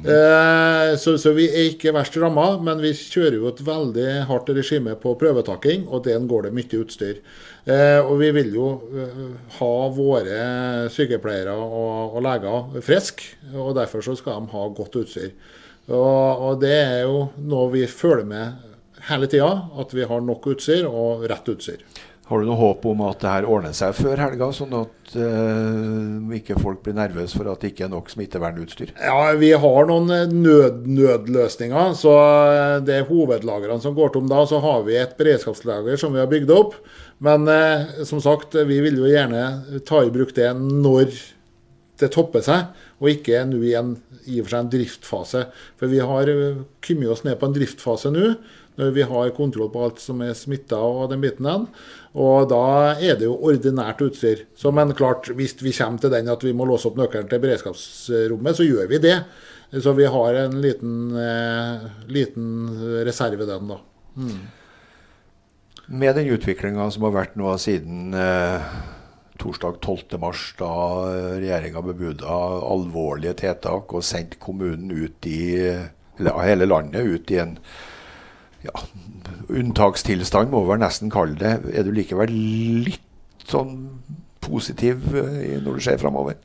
Eh, 0.00 0.94
så, 0.96 1.18
så, 1.20 1.34
vi 1.36 1.50
er 1.50 1.68
ikke 1.74 1.92
verst 1.92 2.16
ramma, 2.16 2.54
men 2.64 2.80
vi 2.80 2.94
kjører 2.96 3.36
jo 3.36 3.50
et 3.50 3.60
veldig 3.66 4.08
hardt 4.30 4.48
regime 4.56 4.96
på 5.02 5.12
prøvetaking, 5.20 5.84
og 5.92 6.06
den 6.08 6.30
går 6.30 6.48
det 6.48 6.54
mye 6.56 6.80
utstyr. 6.80 7.20
Eh, 7.68 8.00
og 8.00 8.22
vi 8.22 8.32
vil 8.38 8.54
jo 8.56 8.70
eh, 8.96 9.20
ha 9.58 9.72
våre 9.92 10.40
sykepleiere 10.94 11.52
og, 11.52 12.16
og 12.16 12.24
leger 12.24 12.80
friske, 12.86 13.34
og 13.52 13.74
derfor 13.76 14.06
så 14.06 14.16
skal 14.16 14.40
de 14.40 14.54
ha 14.56 14.64
godt 14.80 14.96
utstyr. 15.02 15.34
Og, 15.88 16.40
og 16.48 16.58
det 16.64 16.72
er 16.72 17.04
jo 17.04 17.28
noe 17.48 17.68
vi 17.76 17.84
følger 17.88 18.24
med 18.28 18.64
hele 19.08 19.28
tida 19.30 19.50
at 19.78 19.94
vi 19.94 20.06
har 20.08 20.22
nok 20.24 20.50
utstyr 20.54 20.86
og 20.88 21.26
rett 21.30 21.48
utstyr. 21.54 21.82
Har 22.28 22.42
du 22.42 22.48
noe 22.50 22.58
håp 22.60 22.82
om 22.90 22.98
at 23.08 23.22
det 23.22 23.30
her 23.30 23.46
ordner 23.48 23.72
seg 23.72 23.94
før 23.96 24.20
helga, 24.20 24.50
sånn 24.52 24.74
at 24.76 25.14
uh, 25.16 26.34
ikke 26.36 26.58
folk 26.60 26.82
blir 26.84 26.98
nervøse 26.98 27.38
for 27.38 27.48
at 27.48 27.62
det 27.62 27.70
ikke 27.72 27.86
er 27.86 27.92
nok 27.94 28.10
smittevernutstyr? 28.12 28.92
Ja, 29.00 29.30
Vi 29.40 29.54
har 29.62 29.88
noen 29.88 30.12
eh, 30.12 30.26
nød 30.28 30.84
nødløsninger. 30.92 31.94
så 31.96 32.12
eh, 32.52 32.74
Det 32.84 32.98
er 32.98 33.08
hovedlagrene 33.08 33.80
som 33.80 33.96
går 33.96 34.12
tom 34.12 34.28
da. 34.28 34.42
Så 34.44 34.60
har 34.60 34.84
vi 34.84 34.98
et 35.00 35.16
beredskapslager 35.16 35.96
som 35.96 36.12
vi 36.12 36.20
har 36.20 36.28
bygd 36.28 36.52
opp. 36.52 36.76
Men 37.24 37.48
uh, 37.48 38.04
som 38.04 38.20
sagt, 38.20 38.60
vi 38.68 38.82
vil 38.84 39.00
jo 39.00 39.08
gjerne 39.08 39.80
ta 39.88 40.04
i 40.04 40.12
bruk 40.12 40.36
det 40.36 40.52
når 40.58 41.16
det 41.98 42.12
topper 42.12 42.44
seg, 42.44 42.68
og 42.98 43.10
ikke 43.12 43.44
nå 43.46 43.60
i 43.66 43.74
en, 43.78 43.92
i 44.26 44.40
og 44.40 44.48
for 44.48 44.54
seg 44.54 44.64
en 44.64 44.72
driftfase. 44.72 45.42
For 45.78 45.90
vi 45.90 46.00
har 46.02 46.32
kommet 46.84 47.12
oss 47.12 47.24
ned 47.26 47.38
på 47.38 47.48
en 47.48 47.54
driftfase 47.56 48.12
nå 48.14 48.32
når 48.78 48.92
vi 48.94 49.04
har 49.10 49.32
kontroll 49.34 49.70
på 49.74 49.80
alt 49.88 49.98
som 49.98 50.20
er 50.22 50.36
smitta 50.38 50.78
og 50.78 51.08
den 51.10 51.22
biten 51.24 51.48
den. 51.48 51.64
Og 52.18 52.46
da 52.50 52.94
er 52.94 53.18
det 53.18 53.26
jo 53.26 53.34
ordinært 53.50 54.02
utstyr. 54.06 54.44
Så 54.58 54.70
men 54.74 54.94
klart, 54.98 55.26
hvis 55.34 55.56
vi 55.58 55.74
kommer 55.74 56.02
til 56.02 56.12
den 56.14 56.30
at 56.30 56.44
vi 56.46 56.54
må 56.54 56.66
låse 56.68 56.86
opp 56.86 56.98
nøkkelen 56.98 57.26
til 57.30 57.42
beredskapsrommet, 57.42 58.58
så 58.58 58.66
gjør 58.66 58.90
vi 58.92 59.02
det. 59.02 59.16
Så 59.82 59.92
vi 59.98 60.06
har 60.08 60.38
en 60.44 60.60
liten, 60.62 60.94
eh, 61.18 61.88
liten 62.08 62.46
reserve 63.04 63.46
den, 63.50 63.68
da. 63.68 63.80
Mm. 64.16 64.46
Med 65.88 66.14
den 66.14 66.30
utviklinga 66.32 66.90
som 66.92 67.02
har 67.08 67.16
vært 67.16 67.36
nå 67.36 67.50
siden 67.60 68.14
eh, 68.14 68.72
torsdag 69.38 69.78
12.3, 69.84 70.32
da 70.58 70.72
regjeringa 71.38 71.82
bebuda 71.86 72.38
alvorlige 72.68 73.36
tiltak 73.44 73.94
og 73.94 74.06
sendte 74.06 74.40
kommunen 74.42 74.90
ut 74.90 75.28
i, 75.30 75.42
eller 76.18 76.42
hele 76.44 76.68
landet 76.68 77.06
ut 77.06 77.30
i 77.34 77.40
en 77.42 77.56
ja, 78.66 78.74
unntakstilstand, 79.48 80.50
må 80.50 80.64
vi 80.66 80.80
nesten 80.82 81.12
kalle 81.14 81.38
det. 81.38 81.54
Er 81.72 81.86
du 81.86 81.94
likevel 81.94 82.34
litt 82.88 83.46
sånn 83.48 83.76
positiv 84.44 85.08
eh, 85.14 85.56
når 85.62 85.78
du 85.78 85.84
ser 85.86 86.00
framover? 86.02 86.38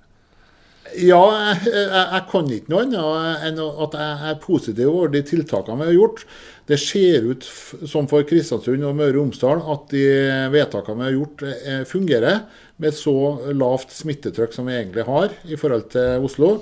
Ja, 0.94 1.22
jeg, 1.34 1.72
jeg, 1.74 1.88
jeg, 1.90 2.24
kan 2.30 2.50
ikke 2.54 2.70
noe 2.70 2.84
annet 2.86 3.46
enn 3.48 3.62
at 3.64 3.96
jeg 3.98 4.30
er 4.30 4.42
positiv 4.44 4.92
over 4.92 5.10
de 5.14 5.24
tiltakene 5.26 5.80
vi 5.80 5.90
har 5.90 5.96
gjort. 5.96 6.26
Det 6.70 6.78
ser 6.80 7.26
ut 7.28 7.44
som 7.90 8.08
for 8.08 8.24
Kristiansund 8.28 8.86
og 8.88 8.96
Møre 8.96 9.18
og 9.18 9.20
Romsdal 9.20 9.64
at 9.74 9.90
de 9.92 10.06
vedtakene 10.54 11.02
vi 11.02 11.10
har 11.10 11.18
gjort, 11.18 11.44
eh, 11.44 11.84
fungerer. 11.90 12.40
Med 12.80 12.96
så 12.96 13.16
lavt 13.52 13.92
smittetrykk 13.92 14.56
som 14.56 14.68
vi 14.68 14.78
egentlig 14.78 15.04
har 15.06 15.36
i 15.44 15.60
forhold 15.60 15.90
til 15.92 16.24
Oslo. 16.24 16.58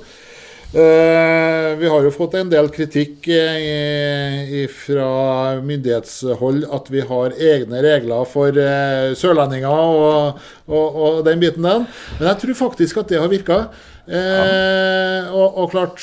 Uh, 0.72 1.76
vi 1.76 1.88
har 1.92 2.06
jo 2.06 2.14
fått 2.16 2.38
en 2.40 2.48
del 2.48 2.70
kritikk 2.72 3.26
uh, 3.28 4.54
fra 4.72 5.08
myndighetshold 5.60 6.62
at 6.64 6.88
vi 6.94 7.04
har 7.10 7.36
egne 7.36 7.82
regler 7.84 8.24
for 8.32 8.56
sørlendinger 9.20 9.68
og, 9.68 10.40
og, 10.72 10.86
og, 10.96 11.20
den 11.28 11.44
biten 11.44 11.68
den. 11.68 11.84
Men 12.20 12.30
jeg 12.32 12.40
tror 12.46 12.60
faktisk 12.62 13.04
at 13.04 13.12
det 13.12 13.20
har 13.20 13.32
virka. 13.32 13.66
Eh, 14.12 15.28
og, 15.32 15.56
og, 15.56 15.68
klart, 15.72 16.02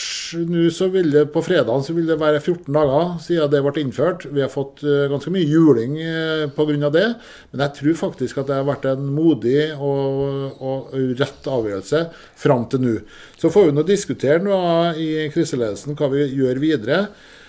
nå 0.49 0.71
så 0.73 0.87
vil 0.93 1.11
det 1.13 1.27
på 1.35 1.43
fredagen 1.45 1.83
så 1.85 1.93
vil 1.93 2.07
det 2.09 2.17
være 2.21 2.41
14 2.41 2.73
dager 2.73 3.11
siden 3.21 3.53
det 3.53 3.61
ble 3.67 3.83
innført. 3.83 4.25
Vi 4.33 4.41
har 4.41 4.53
fått 4.53 4.81
uh, 4.87 5.05
ganske 5.13 5.33
mye 5.35 5.45
juling 5.45 5.99
uh, 6.01 6.47
eh, 6.47 6.55
pga. 6.57 6.93
det. 6.95 7.07
Men 7.53 7.65
jeg 7.67 7.77
tror 7.81 7.99
faktisk 8.07 8.41
at 8.41 8.49
det 8.49 8.61
har 8.61 8.69
vært 8.69 8.89
en 8.89 9.11
modig 9.13 9.75
og, 9.77 10.63
og 10.65 10.95
rett 11.21 11.51
avgjørelse 11.53 12.07
fram 12.39 12.65
til 12.73 12.87
nå. 12.87 12.95
Så 13.37 13.53
får 13.53 13.69
vi 13.69 13.77
nå 13.77 13.85
diskutere 13.89 14.41
noe 14.45 14.95
i 14.97 15.29
kriseledelsen 15.35 15.99
hva 15.99 16.09
vi 16.15 16.31
gjør 16.33 16.63
videre. 16.65 17.03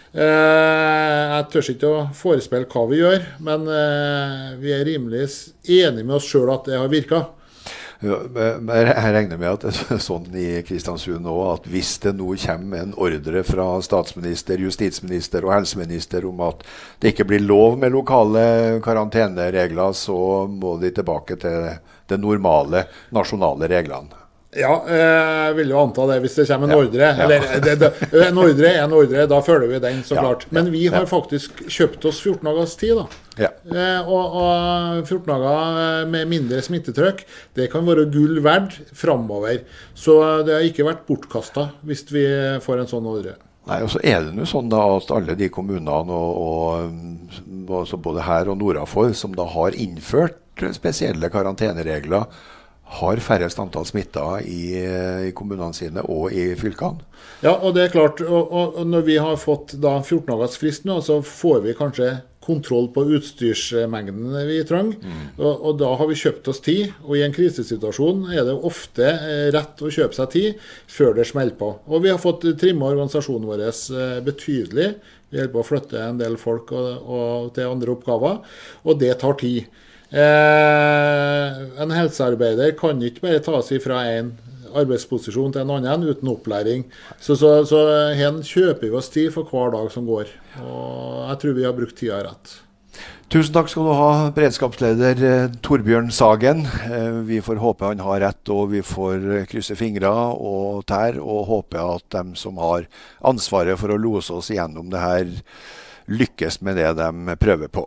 Eh, 0.10 1.24
jeg 1.30 1.49
tør 1.53 1.68
ikke 1.76 1.89
å 1.89 2.05
forespille 2.18 2.68
hva 2.70 2.86
vi 2.89 2.97
gjør, 2.97 3.26
men 3.45 3.68
eh, 3.70 4.47
vi 4.57 4.74
er 4.74 4.88
rimelig 4.88 5.28
enige 5.70 6.05
med 6.05 6.18
oss 6.18 6.30
sjøl 6.32 6.49
at 6.55 6.66
det 6.66 6.80
har 6.80 6.89
virka. 6.89 7.28
Jeg 8.00 9.14
regner 9.14 9.36
med 9.36 9.66
at 9.66 9.80
sånn 10.00 10.30
i 10.32 10.62
Kristiansund 10.64 11.28
òg 11.28 11.41
at 11.50 11.66
hvis 11.68 11.97
det 12.06 12.14
nå 12.16 12.30
kommer 12.39 12.86
en 12.86 12.93
ordre 12.95 13.43
fra 13.43 13.66
statsminister, 13.84 14.62
justisminister 14.64 15.43
og 15.43 15.52
helseminister 15.58 16.28
om 16.30 16.39
at 16.47 16.64
det 17.04 17.12
ikke 17.12 17.28
blir 17.34 17.43
lov 17.43 17.76
med 17.82 17.91
lokale 17.91 18.45
karanteneregler, 18.86 19.91
så 19.91 20.47
må 20.47 20.78
de 20.80 20.93
tilbake 20.95 21.36
til 21.43 21.68
de 22.10 22.22
normale 22.22 22.86
nasjonale 23.16 23.68
reglene. 23.68 24.19
Ja, 24.58 24.72
jeg 24.89 25.58
vil 25.60 25.70
jo 25.70 25.78
anta 25.78 26.08
det 26.10 26.16
hvis 26.24 26.39
det 26.39 26.47
kommer 26.50 26.72
en 26.72 26.80
ordre. 26.80 27.10
Eller 27.22 27.43
det, 27.62 27.76
det, 27.84 27.89
en 28.26 28.39
ordre 28.41 28.72
er 28.72 28.80
en 28.82 28.95
ordre, 28.97 29.26
da 29.30 29.38
følger 29.45 29.70
vi 29.70 29.82
den, 29.84 30.00
så 30.06 30.18
klart. 30.18 30.47
Men 30.56 30.72
vi 30.74 30.88
har 30.89 31.06
faktisk 31.10 31.62
kjøpt 31.70 32.08
oss 32.10 32.22
14 32.24 32.41
dagers 32.50 32.74
tid, 32.80 32.97
da. 32.97 33.20
Ja. 33.39 33.52
Eh, 33.70 34.10
og, 34.10 34.39
og, 34.41 35.04
14 35.06 35.30
dager 35.30 36.10
med 36.10 36.32
mindre 36.34 36.64
smittetrykk, 36.66 37.22
det 37.60 37.70
kan 37.72 37.86
være 37.86 38.10
gull 38.10 38.41
verdt 38.45 38.80
framover. 38.97 39.62
Så 39.93 40.18
det 40.47 40.58
har 40.58 40.66
ikke 40.66 40.89
vært 40.89 41.06
bortkasta 41.06 41.70
hvis 41.86 42.08
vi 42.10 42.26
får 42.66 42.82
en 42.82 42.91
sånn 42.95 43.14
ordre. 43.14 43.38
Nei, 43.70 43.84
og 43.86 43.93
så 43.93 44.02
er 44.02 44.24
det 44.26 44.34
nå 44.34 44.50
sånn 44.50 44.72
da 44.72 44.82
at 44.95 45.12
alle 45.14 45.38
de 45.38 45.54
kommunene, 45.54 46.10
og, 46.10 46.88
og 47.70 47.97
både 48.02 48.26
her 48.26 48.50
og 48.50 48.58
nordafor, 48.64 49.14
som 49.14 49.36
da 49.38 49.45
har 49.54 49.78
innført 49.78 50.41
spesielle 50.74 51.30
karanteneregler 51.32 52.26
har 52.90 53.22
færrest 53.22 53.60
antall 53.62 53.86
smitta 53.86 54.40
i, 54.42 54.64
i, 55.30 55.34
kommunene 55.38 55.76
sine 55.78 56.02
og 56.10 56.34
i 56.34 56.50
fylkene. 56.58 57.06
Ja, 57.44 57.54
og 57.54 57.76
det 57.76 57.86
er 57.86 57.94
klart. 57.94 58.24
Og, 58.26 58.50
og 58.50 58.82
når 58.88 59.06
vi 59.06 59.20
har 59.22 59.38
fått 59.40 59.76
da 59.82 60.00
14 60.02 60.26
dagers 60.32 60.58
frist 60.60 60.88
nå, 60.90 60.98
så 61.06 61.20
får 61.26 61.62
vi 61.68 61.78
kanskje 61.78 62.10
kontroll 62.50 62.88
på 62.94 63.04
utstyrsmengden 63.18 64.34
vi 64.48 64.58
trenger. 64.66 64.98
Mm. 65.04 65.26
Og, 65.38 65.54
og, 65.54 65.76
da 65.82 65.92
har 66.00 66.10
vi 66.10 66.18
kjøpt 66.18 66.50
oss 66.50 66.64
tid. 66.66 66.96
Og 67.06 67.20
i 67.20 67.24
en 67.26 67.36
krisesituasjon 67.36 68.26
er 68.34 68.48
det 68.48 68.56
ofte 68.56 69.06
eh, 69.06 69.50
rett 69.54 69.84
å 69.86 69.92
kjøpe 69.94 70.18
seg 70.18 70.34
tid 70.34 70.72
før 70.90 71.14
det 71.20 71.28
smeller 71.30 71.58
på. 71.60 71.72
Og 71.90 72.06
vi 72.06 72.14
har 72.14 72.22
fått 72.22 72.48
trimma 72.62 72.90
organisasjonen 72.90 73.50
vår 73.50 73.68
eh, 73.70 74.16
betydelig. 74.26 74.90
Vi 75.30 75.38
holder 75.38 75.54
på 75.54 75.62
å 75.62 75.68
flytte 75.68 76.02
en 76.02 76.22
del 76.22 76.40
folk 76.42 76.74
og, 76.74 76.90
og 77.06 77.54
til 77.54 77.70
andre 77.70 77.94
oppgaver, 77.94 78.42
og 78.82 78.98
det 78.98 79.14
tar 79.22 79.38
tid. 79.38 79.70
Eh, 80.10 81.82
en 81.82 81.91
helsearbeider 81.93 82.72
kan 82.78 83.01
ikke 83.05 83.28
bare 83.28 83.41
ta 83.45 83.60
seg 83.66 83.84
fra 83.84 84.01
en 84.10 84.32
arbeidsposisjon 84.70 85.53
til 85.53 85.64
en 85.64 85.76
annen 85.78 86.07
uten 86.10 86.32
opplæring. 86.32 86.88
Så, 87.22 87.38
så, 87.38 87.60
så 87.70 87.84
her 88.18 88.39
kjøper 88.45 88.88
vi 88.88 88.95
oss 88.97 89.12
tid 89.14 89.30
for 89.34 89.49
hver 89.49 89.76
dag 89.76 89.91
som 89.93 90.10
går. 90.10 90.32
Og 90.64 91.30
jeg 91.30 91.43
tror 91.43 91.55
vi 91.57 91.68
har 91.68 91.78
brukt 91.78 91.97
tida 91.99 92.24
rett. 92.26 92.57
Tusen 93.30 93.53
takk 93.53 93.70
skal 93.70 93.86
du 93.86 93.91
ha, 93.93 94.14
beredskapsleder 94.34 95.20
eh, 95.28 95.51
Torbjørn 95.62 96.10
Sagen. 96.14 96.64
Eh, 96.89 97.20
vi 97.28 97.43
får 97.45 97.62
håpe 97.62 97.91
han 97.91 98.01
har 98.01 98.24
rett, 98.26 98.41
og 98.49 98.72
vi 98.74 98.82
får 98.82 99.45
krysse 99.51 99.78
fingre 99.78 100.10
og 100.10 100.82
tær, 100.89 101.22
og 101.22 101.45
håpe 101.51 101.78
at 101.84 102.07
dem 102.18 102.34
som 102.39 102.57
har 102.57 102.89
ansvaret 103.22 103.78
for 103.78 103.93
å 103.93 104.01
lose 104.01 104.34
oss 104.34 104.49
gjennom 104.49 104.89
det 104.89 105.05
her, 105.05 105.38
lykkes 106.10 106.64
med 106.66 106.82
det 106.82 106.89
de 106.97 107.38
prøver 107.38 107.70
på. 107.70 107.86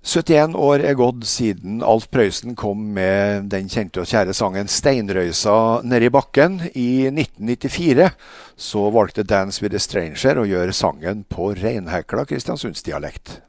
71 0.00 0.54
år 0.56 0.80
er 0.80 0.94
gått 0.96 1.26
siden 1.28 1.82
Alf 1.84 2.06
Prøysen 2.08 2.54
kom 2.56 2.86
med 2.96 3.50
den 3.52 3.66
kjente 3.68 4.00
og 4.00 4.08
kjære 4.08 4.32
sangen 4.32 4.64
'Steinrøysa 4.64 5.84
nedi 5.84 6.08
bakken'. 6.08 6.70
I 6.72 7.12
1994 7.12 8.08
så 8.56 8.86
valgte 8.90 9.26
Dance 9.28 9.60
with 9.60 9.76
a 9.76 9.78
Stranger 9.78 10.40
å 10.40 10.48
gjøre 10.48 10.72
sangen 10.72 11.26
på 11.28 11.52
reinhekla 11.52 12.24
kristiansundsdialekt. 12.24 13.42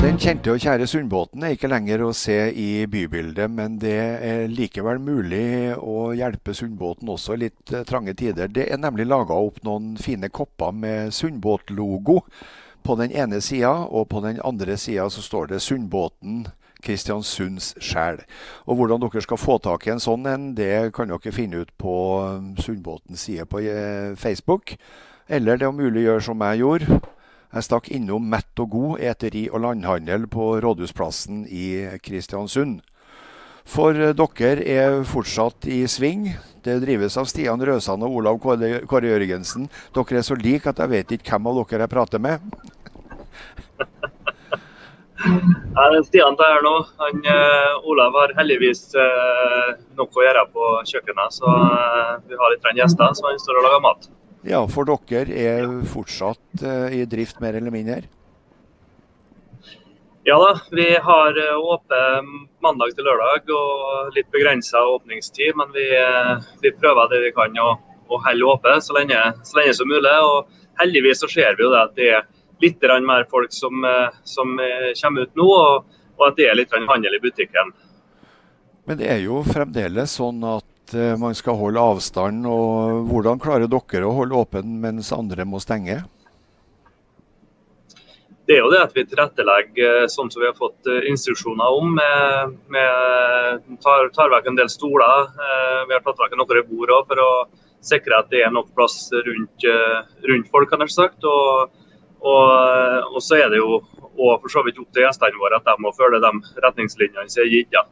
Den 0.00 0.16
kjente 0.16 0.54
og 0.54 0.58
kjære 0.64 0.88
Sundbåten 0.88 1.44
er 1.44 1.52
ikke 1.52 1.68
lenger 1.68 2.00
å 2.02 2.14
se 2.16 2.48
i 2.56 2.86
bybildet, 2.88 3.52
men 3.52 3.76
det 3.78 4.00
er 4.24 4.48
likevel 4.48 4.98
mulig 5.04 5.76
å 5.76 6.14
hjelpe 6.16 6.56
Sundbåten 6.56 7.12
også 7.12 7.36
i 7.36 7.42
litt 7.44 7.76
eh, 7.76 7.84
trange 7.84 8.16
tider. 8.16 8.48
Det 8.48 8.66
er 8.72 8.80
nemlig 8.80 9.04
laga 9.06 9.36
opp 9.36 9.60
noen 9.68 9.98
fine 10.00 10.32
kopper 10.32 10.72
med 10.72 11.12
Sundbåtlogo 11.12 12.22
på 12.84 12.96
den 13.00 13.12
ene 13.12 13.40
sida, 13.40 13.72
og 13.88 14.08
på 14.08 14.20
den 14.24 14.40
andre 14.44 14.76
sida 14.76 15.08
så 15.10 15.22
står 15.22 15.52
det 15.52 15.62
Sundbåten 15.62 16.46
Kristiansunds 16.82 17.72
sjel. 17.82 18.20
Og 18.66 18.76
hvordan 18.78 19.02
dere 19.04 19.22
skal 19.22 19.40
få 19.40 19.58
tak 19.62 19.86
i 19.86 19.94
en 19.94 20.02
sånn 20.02 20.26
en, 20.26 20.50
det 20.58 20.92
kan 20.96 21.10
dere 21.12 21.34
finne 21.34 21.62
ut 21.62 21.72
på 21.78 21.94
um, 22.26 22.52
Sundbåtens 22.58 23.28
side 23.28 23.46
på 23.50 23.62
eh, 23.62 24.14
Facebook. 24.18 24.76
Eller 25.28 25.60
det 25.60 25.68
er 25.68 25.76
mulig 25.76 26.02
å 26.02 26.08
gjøre 26.10 26.26
som 26.26 26.46
jeg 26.48 26.62
gjorde. 26.64 27.00
Jeg 27.52 27.66
stakk 27.68 27.90
innom 27.92 28.30
Mett 28.32 28.62
og 28.64 28.72
god 28.72 29.02
eteri 29.04 29.44
og 29.50 29.62
landhandel 29.66 30.24
på 30.32 30.54
Rådhusplassen 30.64 31.44
i 31.52 31.66
Kristiansund. 32.02 32.80
For 33.68 33.94
eh, 33.94 34.16
dere 34.18 34.66
er 34.66 35.02
fortsatt 35.06 35.68
i 35.70 35.84
sving. 35.86 36.32
Det 36.62 36.76
drives 36.84 37.16
av 37.18 37.26
Stian 37.26 37.62
Røsan 37.66 38.04
og 38.06 38.20
Olav 38.20 38.36
Kåre 38.42 39.08
Jørgensen. 39.10 39.64
Dere 39.94 40.20
er 40.20 40.26
så 40.26 40.36
like 40.38 40.70
at 40.70 40.78
jeg 40.78 40.92
vet 40.92 41.14
ikke 41.16 41.34
hvem 41.34 41.48
av 41.50 41.58
dere 41.58 41.86
jeg 41.86 41.90
prater 41.90 42.22
med. 42.22 42.42
Stian 46.06 46.38
tar 46.38 46.54
her 46.54 46.62
nå. 46.66 46.76
Han, 47.02 47.14
uh, 47.26 47.90
Olav 47.90 48.12
har 48.20 48.30
heldigvis 48.38 48.80
uh, 48.94 49.68
nok 49.98 50.10
å 50.18 50.24
gjøre 50.26 50.44
på 50.54 50.64
kjøkkenet, 50.90 51.30
så 51.38 51.50
uh, 51.50 52.12
vi 52.26 52.38
har 52.38 52.48
litt 52.54 52.66
gjester, 52.78 53.08
så 53.18 53.22
han 53.28 53.42
står 53.42 53.60
og 53.60 53.66
lager 53.68 53.82
mat. 53.86 54.02
Ja, 54.46 54.60
for 54.70 54.82
dere 54.88 55.34
er 55.38 55.66
fortsatt 55.86 56.64
i 56.90 57.04
drift 57.06 57.40
mer 57.42 57.54
eller 57.54 57.70
mindre? 57.74 58.02
Ja 60.24 60.38
da, 60.38 60.60
vi 60.70 60.96
har 61.02 61.34
åpent 61.56 62.50
mandag 62.62 62.92
til 62.94 63.08
lørdag 63.08 63.48
og 63.50 64.12
litt 64.14 64.28
begrensa 64.30 64.78
åpningstid. 64.86 65.56
Men 65.58 65.72
vi, 65.74 65.86
vi, 66.62 66.70
prøver 66.78 67.10
det 67.10 67.18
vi 67.24 67.32
kan 67.34 67.58
å, 67.58 67.72
å 68.06 68.20
holde 68.28 68.52
åpent 68.52 68.86
så 68.86 68.94
så 68.94 69.00
lenge 69.00 69.74
som 69.74 69.90
mulig. 69.90 70.12
Og 70.22 70.46
heldigvis 70.78 71.24
så 71.24 71.30
ser 71.32 71.58
vi 71.58 71.66
jo 71.66 71.72
det 71.74 71.80
at 71.80 71.98
det 71.98 72.08
er 72.20 72.30
litt 72.62 72.86
mer 73.02 73.26
folk 73.34 73.50
som, 73.50 73.82
som 74.22 74.54
kommer 75.02 75.26
ut 75.26 75.34
nå, 75.42 75.48
og, 75.50 75.98
og, 76.14 76.24
at 76.28 76.38
det 76.38 76.46
er 76.46 76.60
litt 76.60 76.78
handel 76.78 77.18
i 77.18 77.22
butikken. 77.26 77.74
Men 78.86 79.02
det 79.02 79.10
er 79.10 79.24
jo 79.26 79.42
fremdeles 79.42 80.14
sånn 80.22 80.38
at 80.46 80.94
man 81.18 81.34
skal 81.34 81.58
holde 81.58 81.82
avstand. 81.82 82.46
og 82.46 83.10
Hvordan 83.10 83.42
klarer 83.42 83.66
dere 83.66 84.06
å 84.06 84.14
holde 84.22 84.38
åpen 84.38 84.78
mens 84.86 85.10
andre 85.10 85.42
må 85.42 85.58
stenge? 85.58 86.04
Det 88.52 88.58
er 88.58 88.66
jo 88.66 88.72
det 88.72 88.82
at 88.84 88.92
vi 88.92 89.02
tilrettelegger 89.08 90.08
sånn 90.12 90.28
som 90.32 90.42
vi 90.42 90.48
har 90.50 90.56
fått 90.58 90.88
eh, 90.90 91.06
instruksjoner 91.08 91.76
om. 91.78 91.94
Med 91.96 93.62
tar, 93.80 94.10
tar, 94.12 94.28
vekk 94.34 94.50
en 94.50 94.58
del 94.58 94.68
stoler. 94.68 95.30
Eh, 95.30 95.78
vi 95.88 95.96
har 95.96 96.02
tatt 96.04 96.20
vekk 96.20 96.36
noen 96.36 96.68
bord 96.68 96.92
for 97.08 97.22
å 97.22 97.30
sikre 97.82 98.18
at 98.20 98.28
det 98.32 98.42
er 98.44 98.52
nok 98.52 98.68
plass 98.76 99.08
rundt, 99.14 99.64
eh, 99.64 99.98
rundt 100.28 100.52
folk. 100.52 100.68
kan 100.68 100.84
jeg 100.84 100.92
sagt. 100.92 101.24
Og, 101.24 101.72
og, 102.20 102.52
og, 103.08 103.20
så 103.24 103.40
er 103.40 103.48
det 103.54 103.62
jo 103.62 103.80
og 104.12 104.42
for 104.42 104.52
så 104.52 104.60
vidt 104.66 104.76
opp 104.82 104.92
til 104.92 105.06
gjestene 105.06 105.40
våre 105.40 105.56
at 105.56 105.70
de 105.70 105.74
må 105.80 105.94
følge 105.96 106.20
de 106.20 106.60
retningslinjene 106.60 107.32
som 107.32 107.46
er 107.46 107.52
gitt. 107.54 107.72
Ja. 107.72 107.86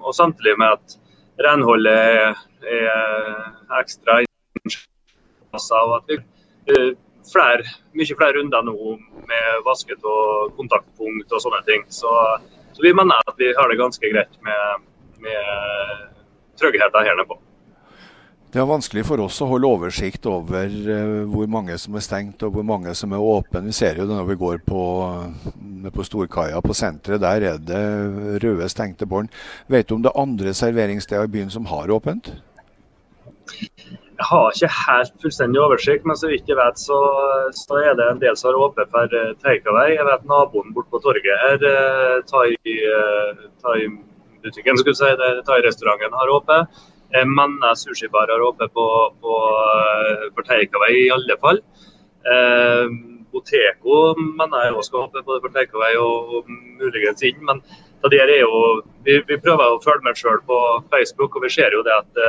Og 0.00 0.14
samtidig 0.16 0.56
med 0.56 0.78
at 0.78 0.96
renholdet 1.44 1.92
er, 1.92 2.40
er 2.64 3.82
ekstra 3.82 4.22
vi 6.66 6.96
flere, 7.32 7.64
mye 7.96 8.18
flere 8.18 8.38
runder 8.38 8.66
nå 8.66 8.76
med 9.30 9.64
vasket 9.66 10.04
og 10.06 10.52
kontaktpunkt 10.58 11.32
og 11.32 11.42
sånne 11.42 11.62
ting. 11.68 11.86
Så, 11.92 12.12
så, 12.72 12.84
vi 12.84 12.94
mener 12.96 13.18
at 13.26 13.40
vi 13.40 13.52
har 13.56 13.70
det 13.70 13.80
ganske 13.80 14.12
greit 14.12 14.38
med, 14.46 14.86
med 15.24 16.06
tryggheten 16.60 17.08
her 17.08 17.18
nede 17.18 17.28
på. 17.28 17.40
Det 18.46 18.62
er 18.62 18.68
vanskelig 18.70 19.02
for 19.04 19.20
oss 19.20 19.40
å 19.44 19.48
holde 19.50 19.68
oversikt 19.68 20.24
over 20.30 20.70
uh, 20.70 21.24
hvor 21.28 21.48
mange 21.50 21.74
som 21.82 21.98
er 21.98 22.04
stengt 22.06 22.44
og 22.46 22.54
hvor 22.54 22.64
mange 22.64 22.94
som 22.96 23.12
er 23.12 23.20
åpne. 23.20 23.64
Vi 23.66 23.74
ser 23.76 23.98
jo 24.00 24.06
det 24.08 24.16
når 24.16 24.30
vi 24.30 24.38
går 24.40 24.62
på, 24.64 24.84
på 25.92 26.06
Storkaia 26.06 26.62
på 26.64 26.76
senteret. 26.78 27.20
Der 27.20 27.48
er 27.50 27.58
det 27.60 27.82
røde, 28.44 28.70
stengte 28.72 29.08
bånd. 29.10 29.34
Vet 29.68 29.90
du 29.90 29.98
om 29.98 30.06
det 30.06 30.12
er 30.14 30.22
andre 30.22 30.54
serveringssteder 30.56 31.28
i 31.28 31.34
byen 31.36 31.52
som 31.52 31.68
har 31.68 31.92
åpent? 31.92 32.32
Jeg 34.16 34.24
har 34.30 34.54
ikke 34.54 34.70
helt 34.72 35.12
fullstendig 35.20 35.60
oversikt, 35.60 36.06
men 36.08 36.16
så 36.16 36.30
vidt 36.30 36.48
jeg 36.48 36.56
vet, 36.56 36.78
så, 36.80 36.96
så 37.52 37.76
er 37.82 37.92
det 37.98 38.06
en 38.08 38.22
del 38.22 38.36
som 38.38 38.48
har 38.48 38.62
åpent 38.64 38.88
for 38.94 39.06
uh, 39.12 39.36
takeaway. 39.44 39.90
Jeg 39.92 40.06
vet 40.08 40.28
naboen 40.30 40.72
borte 40.76 40.90
på 40.94 41.02
torget 41.04 41.36
her, 41.42 41.58
uh, 41.60 42.24
thai-butikken, 42.32 44.72
uh, 44.72 44.78
skulle 44.80 44.96
si, 44.96 45.10
thai-restauranten 45.50 46.16
har 46.16 46.32
åpent. 46.32 46.64
Jeg 47.12 47.28
mener 47.28 47.74
sushibar 47.78 48.26
har 48.32 48.40
åpent 48.42 48.72
på, 48.72 48.86
på, 49.20 49.34
for 50.34 50.42
takeaway 50.48 50.94
i 51.04 51.12
alle 51.14 51.36
fall. 51.42 51.60
Eh, 52.26 52.86
Boteko 53.32 54.14
mener 54.18 54.64
jeg 54.64 54.74
også 54.74 54.90
skal 54.90 55.04
åpne 55.04 55.22
både 55.26 55.42
for 55.44 55.54
takeaway 55.54 55.98
og, 56.02 56.34
og 56.34 56.50
muligens 56.80 57.22
inn. 57.22 57.38
Men 57.46 57.62
det 58.10 58.20
er 58.22 58.32
jo, 58.40 58.82
vi, 59.06 59.20
vi 59.28 59.38
prøver 59.42 59.76
å 59.76 59.82
følge 59.84 60.06
med 60.06 60.18
sjøl 60.18 60.40
på 60.48 60.58
Facebook, 60.90 61.36
og 61.36 61.46
vi 61.46 61.52
ser 61.54 61.74
jo 61.74 61.84
det 61.86 61.94
at 61.94 62.22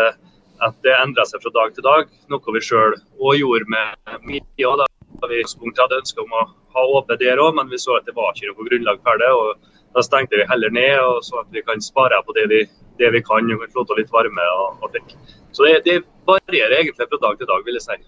at 0.66 0.76
det 0.86 0.94
endra 0.98 1.26
seg 1.28 1.42
fra 1.44 1.54
dag 1.56 1.74
til 1.76 1.86
dag. 1.86 2.12
Noe 2.32 2.54
vi 2.56 2.62
sjøl 2.64 2.96
òg 3.20 3.40
gjorde 3.40 3.70
med 3.74 4.20
mye. 4.28 4.76
Da 5.18 5.30
vi 5.32 5.42
hadde 5.42 5.98
ønske 6.02 6.22
om 6.22 6.36
å 6.36 6.44
ha 6.76 6.84
åpent 7.00 7.22
der 7.22 7.42
òg, 7.42 7.56
men 7.58 7.72
vi 7.72 7.80
så 7.82 7.98
at 7.98 8.06
det 8.06 8.16
var 8.18 8.34
ikke 8.34 8.52
noe 8.52 8.68
grunnlag 8.70 9.02
for 9.06 9.22
det. 9.22 9.32
og 9.34 9.96
Da 9.96 10.04
stengte 10.06 10.38
vi 10.38 10.46
heller 10.50 10.74
ned, 10.74 11.00
og 11.02 11.24
så 11.26 11.42
at 11.42 11.50
vi 11.54 11.64
kan 11.66 11.82
spare 11.82 12.20
på 12.26 12.36
det 12.38 12.46
vi, 12.52 12.62
det 13.02 13.12
vi 13.16 13.24
kan. 13.26 13.52
og 13.54 13.66
slå 13.72 13.86
litt 13.98 14.14
varme 14.14 14.46
og, 14.62 14.86
og. 14.86 14.98
Så 15.52 15.66
det, 15.66 15.82
det 15.86 16.02
varierer 16.28 16.82
egentlig 16.82 17.08
fra 17.10 17.22
dag 17.28 17.38
til 17.38 17.50
dag, 17.50 17.66
vil 17.66 17.80
jeg 17.80 17.88
si. 17.88 18.00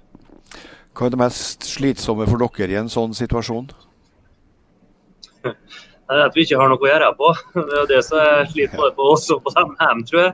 Hva 0.94 1.08
er 1.08 1.14
det 1.14 1.22
mest 1.22 1.64
slitsomme 1.64 2.26
for 2.28 2.42
dere 2.42 2.74
i 2.74 2.80
en 2.82 2.92
sånn 2.92 3.14
situasjon? 3.18 3.70
At 6.10 6.34
vi 6.34 6.42
ikke 6.42 6.58
har 6.58 6.72
noe 6.72 6.82
å 6.82 6.90
gjøre 6.90 7.12
på. 7.18 7.30
Det 7.70 7.78
er 7.84 7.92
det 7.92 8.02
som 8.08 8.18
sliter 8.18 8.50
slit 8.54 8.74
både 8.76 8.96
på 8.98 9.12
oss 9.14 9.30
og 9.34 9.44
på 9.46 9.54
dem 9.56 10.04
tror 10.10 10.22
jeg. 10.24 10.34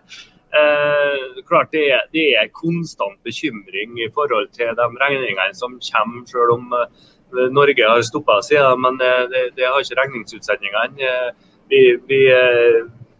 Eh, 0.56 1.43
klart 1.47 1.72
det 1.72 1.84
er, 1.91 2.03
det 2.16 2.30
er, 2.39 2.51
konstant 2.56 3.18
bekymring 3.28 3.97
i 3.99 4.08
forhold 4.16 4.47
til 4.56 4.72
de 4.78 4.86
regningene 5.01 5.51
som 5.58 5.76
kommer, 5.84 6.24
selv 6.30 6.53
om 6.56 6.72
eh, 6.78 7.49
Norge 7.51 7.89
har 7.89 8.03
stoppa 8.08 8.39
siden. 8.45 8.80
Men 8.86 9.01
eh, 9.03 9.26
det, 9.32 9.43
det, 9.58 9.68
har 9.68 9.84
ikke 9.84 9.99
regningsutsendingene. 9.99 11.10
Eh, 11.10 11.51
vi, 11.72 11.82
vi, 12.08 12.22
eh, 12.32 12.80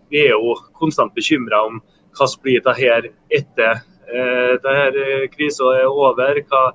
vi, 0.10 0.24
er 0.24 0.32
jo 0.38 0.56
konstant 0.80 1.16
bekymra 1.18 1.66
om 1.68 1.82
hva 2.16 2.30
som 2.32 2.44
blir 2.46 2.64
det 2.64 2.78
her 2.80 3.10
etter 3.34 3.82
eh, 4.08 4.56
denne 4.64 5.28
krisa 5.36 5.76
er 5.82 5.92
over. 5.92 6.40
Hva, 6.48 6.66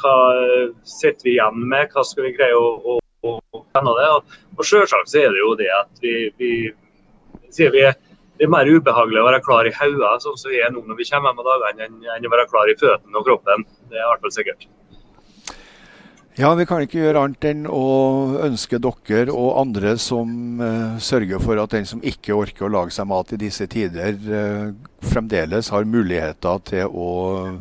hva 0.00 0.16
sitter 0.88 1.28
vi 1.28 1.36
igjen 1.36 1.68
med? 1.68 1.92
Hva 1.92 2.06
skal 2.06 2.30
vi 2.30 2.36
greie 2.38 2.56
å, 2.56 2.96
å, 2.96 3.36
å 3.36 3.64
det? 3.76 4.10
Og, 4.16 4.36
og 4.56 4.64
selvsagt 4.64 5.12
så 5.12 5.26
er 5.26 5.34
det 5.34 5.44
jo 5.44 5.56
det 5.58 5.72
at 5.82 6.04
vi, 6.04 6.14
vi 6.40 6.52
sier 7.52 7.74
vi 7.74 7.84
det 8.38 8.46
er 8.46 8.54
mer 8.54 8.70
ubehagelig 8.70 9.18
å 9.20 9.26
være 9.26 9.42
klar 9.42 9.66
i 9.66 9.74
hodet 9.74 10.22
sånn 10.22 10.38
som 10.38 10.52
vi 10.52 10.60
er 10.62 10.70
nå 10.70 10.84
når 10.86 11.00
vi 11.00 11.06
kommer 11.08 11.32
hjem 11.32 11.40
av 11.42 11.48
dagene, 11.52 11.88
enn 12.14 12.26
å 12.28 12.34
være 12.36 12.50
klar 12.50 12.70
i 12.70 12.76
føttene 12.78 13.18
og 13.18 13.26
kroppen. 13.26 13.64
Det 13.90 13.98
er 13.98 14.04
i 14.04 14.10
hvert 14.12 14.26
fall 14.26 14.36
sikkert. 14.36 14.68
Ja, 16.38 16.52
vi 16.54 16.68
kan 16.70 16.84
ikke 16.84 17.00
gjøre 17.00 17.24
annet 17.26 17.44
enn 17.48 17.64
å 17.66 17.86
ønske 18.46 18.78
dere 18.78 19.34
og 19.34 19.56
andre 19.58 19.96
som 19.98 20.60
uh, 20.62 20.94
sørger 21.02 21.42
for 21.42 21.58
at 21.58 21.74
den 21.74 21.88
som 21.90 22.04
ikke 22.06 22.36
orker 22.38 22.68
å 22.68 22.70
lage 22.76 22.94
seg 22.94 23.08
mat 23.10 23.34
i 23.34 23.40
disse 23.42 23.66
tider, 23.66 24.14
uh, 24.30 24.70
fremdeles 25.02 25.72
har 25.74 25.90
muligheter 25.90 26.62
til 26.70 26.94
å 26.94 27.10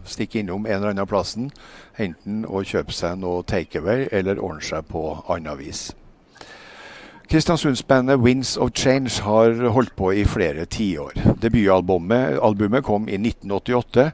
stikke 0.05 0.43
innom 0.43 0.69
en 0.69 0.77
eller 0.77 0.93
annen 0.93 1.09
plassen. 1.09 1.49
Enten 1.97 2.45
å 2.45 2.61
kjøpe 2.61 2.93
seg 2.93 3.17
noe 3.17 3.41
takeaway 3.49 4.11
eller 4.13 4.37
ordne 4.37 4.69
seg 4.69 4.85
på 4.93 5.07
annet 5.25 5.57
vis. 5.57 5.87
Kristiansundsbandet 7.27 8.19
Winds 8.19 8.57
of 8.57 8.69
Change 8.71 9.21
har 9.21 9.67
holdt 9.75 9.91
på 9.99 10.13
i 10.15 10.21
flere 10.23 10.63
tiår. 10.63 11.17
Debutalbumet 11.43 12.85
kom 12.87 13.09
i 13.11 13.17
1988, 13.19 14.05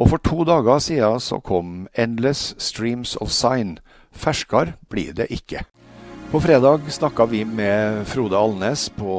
og 0.00 0.08
for 0.08 0.22
to 0.24 0.46
dager 0.48 0.80
siden 0.80 1.20
så 1.20 1.36
kom 1.44 1.82
Endless 1.92 2.54
Streams 2.56 3.12
of 3.20 3.28
Sign. 3.28 3.74
Ferskere 4.16 4.72
blir 4.88 5.12
det 5.12 5.28
ikke. 5.28 5.66
På 6.32 6.40
fredag 6.40 6.88
snakka 6.88 7.26
vi 7.28 7.42
med 7.44 8.06
Frode 8.08 8.40
Alnes 8.40 8.86
på 8.96 9.18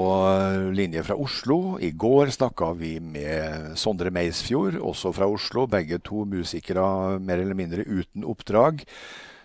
linje 0.74 1.04
fra 1.06 1.14
Oslo. 1.14 1.78
I 1.78 1.92
går 1.94 2.34
snakka 2.34 2.72
vi 2.74 2.96
med 2.98 3.78
Sondre 3.78 4.10
Meisfjord, 4.10 4.80
også 4.82 5.14
fra 5.14 5.30
Oslo. 5.30 5.68
Begge 5.70 6.02
to 6.02 6.26
musikere 6.26 7.20
mer 7.22 7.38
eller 7.38 7.54
mindre 7.54 7.86
uten 7.86 8.26
oppdrag. 8.26 8.82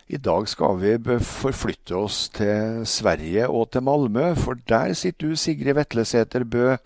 I 0.08 0.16
dag 0.16 0.46
skal 0.48 0.78
vi 0.80 1.18
forflytte 1.20 1.92
oss 1.98 2.30
til 2.32 2.80
Sverige 2.88 3.44
og 3.52 3.66
til 3.74 3.84
Malmö, 3.84 4.30
for 4.40 4.56
der 4.64 4.94
sitter 4.96 5.28
du, 5.28 5.36
Sigrid 5.36 5.76
Vetlesæter 5.76 6.46
Bø. 6.48 6.78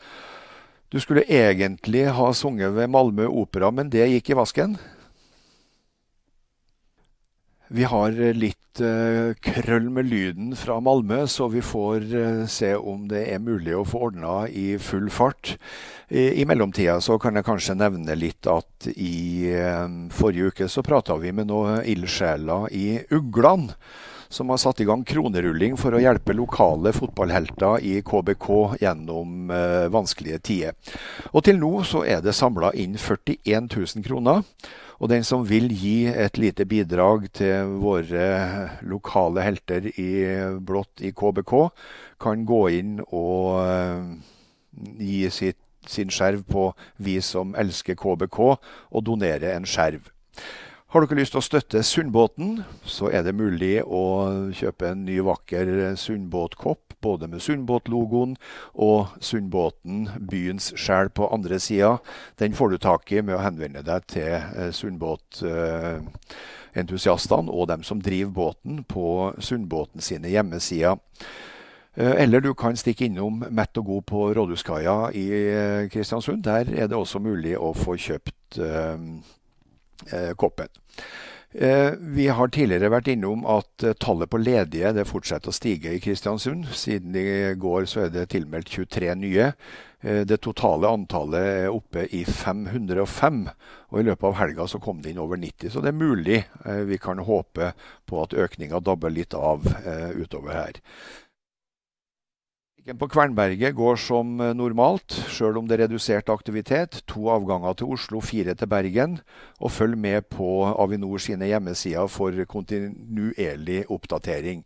Du 0.91 0.99
skulle 0.99 1.23
egentlig 1.31 2.09
ha 2.11 2.33
sunget 2.35 2.75
ved 2.75 2.91
Malmö 2.91 3.29
Opera, 3.31 3.71
men 3.71 3.93
det 3.95 4.09
gikk 4.11 4.33
i 4.33 4.39
vasken? 4.41 4.75
Vi 7.73 7.87
har 7.89 8.13
litt 8.37 8.81
uh, 8.85 9.33
krøll 9.41 9.87
med 9.89 10.11
lyden 10.11 10.51
fra 10.61 10.75
Malmö, 10.85 11.23
så 11.25 11.47
vi 11.49 11.63
får 11.65 12.05
uh, 12.13 12.43
se 12.45 12.75
om 12.77 13.07
det 13.09 13.23
er 13.33 13.41
mulig 13.41 13.73
å 13.79 13.87
få 13.89 14.03
ordna 14.11 14.43
i 14.49 14.77
full 14.77 15.09
fart. 15.09 15.55
I, 16.13 16.45
mellomtida 16.45 16.99
så 17.01 17.17
kan 17.17 17.39
jeg 17.39 17.47
kanskje 17.47 17.79
nevne 17.81 18.13
litt 18.21 18.45
at 18.53 18.91
i 18.93 19.49
forrige 20.13 20.51
uke 20.53 20.67
så 20.69 20.85
prata 20.85 21.17
vi 21.17 21.33
med 21.33 21.49
noen 21.49 21.81
ildsjeler 21.89 22.67
i 22.77 22.99
Ugland. 23.09 23.73
Som 24.29 24.53
har 24.53 24.61
satt 24.61 24.83
i 24.85 24.89
gang 24.89 25.07
kronerulling 25.09 25.79
for 25.81 25.97
å 25.97 26.03
hjelpe 26.03 26.37
lokale 26.37 26.93
fotballhelter 26.93 27.81
i 27.89 27.95
KBK 28.05 28.51
gjennom 28.85 29.49
vanskelige 29.93 30.45
tider. 30.45 30.77
Og 31.33 31.49
til 31.49 31.61
nå 31.65 31.79
så 31.89 32.05
er 32.05 32.21
det 32.21 32.37
samla 32.37 32.75
inn 32.77 33.01
41 33.01 33.73
000 33.73 34.05
kroner. 34.05 34.45
Og 35.03 35.11
den 35.11 35.25
som 35.27 35.43
vil 35.43 35.67
gi 35.75 36.07
et 36.07 36.39
lite 36.39 36.63
bidrag 36.71 37.27
til 37.35 37.73
våre 37.83 38.27
lokale 38.87 39.43
helter 39.43 39.89
i 39.99 40.13
blått 40.63 41.03
i 41.03 41.11
KBK, 41.11 41.55
kan 42.23 42.45
gå 42.47 42.61
inn 42.79 43.01
og 43.09 43.59
uh, 43.67 44.13
gi 45.03 45.27
sitt, 45.35 45.59
sin 45.91 46.13
skjerv 46.15 46.45
på 46.47 46.69
Vi 47.03 47.17
som 47.19 47.57
elsker 47.59 47.99
KBK, 47.99 48.39
og 48.95 49.03
donere 49.03 49.57
en 49.57 49.67
skjerv. 49.67 50.07
Har 50.93 51.07
dere 51.09 51.23
lyst 51.23 51.33
til 51.33 51.41
å 51.41 51.47
støtte 51.47 51.81
Sundbåten, 51.89 52.69
så 52.85 53.09
er 53.09 53.25
det 53.25 53.33
mulig 53.33 53.81
å 53.81 54.29
kjøpe 54.53 54.91
en 54.91 55.07
ny, 55.07 55.25
vakker 55.25 55.97
Sundbåtkopp, 55.97 56.93
både 57.01 57.25
med 57.33 57.41
Sundbåtlogoen 57.41 58.37
og 58.77 59.09
Sundbåten, 59.25 60.13
byens 60.29 60.77
sjel, 60.77 61.09
på 61.09 61.33
andre 61.33 61.57
sida. 61.65 61.97
Den 62.37 62.53
får 62.53 62.69
du 62.69 62.77
tak 62.85 63.09
i 63.09 63.25
med 63.25 63.33
å 63.39 63.41
henvende 63.41 63.81
deg 63.87 64.05
til 64.13 64.37
eh, 64.37 64.69
Sundbåtentusiastene 64.77 67.49
og 67.49 67.73
dem 67.73 67.81
som 67.89 68.05
driver 68.05 68.37
båten 68.43 68.85
på 68.85 69.33
Sundbåten 69.41 70.05
sine 70.05 70.29
hjemmesider. 70.29 71.01
Eh, 71.97 72.21
eller 72.27 72.45
du 72.45 72.53
kan 72.53 72.77
stikke 72.77 73.09
innom 73.09 73.41
Mett 73.49 73.73
og 73.81 73.89
God 73.89 74.05
på 74.13 74.29
Rådhuskaia 74.37 75.09
i 75.17 75.41
eh, 75.41 75.89
Kristiansund. 75.89 76.45
Der 76.45 76.69
er 76.69 76.85
det 76.85 77.01
også 77.01 77.17
mulig 77.25 77.57
å 77.57 77.73
få 77.73 77.97
kjøpt 77.97 78.37
Eh, 78.59 78.99
koppen. 80.37 80.71
Eh, 81.55 81.93
vi 82.01 82.29
har 82.33 82.49
tidligere 82.49 82.89
vært 82.95 83.11
innom 83.13 83.43
at 83.45 83.85
eh, 83.85 83.93
tallet 84.01 84.31
på 84.33 84.41
ledige 84.41 84.95
det 84.97 85.05
fortsetter 85.05 85.53
å 85.53 85.57
stige 85.57 85.93
i 85.93 86.01
Kristiansund. 86.01 86.71
Siden 86.73 87.17
i 87.19 87.53
går 87.61 87.85
så 87.91 88.07
er 88.07 88.15
det 88.15 88.31
tilmeldt 88.33 88.73
23 88.73 89.17
nye. 89.21 89.53
Det 90.03 90.41
totale 90.43 90.89
antallet 90.91 91.45
er 91.47 91.69
oppe 91.71 92.09
i 92.11 92.25
505, 92.27 93.37
og 93.95 94.01
i 94.01 94.03
løpet 94.09 94.25
av 94.27 94.33
helga 94.35 94.65
så 94.67 94.81
kom 94.83 94.99
det 94.99 95.13
inn 95.13 95.21
over 95.23 95.39
90. 95.39 95.71
Så 95.71 95.79
det 95.79 95.93
er 95.93 96.01
mulig 96.01 96.41
vi 96.89 96.99
kan 96.99 97.23
håpe 97.23 97.69
på 98.11 98.19
at 98.25 98.35
økninga 98.35 98.81
dabber 98.83 99.15
litt 99.15 99.37
av 99.39 99.63
utover 100.19 100.57
her. 100.57 100.81
Trafikken 102.83 102.99
på 102.99 103.09
Kvernberget 103.15 103.77
går 103.79 103.97
som 103.97 104.41
eh, 104.43 104.57
normalt, 104.59 105.15
sjøl 105.31 105.61
om 105.61 105.69
det 105.69 105.77
er 105.77 105.85
redusert 105.85 106.31
aktivitet. 106.33 106.97
To 107.07 107.29
avganger 107.31 107.77
til 107.79 107.93
Oslo, 107.95 108.19
fire 108.19 108.57
til 108.59 108.67
Bergen. 108.67 109.21
Og 109.63 109.71
følg 109.71 109.95
med 109.95 110.27
på 110.27 110.65
Avinor 110.67 111.23
sine 111.23 111.47
hjemmesider 111.47 112.11
for 112.11 112.35
kontinuerlig 112.51 113.85
oppdatering. 113.87 114.65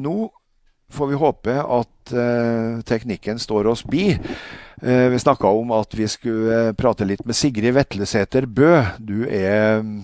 Nå 0.00 0.30
får 0.88 1.10
vi 1.10 1.18
håpe 1.20 1.58
at 1.60 2.14
eh, 2.16 2.80
teknikken 2.80 3.36
står 3.36 3.68
oss 3.74 3.84
bi. 3.84 4.08
Eh, 4.16 5.10
vi 5.12 5.20
snakka 5.20 5.52
om 5.52 5.76
at 5.76 5.92
vi 5.92 6.08
skulle 6.08 6.72
prate 6.80 7.04
litt 7.04 7.26
med 7.28 7.36
Sigrid 7.36 7.76
Vetlesæter 7.76 8.48
Bø. 8.48 8.72
Du 8.96 9.28
er 9.28 9.84
um, 9.84 10.00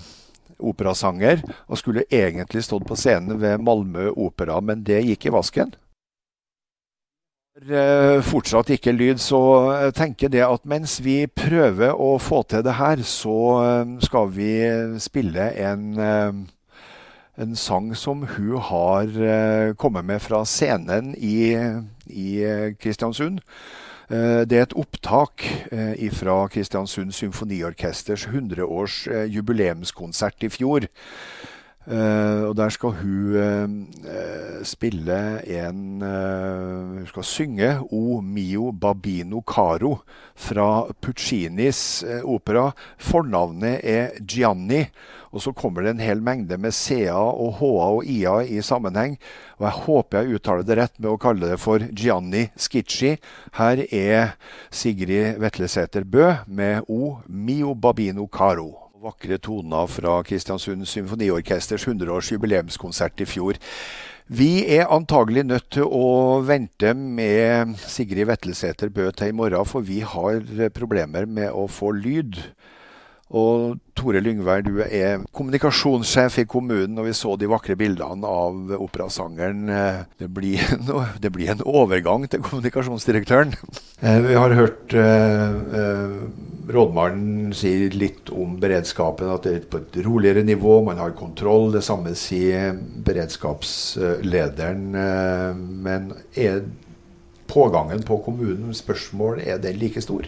operasanger 0.60 1.40
og 1.70 1.80
skulle 1.80 2.04
egentlig 2.12 2.66
stått 2.68 2.84
på 2.84 3.00
scenen 3.00 3.40
ved 3.40 3.64
Malmö 3.64 4.10
Opera, 4.12 4.60
men 4.60 4.84
det 4.84 5.06
gikk 5.08 5.30
i 5.30 5.36
vasken? 5.40 5.72
Eh, 7.56 8.18
fortsatt 8.20 8.68
ikke 8.68 8.92
lyd, 8.92 9.16
så 9.16 9.38
jeg 9.80 9.94
tenker 9.96 10.28
det 10.28 10.42
at 10.44 10.66
mens 10.68 10.98
vi 11.00 11.22
prøver 11.24 11.96
å 11.96 12.18
få 12.20 12.42
til 12.44 12.60
det 12.66 12.74
her, 12.76 13.00
så 13.00 13.36
eh, 13.62 13.94
skal 14.04 14.28
vi 14.34 14.50
spille 15.00 15.46
en, 15.64 15.86
eh, 15.96 16.82
en 17.40 17.56
sang 17.56 17.88
som 17.96 18.26
hun 18.34 18.60
har 18.60 19.08
kommet 19.80 20.04
med 20.04 20.20
fra 20.20 20.42
scenen 20.44 21.14
i, 21.16 21.56
i 22.12 22.28
Kristiansund. 22.76 23.40
Det 24.08 24.54
er 24.54 24.62
et 24.62 24.76
opptak 24.78 25.42
fra 26.14 26.36
Kristiansund 26.48 27.10
Symfoniorkesters 27.12 28.28
100-års 28.30 29.00
jubileumskonsert 29.32 30.46
i 30.46 30.52
fjor. 30.54 30.86
Uh, 31.86 32.50
og 32.50 32.56
der 32.58 32.72
skal 32.74 32.96
hun 32.98 33.84
uh, 34.02 34.62
spille 34.66 35.18
en 35.46 36.02
uh, 36.02 36.96
Hun 36.96 37.04
skal 37.06 37.24
synge 37.24 37.68
O 37.94 38.18
mio 38.20 38.72
babino 38.72 39.38
caro 39.46 40.00
fra 40.34 40.88
Puccinis 41.00 42.04
opera. 42.24 42.72
Fornavnet 42.98 43.80
er 43.84 44.18
Gianni. 44.26 44.82
Og 45.30 45.42
så 45.42 45.52
kommer 45.52 45.84
det 45.84 45.94
en 45.94 46.02
hel 46.02 46.22
mengde 46.24 46.58
med 46.58 46.74
CA 46.74 47.14
og 47.14 47.58
HA 47.60 47.70
og 47.98 48.04
IA 48.04 48.38
i 48.56 48.62
sammenheng. 48.62 49.18
Og 49.58 49.66
jeg 49.68 49.84
håper 49.86 50.18
jeg 50.18 50.40
uttaler 50.40 50.66
det 50.66 50.78
rett 50.80 50.98
med 50.98 51.10
å 51.12 51.20
kalle 51.20 51.52
det 51.52 51.60
for 51.60 51.84
Gianni 51.92 52.48
Schicci. 52.56 53.14
Her 53.60 53.84
er 53.90 54.34
Sigrid 54.70 55.38
Vetlesæter 55.42 56.04
Bø 56.04 56.32
med 56.46 56.88
O 56.88 57.18
mio 57.28 57.74
babino 57.74 58.26
caro. 58.32 58.85
Vakre 59.06 59.38
toner 59.38 59.86
fra 59.90 60.18
Kristiansund 60.26 60.86
Symfoniorkesters 60.90 61.86
100-års 61.86 62.32
jubileumskonsert 62.32 63.22
i 63.22 63.26
fjor. 63.28 63.60
Vi 64.26 64.64
er 64.74 64.90
antagelig 64.90 65.44
nødt 65.46 65.68
til 65.76 65.86
å 65.86 66.40
vente 66.42 66.90
med 66.98 67.76
Sigrid 67.78 68.26
Vetlesæter 68.26 68.90
Bø 68.90 69.12
til 69.14 69.30
i 69.30 69.36
morgen, 69.36 69.68
for 69.68 69.86
vi 69.86 70.00
har 70.02 70.42
problemer 70.74 71.28
med 71.30 71.54
å 71.54 71.68
få 71.70 71.92
lyd. 71.94 72.40
Og 73.26 73.78
Tore 73.98 74.20
Lyngvær, 74.22 74.64
du 74.66 74.80
er 74.82 75.22
kommunikasjonssjef 75.34 76.40
i 76.42 76.46
kommunen, 76.50 76.98
og 76.98 77.06
vi 77.06 77.14
så 77.14 77.36
de 77.38 77.48
vakre 77.50 77.74
bildene 77.78 78.26
av 78.26 78.74
operasangeren. 78.78 79.70
Det 80.18 80.30
blir, 80.34 80.62
en, 80.74 80.90
det 81.22 81.30
blir 81.34 81.54
en 81.54 81.62
overgang 81.62 82.26
til 82.30 82.42
kommunikasjonsdirektøren. 82.46 83.54
Eh, 84.02 84.20
vi 84.26 84.34
har 84.38 84.58
hørt 84.58 84.94
eh, 84.94 85.58
eh, 85.82 86.20
rådmannen 86.72 87.52
sier 87.54 87.94
litt 87.94 88.30
om 88.34 88.56
beredskapen, 88.60 89.28
at 89.30 89.46
det 89.46 89.52
er 89.54 89.66
på 89.70 89.80
et 89.82 89.98
roligere 90.06 90.42
nivå, 90.46 90.80
man 90.86 91.00
har 91.00 91.14
kontroll. 91.18 91.70
Det 91.74 91.84
samme 91.86 92.14
sier 92.18 92.74
beredskapslederen. 93.06 94.88
Men 95.86 96.10
er 96.34 96.64
pågangen 97.50 98.02
på 98.06 98.18
kommunen, 98.24 98.74
spørsmål, 98.74 99.40
er 99.46 99.62
den 99.62 99.78
like 99.80 100.02
stor? 100.02 100.26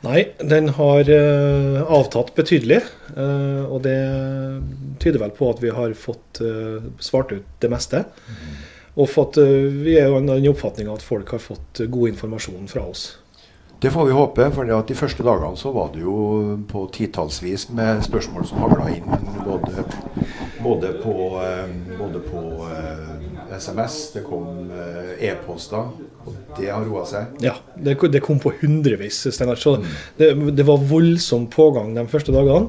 Nei, 0.00 0.24
den 0.40 0.70
har 0.78 1.08
uh, 1.12 1.80
avtatt 1.92 2.34
betydelig. 2.36 2.80
Uh, 3.12 3.64
og 3.68 3.82
det 3.84 4.00
tyder 5.00 5.20
vel 5.24 5.34
på 5.36 5.50
at 5.52 5.60
vi 5.64 5.72
har 5.76 5.96
fått 5.96 6.40
svart 7.00 7.32
ut 7.36 7.48
det 7.60 7.72
meste. 7.72 8.04
Mm. 8.28 8.60
Og 9.00 9.08
fått, 9.08 9.38
vi 9.40 9.94
er 9.96 10.08
jo 10.10 10.18
av 10.18 10.26
den 10.26 10.48
oppfatning 10.50 10.88
at 10.92 11.04
folk 11.04 11.30
har 11.32 11.40
fått 11.40 11.84
god 11.88 12.10
informasjon 12.10 12.68
fra 12.68 12.82
oss. 12.90 13.19
Det 13.80 13.90
får 13.90 14.06
vi 14.06 14.12
håpe. 14.12 14.48
For 14.52 14.68
de 14.88 14.96
første 14.98 15.24
dagene 15.24 15.56
så 15.56 15.72
var 15.72 15.92
det 15.94 16.02
jo 16.04 16.16
på 16.68 16.84
titallsvis 16.92 17.70
med 17.76 18.02
spørsmål 18.04 18.44
som 18.48 18.60
hagla 18.64 18.90
inn. 18.92 19.06
Både, 19.46 19.84
både 20.60 20.92
på, 21.00 21.14
både 21.98 22.24
på 22.26 22.42
SMS, 23.56 24.12
det 24.14 24.22
kom 24.26 24.70
uh, 24.70 25.14
e-poster. 25.18 25.90
Og 26.24 26.36
det 26.58 26.68
har 26.70 26.84
roa 26.86 27.06
seg? 27.08 27.32
Ja, 27.44 27.56
det, 27.74 27.96
det, 28.12 28.22
kom 28.24 28.40
på 28.42 28.52
hundrevis. 28.60 29.22
Steinar. 29.32 29.60
Så 29.60 29.78
det, 30.18 30.34
det, 30.56 30.66
var 30.68 30.84
voldsom 30.90 31.48
pågang 31.52 31.94
de 31.96 32.06
første 32.10 32.34
dagene. 32.34 32.68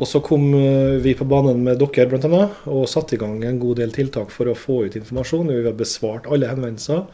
Og 0.00 0.08
så 0.08 0.22
kom 0.24 0.46
eh, 0.56 0.96
vi 1.04 1.12
på 1.14 1.26
banen 1.28 1.60
med 1.62 1.78
dere 1.78 2.08
bl.a. 2.08 2.44
og 2.72 2.86
satte 2.88 3.14
i 3.14 3.20
gang 3.20 3.42
en 3.44 3.58
god 3.60 3.76
del 3.82 3.92
tiltak 3.92 4.32
for 4.32 4.48
å 4.48 4.56
få 4.56 4.86
ut 4.88 4.96
informasjon. 4.98 5.52
Vi 5.52 5.66
har 5.66 5.76
besvart 5.78 6.26
alle 6.32 6.48
henvendelser. 6.48 7.04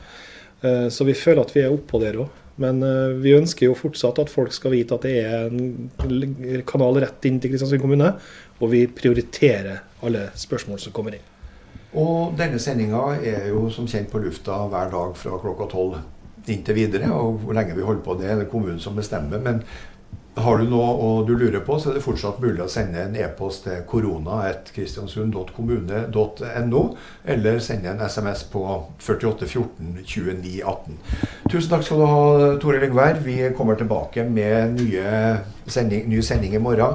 Eh, 0.63 0.87
så 0.95 1.05
vi 1.05 1.17
føler 1.19 1.43
at 1.43 1.57
vi 1.57 1.65
er 1.67 1.75
oppå 1.75 2.01
der 2.01 2.23
òg. 2.23 2.31
Men 2.59 2.83
vi 3.23 3.37
ønsker 3.39 3.69
jo 3.69 3.79
fortsatt 3.79 4.19
at 4.19 4.33
folk 4.33 4.51
skal 4.55 4.75
vite 4.75 4.97
at 4.97 5.05
det 5.07 5.15
er 5.23 5.47
en 5.47 6.63
kanal 6.67 6.99
rett 7.05 7.29
inn 7.29 7.39
til 7.39 7.53
Kristiansund 7.53 7.83
kommune. 7.83 8.13
Og 8.59 8.73
vi 8.73 8.85
prioriterer 8.91 9.85
alle 10.03 10.29
spørsmål 10.39 10.81
som 10.83 10.95
kommer 10.97 11.15
inn. 11.15 11.27
Og 11.97 12.35
denne 12.37 12.59
sendinga 12.61 13.01
er 13.25 13.49
jo 13.53 13.69
som 13.73 13.87
kjent 13.89 14.11
på 14.13 14.21
lufta 14.21 14.59
hver 14.69 14.91
dag 14.93 15.15
fra 15.17 15.39
klokka 15.41 15.69
tolv 15.73 16.01
inntil 16.49 16.77
videre. 16.77 17.11
Og 17.13 17.41
hvor 17.45 17.57
lenge 17.57 17.77
vi 17.77 17.87
holder 17.87 18.05
på, 18.05 18.17
det 18.19 18.29
er 18.29 18.43
det 18.43 18.51
kommunen 18.53 18.81
som 18.83 18.97
bestemmer. 18.99 19.41
Men 19.41 19.63
har 20.45 20.59
du 20.59 20.65
noe 20.71 20.91
og 21.05 21.27
du 21.29 21.33
lurer 21.39 21.61
på, 21.65 21.79
så 21.81 21.91
er 21.91 21.95
det 21.99 22.05
fortsatt 22.05 22.41
mulig 22.43 22.63
å 22.65 22.73
sende 22.73 22.99
en 23.05 23.17
e-post 23.19 23.65
til 23.67 23.79
korona.kristiansund.kommune.no, 23.89 26.83
eller 27.35 27.55
sende 27.65 27.89
en 27.93 28.05
SMS 28.05 28.41
på 28.53 28.63
4814 29.05 29.89
2918. 30.03 30.99
Tusen 31.49 31.71
takk 31.73 31.85
skal 31.87 32.01
du 32.03 32.07
ha, 32.09 32.23
Tore 32.63 32.79
Lyngvær. 32.83 33.17
Vi 33.25 33.37
kommer 33.57 33.75
tilbake 33.79 34.21
med 34.29 34.55
nye 34.81 35.07
sending, 35.67 36.03
ny 36.11 36.19
sending 36.25 36.53
i 36.59 36.63
morgen. 36.63 36.93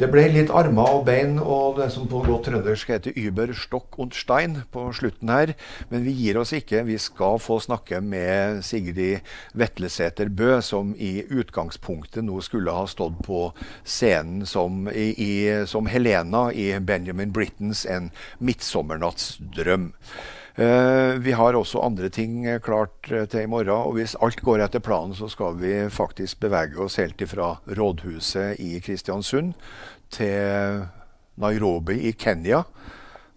Det 0.00 0.08
ble 0.08 0.24
litt 0.32 0.50
armer 0.50 0.94
og 0.96 1.02
bein 1.04 1.36
og 1.36 1.76
det 1.76 1.90
som 1.92 2.06
på 2.08 2.22
godt 2.24 2.46
trøndersk 2.48 2.94
heter 2.94 3.16
über 3.20 3.52
stokk 3.56 3.98
und 4.00 4.16
stein 4.16 4.56
på 4.72 4.86
slutten 4.96 5.28
her. 5.28 5.52
Men 5.90 6.06
vi 6.06 6.14
gir 6.16 6.38
oss 6.40 6.54
ikke. 6.56 6.84
Vi 6.88 6.96
skal 6.98 7.36
få 7.42 7.58
snakke 7.60 8.00
med 8.00 8.62
Sigrid 8.64 9.20
Vetlesæter 9.52 10.32
Bø, 10.32 10.60
som 10.64 10.94
i 10.96 11.22
utgangspunktet 11.28 12.24
nå 12.24 12.40
skulle 12.40 12.72
ha 12.72 12.86
stått 12.88 13.20
på 13.26 13.44
scenen 13.84 14.46
som, 14.48 14.86
i, 14.88 15.12
i, 15.12 15.32
som 15.68 15.90
Helena 15.92 16.48
i 16.52 16.72
Benjamin 16.80 17.32
Brittens 17.32 17.84
En 17.84 18.10
midtsommernattsdrøm. 18.40 19.92
Uh, 20.52 21.16
vi 21.24 21.32
har 21.32 21.56
også 21.56 21.80
andre 21.80 22.10
ting 22.12 22.44
klart 22.60 23.08
uh, 23.08 23.24
til 23.24 23.46
i 23.46 23.50
morgen. 23.50 23.72
Og 23.72 23.96
hvis 23.96 24.16
alt 24.20 24.42
går 24.44 24.66
etter 24.66 24.84
planen, 24.84 25.16
så 25.16 25.30
skal 25.32 25.56
vi 25.60 25.74
faktisk 25.88 26.40
bevege 26.44 26.80
oss 26.84 26.98
helt 27.00 27.20
ifra 27.24 27.54
rådhuset 27.66 28.60
i 28.60 28.76
Kristiansund 28.84 29.54
til 30.12 30.84
Nairobi 31.40 32.02
i 32.08 32.12
Kenya. 32.12 32.62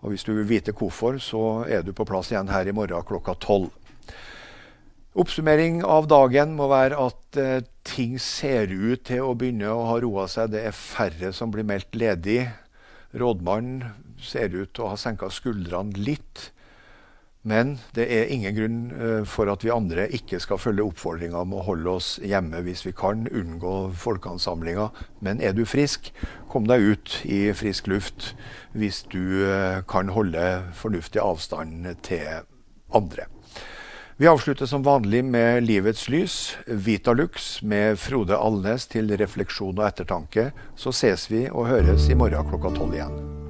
Og 0.05 0.11
hvis 0.13 0.23
du 0.23 0.35
vil 0.35 0.49
vite 0.49 0.75
hvorfor, 0.75 1.17
så 1.17 1.65
er 1.65 1.81
du 1.81 1.93
på 1.95 2.05
plass 2.05 2.29
igjen 2.29 2.51
her 2.51 2.67
i 2.67 2.75
morgen 2.75 3.07
klokka 3.07 3.33
tolv. 3.41 3.71
Oppsummering 5.15 5.79
av 5.87 6.09
dagen 6.11 6.57
må 6.57 6.67
være 6.67 6.99
at 6.99 7.37
eh, 7.39 7.63
ting 7.87 8.17
ser 8.19 8.67
ut 8.67 9.05
til 9.07 9.23
å 9.23 9.31
begynne 9.39 9.71
å 9.71 9.85
ha 9.87 9.95
roa 10.03 10.25
seg. 10.27 10.51
Det 10.51 10.65
er 10.67 10.75
færre 10.75 11.31
som 11.33 11.53
blir 11.53 11.63
meldt 11.63 11.95
ledig. 11.95 12.41
Rådmannen 13.15 13.95
ser 14.19 14.51
ut 14.51 14.73
til 14.75 14.83
å 14.83 14.91
ha 14.91 14.99
senka 14.99 15.31
skuldrene 15.31 15.95
litt. 15.95 16.49
Men 17.45 17.75
det 17.93 18.07
er 18.09 18.31
ingen 18.33 18.55
grunn 18.57 18.77
eh, 18.97 19.21
for 19.29 19.51
at 19.53 19.61
vi 19.61 19.73
andre 19.73 20.07
ikke 20.17 20.39
skal 20.41 20.57
følge 20.57 20.87
oppfordringa 20.87 21.43
om 21.45 21.53
å 21.53 21.65
holde 21.67 21.93
oss 21.99 22.15
hjemme 22.25 22.63
hvis 22.65 22.81
vi 22.87 22.93
kan, 22.97 23.27
unngå 23.29 23.75
folkeansamlinger. 24.01 24.89
Men 25.21 25.43
er 25.45 25.53
du 25.53 25.61
frisk, 25.69 26.09
kom 26.49 26.65
deg 26.65 26.81
ut 26.81 27.19
i 27.29 27.53
frisk 27.53 27.91
luft 27.91 28.33
hvis 28.73 29.03
du 29.13 29.45
eh, 29.45 29.85
kan 29.85 30.09
holde 30.15 30.65
fornuftig 30.73 31.21
avstand 31.21 31.85
til 32.07 32.25
andre. 32.89 33.29
Vi 34.17 34.29
avslutter 34.31 34.65
som 34.65 34.81
vanlig 34.81 35.25
med 35.27 35.65
Livets 35.67 36.07
lys, 36.09 36.55
Vitalux 36.65 37.59
med 37.61 37.99
Frode 37.99 38.39
Alnes 38.39 38.87
til 38.89 39.11
refleksjon 39.19 39.75
og 39.75 39.89
ettertanke. 39.89 40.53
Så 40.79 40.95
ses 40.95 41.27
vi 41.29 41.45
og 41.51 41.67
høres 41.69 42.09
i 42.09 42.17
morgen 42.17 42.47
klokka 42.49 42.73
tolv 42.79 42.95
igjen. 42.95 43.44